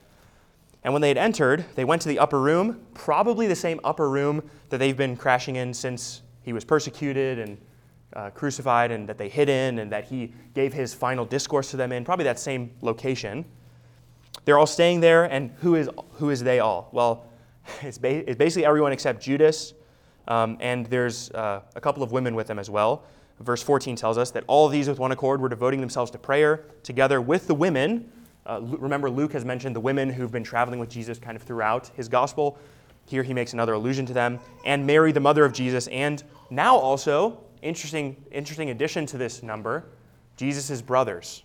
And 0.85 0.93
when 0.93 1.03
they 1.03 1.09
had 1.09 1.19
entered, 1.19 1.65
they 1.75 1.85
went 1.85 2.03
to 2.03 2.09
the 2.09 2.19
upper 2.19 2.41
room, 2.41 2.81
probably 2.95 3.47
the 3.47 3.57
same 3.57 3.81
upper 3.83 4.09
room 4.09 4.49
that 4.69 4.79
they've 4.79 4.97
been 4.97 5.17
crashing 5.17 5.57
in 5.57 5.75
since 5.75 6.23
he 6.43 6.53
was 6.53 6.65
persecuted 6.65 7.39
and 7.39 7.59
uh, 8.15 8.31
crucified, 8.31 8.91
and 8.91 9.09
that 9.09 9.19
they 9.19 9.29
hid 9.29 9.49
in, 9.49 9.79
and 9.79 9.93
that 9.93 10.05
he 10.05 10.33
gave 10.55 10.73
his 10.73 10.95
final 10.95 11.25
discourse 11.25 11.71
to 11.71 11.77
them 11.77 11.93
in, 11.93 12.05
probably 12.05 12.25
that 12.25 12.39
same 12.39 12.71
location. 12.81 13.45
They're 14.45 14.59
all 14.59 14.67
staying 14.67 15.01
there, 15.01 15.25
and 15.25 15.51
who 15.61 15.75
is, 15.75 15.91
who 16.13 16.31
is 16.31 16.43
they 16.43 16.61
all? 16.61 16.89
Well, 16.93 17.27
it's, 17.83 17.99
ba- 17.99 18.29
it's 18.29 18.39
basically 18.39 18.65
everyone 18.65 18.93
except 18.93 19.23
Judas, 19.23 19.75
um, 20.27 20.57
and 20.61 20.87
there's 20.87 21.31
uh, 21.33 21.61
a 21.75 21.81
couple 21.81 22.03
of 22.03 22.13
women 22.13 22.35
with 22.35 22.47
them 22.47 22.59
as 22.59 22.71
well. 22.71 23.05
Verse 23.41 23.63
14 23.63 23.95
tells 23.95 24.19
us 24.19 24.31
that 24.33 24.45
all 24.47 24.69
these 24.69 24.89
with 24.89 24.99
one 24.99 25.13
accord 25.13 25.41
were 25.41 25.49
devoting 25.49 25.81
themselves 25.81 26.11
to 26.11 26.19
prayer 26.19 26.65
together 26.83 27.21
with 27.21 27.47
the 27.47 27.55
women. 27.55 28.11
Uh, 28.45 28.61
remember, 28.63 29.09
Luke 29.09 29.33
has 29.33 29.45
mentioned 29.45 29.77
the 29.77 29.81
women 29.81 30.11
who've 30.11 30.33
been 30.33 30.43
traveling 30.43 30.81
with 30.81 30.91
Jesus 30.91 31.19
kind 31.19 31.37
of 31.37 31.43
throughout 31.43 31.89
his 31.95 32.09
gospel. 32.09 32.59
Here 33.07 33.23
he 33.23 33.33
makes 33.33 33.53
another 33.53 33.75
allusion 33.75 34.07
to 34.07 34.13
them. 34.13 34.41
And 34.65 34.87
Mary, 34.87 35.13
the 35.13 35.21
mother 35.21 35.45
of 35.45 35.53
Jesus, 35.53 35.87
and 35.89 36.23
now 36.51 36.77
also, 36.77 37.41
interesting, 37.63 38.17
interesting 38.31 38.71
addition 38.71 39.07
to 39.07 39.19
this 39.19 39.43
number, 39.43 39.85
Jesus' 40.37 40.83
brothers. 40.83 41.45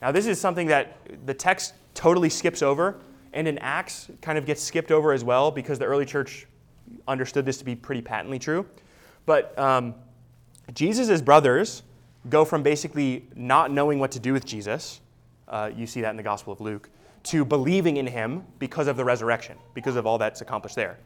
Now, 0.00 0.12
this 0.12 0.26
is 0.26 0.40
something 0.40 0.68
that 0.68 0.96
the 1.26 1.34
text 1.34 1.74
totally 1.94 2.28
skips 2.28 2.62
over, 2.62 3.00
and 3.32 3.48
in 3.48 3.58
Acts 3.58 4.10
kind 4.22 4.38
of 4.38 4.46
gets 4.46 4.62
skipped 4.62 4.90
over 4.90 5.12
as 5.12 5.24
well 5.24 5.50
because 5.50 5.78
the 5.78 5.84
early 5.84 6.06
church 6.06 6.46
understood 7.06 7.44
this 7.44 7.58
to 7.58 7.64
be 7.64 7.74
pretty 7.74 8.00
patently 8.00 8.38
true. 8.38 8.66
But 9.26 9.58
um, 9.58 9.94
Jesus' 10.72 11.20
brothers 11.20 11.82
go 12.28 12.44
from 12.44 12.62
basically 12.62 13.26
not 13.34 13.70
knowing 13.70 13.98
what 13.98 14.12
to 14.12 14.18
do 14.18 14.32
with 14.32 14.44
Jesus, 14.44 15.00
uh, 15.48 15.70
you 15.74 15.86
see 15.86 16.00
that 16.00 16.10
in 16.10 16.16
the 16.16 16.22
Gospel 16.22 16.52
of 16.52 16.60
Luke, 16.60 16.90
to 17.24 17.44
believing 17.44 17.96
in 17.96 18.06
him 18.06 18.44
because 18.58 18.86
of 18.86 18.96
the 18.96 19.04
resurrection, 19.04 19.56
because 19.74 19.96
of 19.96 20.06
all 20.06 20.18
that's 20.18 20.40
accomplished 20.40 20.76
there. 20.76 20.98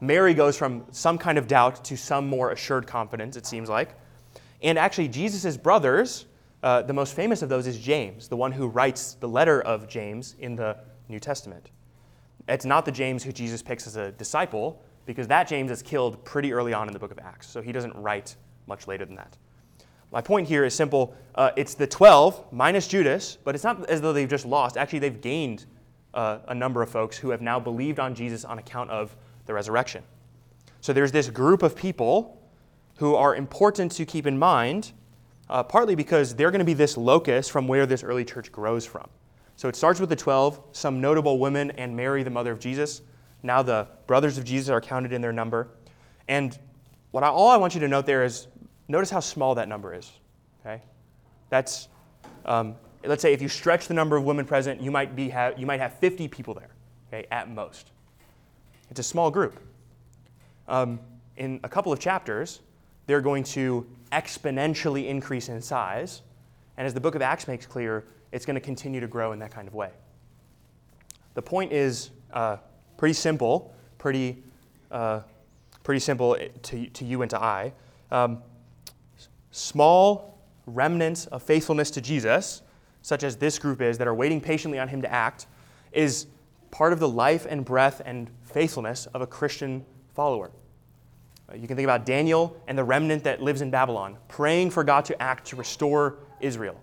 Mary 0.00 0.34
goes 0.34 0.56
from 0.56 0.84
some 0.90 1.18
kind 1.18 1.38
of 1.38 1.46
doubt 1.46 1.84
to 1.84 1.96
some 1.96 2.26
more 2.28 2.50
assured 2.50 2.86
confidence, 2.86 3.36
it 3.36 3.46
seems 3.46 3.68
like. 3.68 3.94
And 4.62 4.78
actually, 4.78 5.08
Jesus' 5.08 5.56
brothers, 5.56 6.26
uh, 6.62 6.82
the 6.82 6.92
most 6.92 7.14
famous 7.14 7.42
of 7.42 7.48
those 7.48 7.66
is 7.66 7.78
James, 7.78 8.28
the 8.28 8.36
one 8.36 8.52
who 8.52 8.66
writes 8.66 9.14
the 9.14 9.28
letter 9.28 9.60
of 9.62 9.88
James 9.88 10.36
in 10.38 10.56
the 10.56 10.78
New 11.08 11.20
Testament. 11.20 11.70
It's 12.48 12.64
not 12.64 12.84
the 12.84 12.92
James 12.92 13.22
who 13.22 13.32
Jesus 13.32 13.62
picks 13.62 13.86
as 13.86 13.96
a 13.96 14.12
disciple, 14.12 14.82
because 15.06 15.28
that 15.28 15.48
James 15.48 15.70
is 15.70 15.82
killed 15.82 16.24
pretty 16.24 16.52
early 16.52 16.72
on 16.72 16.86
in 16.88 16.92
the 16.92 16.98
book 16.98 17.10
of 17.10 17.18
Acts, 17.18 17.48
so 17.48 17.60
he 17.60 17.72
doesn't 17.72 17.94
write 17.96 18.36
much 18.66 18.86
later 18.86 19.04
than 19.04 19.16
that. 19.16 19.36
My 20.10 20.20
point 20.20 20.46
here 20.46 20.64
is 20.64 20.74
simple. 20.74 21.14
Uh, 21.34 21.50
it's 21.56 21.74
the 21.74 21.86
12 21.86 22.52
minus 22.52 22.86
Judas, 22.86 23.36
but 23.42 23.54
it's 23.54 23.64
not 23.64 23.84
as 23.90 24.00
though 24.00 24.12
they've 24.12 24.28
just 24.28 24.46
lost. 24.46 24.76
Actually, 24.76 25.00
they've 25.00 25.20
gained 25.20 25.66
uh, 26.14 26.38
a 26.48 26.54
number 26.54 26.82
of 26.82 26.88
folks 26.88 27.16
who 27.16 27.30
have 27.30 27.42
now 27.42 27.58
believed 27.58 27.98
on 27.98 28.14
Jesus 28.14 28.44
on 28.44 28.58
account 28.58 28.90
of 28.90 29.16
the 29.46 29.54
resurrection. 29.54 30.02
So 30.80 30.92
there's 30.92 31.12
this 31.12 31.30
group 31.30 31.62
of 31.62 31.74
people 31.76 32.40
who 32.96 33.14
are 33.14 33.34
important 33.34 33.92
to 33.92 34.04
keep 34.04 34.26
in 34.26 34.38
mind, 34.38 34.92
uh, 35.48 35.62
partly 35.62 35.94
because 35.94 36.34
they're 36.34 36.50
going 36.50 36.60
to 36.60 36.64
be 36.64 36.74
this 36.74 36.96
locus 36.96 37.48
from 37.48 37.66
where 37.66 37.86
this 37.86 38.02
early 38.02 38.24
church 38.24 38.52
grows 38.52 38.84
from. 38.84 39.08
So 39.56 39.68
it 39.68 39.76
starts 39.76 40.00
with 40.00 40.08
the 40.08 40.16
12, 40.16 40.60
some 40.72 41.00
notable 41.00 41.38
women, 41.38 41.70
and 41.72 41.96
Mary, 41.96 42.22
the 42.22 42.30
mother 42.30 42.52
of 42.52 42.58
Jesus. 42.58 43.02
Now 43.42 43.62
the 43.62 43.88
brothers 44.06 44.38
of 44.38 44.44
Jesus 44.44 44.68
are 44.68 44.80
counted 44.80 45.12
in 45.12 45.20
their 45.20 45.32
number. 45.32 45.68
And 46.28 46.58
what 47.10 47.22
I, 47.22 47.28
all 47.28 47.50
I 47.50 47.56
want 47.56 47.74
you 47.74 47.80
to 47.80 47.88
note 47.88 48.06
there 48.06 48.24
is 48.24 48.48
notice 48.88 49.10
how 49.10 49.20
small 49.20 49.54
that 49.54 49.68
number 49.68 49.94
is. 49.94 50.10
Okay? 50.60 50.82
That's, 51.50 51.88
um, 52.44 52.74
let's 53.04 53.22
say 53.22 53.32
if 53.32 53.40
you 53.40 53.48
stretch 53.48 53.86
the 53.86 53.94
number 53.94 54.16
of 54.16 54.24
women 54.24 54.44
present, 54.44 54.80
you 54.80 54.90
might, 54.90 55.14
be 55.14 55.28
have, 55.28 55.58
you 55.58 55.66
might 55.66 55.80
have 55.80 55.94
50 55.98 56.28
people 56.28 56.54
there, 56.54 56.70
okay, 57.08 57.26
at 57.30 57.48
most. 57.50 57.90
It's 58.94 59.00
a 59.00 59.02
small 59.02 59.28
group. 59.28 59.58
Um, 60.68 61.00
in 61.36 61.58
a 61.64 61.68
couple 61.68 61.92
of 61.92 61.98
chapters, 61.98 62.60
they're 63.08 63.20
going 63.20 63.42
to 63.42 63.84
exponentially 64.12 65.08
increase 65.08 65.48
in 65.48 65.60
size. 65.60 66.22
And 66.76 66.86
as 66.86 66.94
the 66.94 67.00
book 67.00 67.16
of 67.16 67.20
Acts 67.20 67.48
makes 67.48 67.66
clear, 67.66 68.04
it's 68.30 68.46
going 68.46 68.54
to 68.54 68.60
continue 68.60 69.00
to 69.00 69.08
grow 69.08 69.32
in 69.32 69.40
that 69.40 69.50
kind 69.50 69.66
of 69.66 69.74
way. 69.74 69.90
The 71.34 71.42
point 71.42 71.72
is 71.72 72.10
uh, 72.32 72.58
pretty 72.96 73.14
simple, 73.14 73.74
pretty, 73.98 74.44
uh, 74.92 75.22
pretty 75.82 75.98
simple 75.98 76.36
to, 76.62 76.86
to 76.86 77.04
you 77.04 77.22
and 77.22 77.30
to 77.32 77.42
I. 77.42 77.72
Um, 78.12 78.44
small 79.50 80.38
remnants 80.66 81.26
of 81.26 81.42
faithfulness 81.42 81.90
to 81.90 82.00
Jesus, 82.00 82.62
such 83.02 83.24
as 83.24 83.34
this 83.34 83.58
group 83.58 83.82
is, 83.82 83.98
that 83.98 84.06
are 84.06 84.14
waiting 84.14 84.40
patiently 84.40 84.78
on 84.78 84.86
him 84.86 85.02
to 85.02 85.12
act, 85.12 85.48
is 85.90 86.28
part 86.74 86.92
of 86.92 86.98
the 86.98 87.08
life 87.08 87.46
and 87.48 87.64
breath 87.64 88.02
and 88.04 88.28
faithfulness 88.54 89.06
of 89.06 89.20
a 89.20 89.26
Christian 89.26 89.84
follower. 90.14 90.52
Uh, 91.50 91.56
you 91.56 91.66
can 91.66 91.76
think 91.76 91.84
about 91.84 92.06
Daniel 92.06 92.56
and 92.68 92.78
the 92.78 92.84
remnant 92.84 93.24
that 93.24 93.42
lives 93.42 93.60
in 93.60 93.70
Babylon, 93.70 94.16
praying 94.28 94.70
for 94.70 94.84
God 94.84 95.04
to 95.06 95.20
act 95.20 95.48
to 95.48 95.56
restore 95.56 96.18
Israel. 96.40 96.80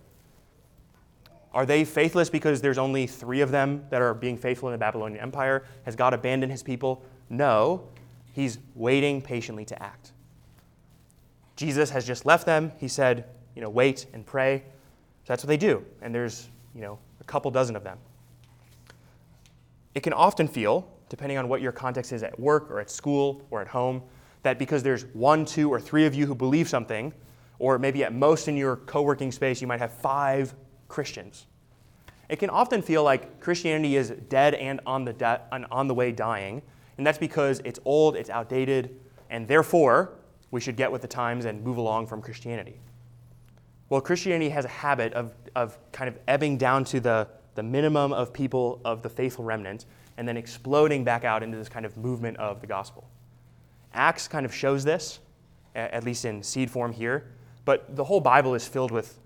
Are 1.54 1.66
they 1.66 1.86
faithless 1.86 2.30
because 2.30 2.62
there's 2.62 2.78
only 2.78 3.08
three 3.08 3.42
of 3.42 3.52
them 3.52 3.86
that 3.90 4.02
are 4.02 4.14
being 4.14 4.38
faithful 4.38 4.70
in 4.70 4.74
the 4.74 4.78
Babylonian 4.78 5.22
Empire? 5.22 5.64
Has 5.86 5.96
God 5.96 6.14
abandoned 6.14 6.52
his 6.52 6.62
people? 6.62 7.04
No. 7.30 7.88
He's 8.34 8.60
waiting 8.76 9.22
patiently 9.22 9.66
to 9.66 9.82
act. 9.82 10.12
Jesus 11.56 11.90
has 11.90 12.06
just 12.06 12.26
left 12.26 12.46
them. 12.46 12.72
He 12.80 12.88
said, 12.88 13.26
you 13.56 13.62
know, 13.62 13.70
wait 13.70 14.06
and 14.14 14.26
pray. 14.26 14.60
So 14.60 15.28
that's 15.28 15.44
what 15.44 15.48
they 15.48 15.58
do. 15.58 15.86
And 16.02 16.14
there's, 16.14 16.50
you 16.76 16.82
know, 16.82 17.00
a 17.20 17.24
couple 17.24 17.52
dozen 17.52 17.76
of 17.76 17.84
them. 17.84 17.98
It 19.94 20.04
can 20.04 20.14
often 20.14 20.48
feel, 20.48 20.88
depending 21.12 21.38
on 21.38 21.50
what 21.50 21.62
your 21.62 21.74
context 21.74 22.14
is 22.14 22.24
at 22.24 22.40
work 22.40 22.72
or 22.72 22.80
at 22.80 22.90
school 22.90 23.46
or 23.52 23.60
at 23.60 23.68
home, 23.68 24.02
that 24.44 24.58
because 24.58 24.82
there's 24.82 25.04
one, 25.08 25.44
two, 25.44 25.70
or 25.70 25.78
three 25.78 26.06
of 26.06 26.16
you 26.16 26.26
who 26.26 26.34
believe 26.34 26.70
something, 26.70 27.14
or 27.60 27.78
maybe 27.78 28.02
at 28.06 28.14
most 28.14 28.48
in 28.48 28.56
your 28.56 28.78
co 28.78 29.02
working 29.02 29.30
space, 29.30 29.60
you 29.60 29.68
might 29.68 29.80
have 29.80 29.92
five 29.92 30.56
Christians. 30.88 31.48
It 32.30 32.40
can 32.40 32.50
often 32.50 32.82
feel 32.82 33.04
like 33.04 33.42
Christianity 33.42 33.98
is 33.98 34.12
dead 34.30 34.54
and 34.56 34.80
on 34.86 35.04
the, 35.04 35.12
de- 35.12 35.42
and 35.52 35.66
on 35.70 35.90
the 35.90 35.94
way 35.94 36.14
dying, 36.14 36.62
and 36.98 37.06
that's 37.06 37.18
because 37.18 37.60
it's 37.66 37.80
old, 37.84 38.16
it's 38.16 38.30
outdated, 38.30 38.98
and 39.30 39.46
therefore 39.46 40.14
we 40.50 40.62
should 40.62 40.78
get 40.78 40.90
with 40.90 41.02
the 41.02 41.10
times 41.10 41.44
and 41.44 41.62
move 41.62 41.76
along 41.76 42.08
from 42.08 42.22
Christianity. 42.22 42.80
Well, 43.90 44.00
Christianity 44.00 44.48
has 44.52 44.64
a 44.64 44.70
habit 44.70 45.12
of, 45.12 45.34
of 45.58 45.78
kind 45.92 46.08
of 46.08 46.18
ebbing 46.30 46.58
down 46.58 46.86
to 46.86 47.02
the, 47.02 47.28
the 47.56 47.64
minimum 47.64 48.14
of 48.14 48.32
people 48.32 48.80
of 48.86 49.02
the 49.02 49.10
faithful 49.10 49.44
remnant 49.44 49.86
and 50.22 50.28
then 50.28 50.38
exploding 50.38 51.04
back 51.04 51.24
out 51.24 51.42
into 51.42 51.58
this 51.58 51.68
kind 51.68 51.84
of 51.84 51.98
movement 51.98 52.38
of 52.38 52.62
the 52.62 52.68
gospel. 52.68 53.10
Acts 53.92 54.28
kind 54.28 54.46
of 54.46 54.54
shows 54.54 54.84
this, 54.84 55.18
at 55.74 56.04
least 56.04 56.26
in 56.26 56.44
seed 56.44 56.70
form 56.70 56.94
here, 56.94 57.32
but 57.66 57.96
the 57.96 58.04
whole 58.04 58.22
Bible 58.22 58.54
is 58.54 58.68
filled 58.68 58.92
with 58.92 59.18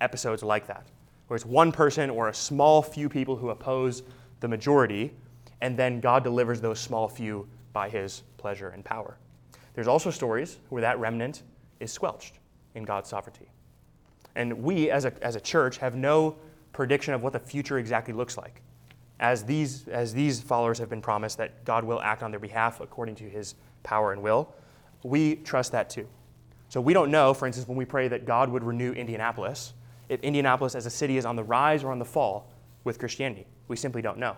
episodes 0.00 0.42
like 0.42 0.66
that 0.66 0.88
where 1.28 1.36
it's 1.36 1.46
one 1.46 1.70
person 1.70 2.10
or 2.10 2.30
a 2.30 2.34
small 2.34 2.82
few 2.82 3.08
people 3.08 3.36
who 3.36 3.50
oppose 3.50 4.02
the 4.40 4.48
majority, 4.48 5.12
and 5.60 5.76
then 5.76 6.00
God 6.00 6.24
delivers 6.24 6.60
those 6.60 6.80
small 6.80 7.08
few 7.08 7.46
by 7.72 7.88
his 7.88 8.24
pleasure 8.36 8.70
and 8.70 8.84
power. 8.84 9.18
There's 9.74 9.86
also 9.86 10.10
stories 10.10 10.58
where 10.70 10.82
that 10.82 10.98
remnant 10.98 11.44
is 11.78 11.92
squelched 11.92 12.40
in 12.74 12.82
God's 12.82 13.08
sovereignty. 13.08 13.52
And 14.34 14.64
we, 14.64 14.90
as 14.90 15.04
a, 15.04 15.12
as 15.22 15.36
a 15.36 15.40
church, 15.40 15.78
have 15.78 15.94
no 15.94 16.34
prediction 16.72 17.14
of 17.14 17.22
what 17.22 17.32
the 17.32 17.38
future 17.38 17.78
exactly 17.78 18.12
looks 18.12 18.36
like. 18.36 18.60
As 19.20 19.44
these, 19.44 19.86
as 19.86 20.14
these 20.14 20.40
followers 20.40 20.78
have 20.78 20.88
been 20.88 21.02
promised 21.02 21.36
that 21.38 21.64
God 21.64 21.84
will 21.84 22.00
act 22.00 22.22
on 22.22 22.32
their 22.32 22.40
behalf 22.40 22.80
according 22.80 23.14
to 23.16 23.24
his 23.24 23.54
power 23.82 24.12
and 24.12 24.22
will, 24.22 24.52
we 25.04 25.36
trust 25.36 25.72
that 25.72 25.90
too. 25.90 26.08
So 26.70 26.80
we 26.80 26.94
don't 26.94 27.10
know, 27.10 27.34
for 27.34 27.46
instance, 27.46 27.68
when 27.68 27.76
we 27.76 27.84
pray 27.84 28.08
that 28.08 28.24
God 28.24 28.48
would 28.48 28.64
renew 28.64 28.92
Indianapolis, 28.92 29.74
if 30.08 30.20
Indianapolis 30.22 30.74
as 30.74 30.86
a 30.86 30.90
city 30.90 31.18
is 31.18 31.26
on 31.26 31.36
the 31.36 31.44
rise 31.44 31.84
or 31.84 31.92
on 31.92 31.98
the 31.98 32.04
fall 32.04 32.50
with 32.84 32.98
Christianity. 32.98 33.46
We 33.68 33.76
simply 33.76 34.02
don't 34.02 34.18
know. 34.18 34.36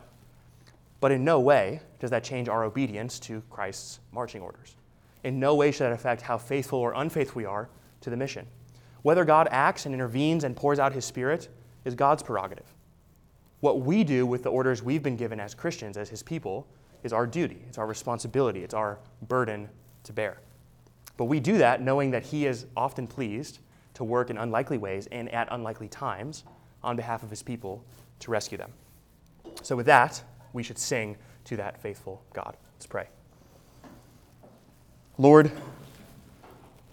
But 1.01 1.13
in 1.13 1.25
no 1.25 1.41
way 1.41 1.81
does 2.01 2.11
that 2.11 2.25
change 2.25 2.49
our 2.49 2.65
obedience 2.65 3.19
to 3.21 3.43
Christ's 3.51 4.01
marching 4.13 4.43
orders. 4.43 4.77
In 5.25 5.39
no 5.39 5.55
way 5.55 5.71
should 5.71 5.85
that 5.85 5.93
affect 5.93 6.23
how 6.23 6.39
faithful 6.39 6.81
or 6.81 6.93
unfaithful 6.95 7.39
we 7.39 7.45
are 7.45 7.69
to 8.01 8.11
the 8.11 8.17
mission. 8.17 8.47
Whether 9.03 9.25
God 9.25 9.49
acts 9.51 9.87
and 9.87 9.95
intervenes 9.95 10.45
and 10.45 10.57
pours 10.57 10.79
out 10.79 10.93
his 10.93 11.05
Spirit 11.05 11.49
is 11.85 11.95
God's 11.95 12.23
prerogative. 12.23 12.67
What 13.63 13.83
we 13.83 14.03
do 14.03 14.27
with 14.27 14.43
the 14.43 14.51
orders 14.51 14.83
we've 14.83 15.05
been 15.05 15.17
given 15.17 15.39
as 15.39 15.55
Christians, 15.55 15.97
as 15.97 16.09
his 16.09 16.21
people, 16.21 16.67
is 17.05 17.13
our 17.13 17.29
duty, 17.29 17.63
it's 17.69 17.79
our 17.79 17.87
responsibility, 17.87 18.65
it's 18.65 18.75
our 18.75 18.99
burden 19.29 19.69
to 20.03 20.13
bear. 20.13 20.41
But 21.17 21.27
we 21.27 21.39
do 21.39 21.59
that 21.59 21.81
knowing 21.81 22.11
that 22.11 22.25
he 22.25 22.45
is 22.47 22.67
often 22.77 23.07
pleased 23.07 23.61
to 23.95 24.03
work 24.03 24.31
in 24.31 24.37
unlikely 24.37 24.79
ways 24.79 25.07
and 25.13 25.29
at 25.29 25.47
unlikely 25.53 25.87
times 25.87 26.43
on 26.83 26.97
behalf 26.97 27.23
of 27.23 27.31
his 27.31 27.41
people 27.41 27.85
to 28.19 28.33
rescue 28.33 28.59
them. 28.59 28.73
So, 29.63 29.77
with 29.77 29.87
that, 29.87 30.21
we 30.53 30.65
should 30.65 30.79
sing 30.79 31.17
to 31.45 31.57
that 31.59 31.81
faithful 31.81 32.25
God. 32.33 32.57
Let's 32.75 32.87
pray. 32.87 33.07
Lord, 35.19 35.53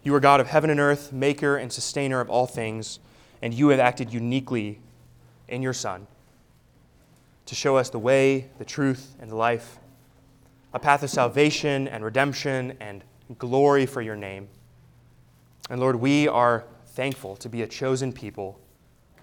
you 0.03 0.13
are 0.13 0.19
God 0.19 0.39
of 0.39 0.45
heaven 0.45 0.69
and 0.69 0.79
earth, 0.79 1.11
maker 1.11 1.57
and 1.57 1.73
sustainer 1.73 2.21
of 2.21 2.29
all 2.29 2.45
things, 2.45 2.99
and 3.41 3.55
you 3.55 3.69
have 3.69 3.79
acted 3.79 4.13
uniquely 4.13 4.81
in 5.47 5.63
your 5.63 5.73
Son 5.73 6.05
to 7.49 7.55
show 7.55 7.77
us 7.77 7.89
the 7.89 7.97
way, 7.97 8.47
the 8.59 8.63
truth, 8.63 9.15
and 9.19 9.31
the 9.31 9.35
life, 9.35 9.79
a 10.71 10.77
path 10.77 11.01
of 11.01 11.09
salvation 11.09 11.87
and 11.87 12.05
redemption 12.05 12.77
and 12.79 13.03
glory 13.39 13.87
for 13.87 14.03
your 14.03 14.15
name. 14.15 14.47
And 15.71 15.81
Lord, 15.81 15.95
we 15.95 16.27
are 16.27 16.65
thankful 16.85 17.35
to 17.37 17.49
be 17.49 17.63
a 17.63 17.67
chosen 17.67 18.13
people, 18.13 18.59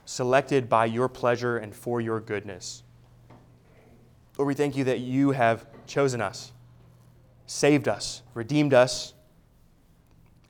selected 0.07 0.69
by 0.69 0.87
your 0.87 1.09
pleasure 1.09 1.59
and 1.59 1.73
for 1.73 2.01
your 2.01 2.19
goodness. 2.19 2.83
Lord, 4.37 4.49
we 4.49 4.55
thank 4.55 4.77
you 4.77 4.83
that 4.85 4.99
you 4.99 5.31
have 5.31 5.65
chosen 5.87 6.21
us, 6.21 6.51
saved 7.47 7.87
us, 7.87 8.23
redeemed 8.35 8.75
us. 8.75 9.15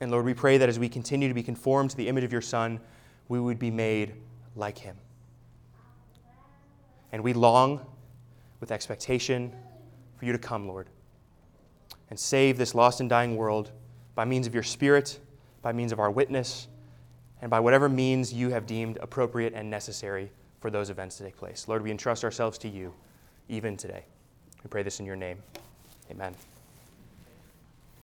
And 0.01 0.09
Lord, 0.09 0.25
we 0.25 0.33
pray 0.33 0.57
that 0.57 0.67
as 0.67 0.79
we 0.79 0.89
continue 0.89 1.27
to 1.27 1.35
be 1.35 1.43
conformed 1.43 1.91
to 1.91 1.97
the 1.97 2.07
image 2.07 2.23
of 2.23 2.31
your 2.31 2.41
Son, 2.41 2.79
we 3.27 3.39
would 3.39 3.59
be 3.59 3.69
made 3.69 4.15
like 4.55 4.79
him. 4.79 4.97
And 7.11 7.23
we 7.23 7.33
long 7.33 7.85
with 8.59 8.71
expectation 8.71 9.53
for 10.17 10.25
you 10.25 10.31
to 10.31 10.37
come, 10.37 10.67
Lord, 10.67 10.87
and 12.09 12.19
save 12.19 12.57
this 12.57 12.73
lost 12.73 12.99
and 12.99 13.09
dying 13.09 13.35
world 13.35 13.71
by 14.15 14.25
means 14.25 14.47
of 14.47 14.53
your 14.53 14.63
Spirit, 14.63 15.19
by 15.61 15.71
means 15.71 15.91
of 15.91 15.99
our 15.99 16.11
witness 16.11 16.67
and 17.41 17.51
by 17.51 17.59
whatever 17.59 17.87
means 17.87 18.33
you 18.33 18.49
have 18.49 18.65
deemed 18.65 18.97
appropriate 19.01 19.53
and 19.53 19.69
necessary 19.69 20.31
for 20.59 20.71
those 20.71 20.89
events 20.89 21.17
to 21.17 21.23
take 21.23 21.37
place. 21.37 21.67
Lord, 21.67 21.83
we 21.83 21.91
entrust 21.91 22.23
ourselves 22.23 22.57
to 22.59 22.67
you 22.67 22.93
even 23.47 23.77
today. 23.77 24.03
We 24.63 24.69
pray 24.69 24.83
this 24.83 24.99
in 24.99 25.05
your 25.05 25.15
name. 25.15 25.37
Amen. 26.09 26.33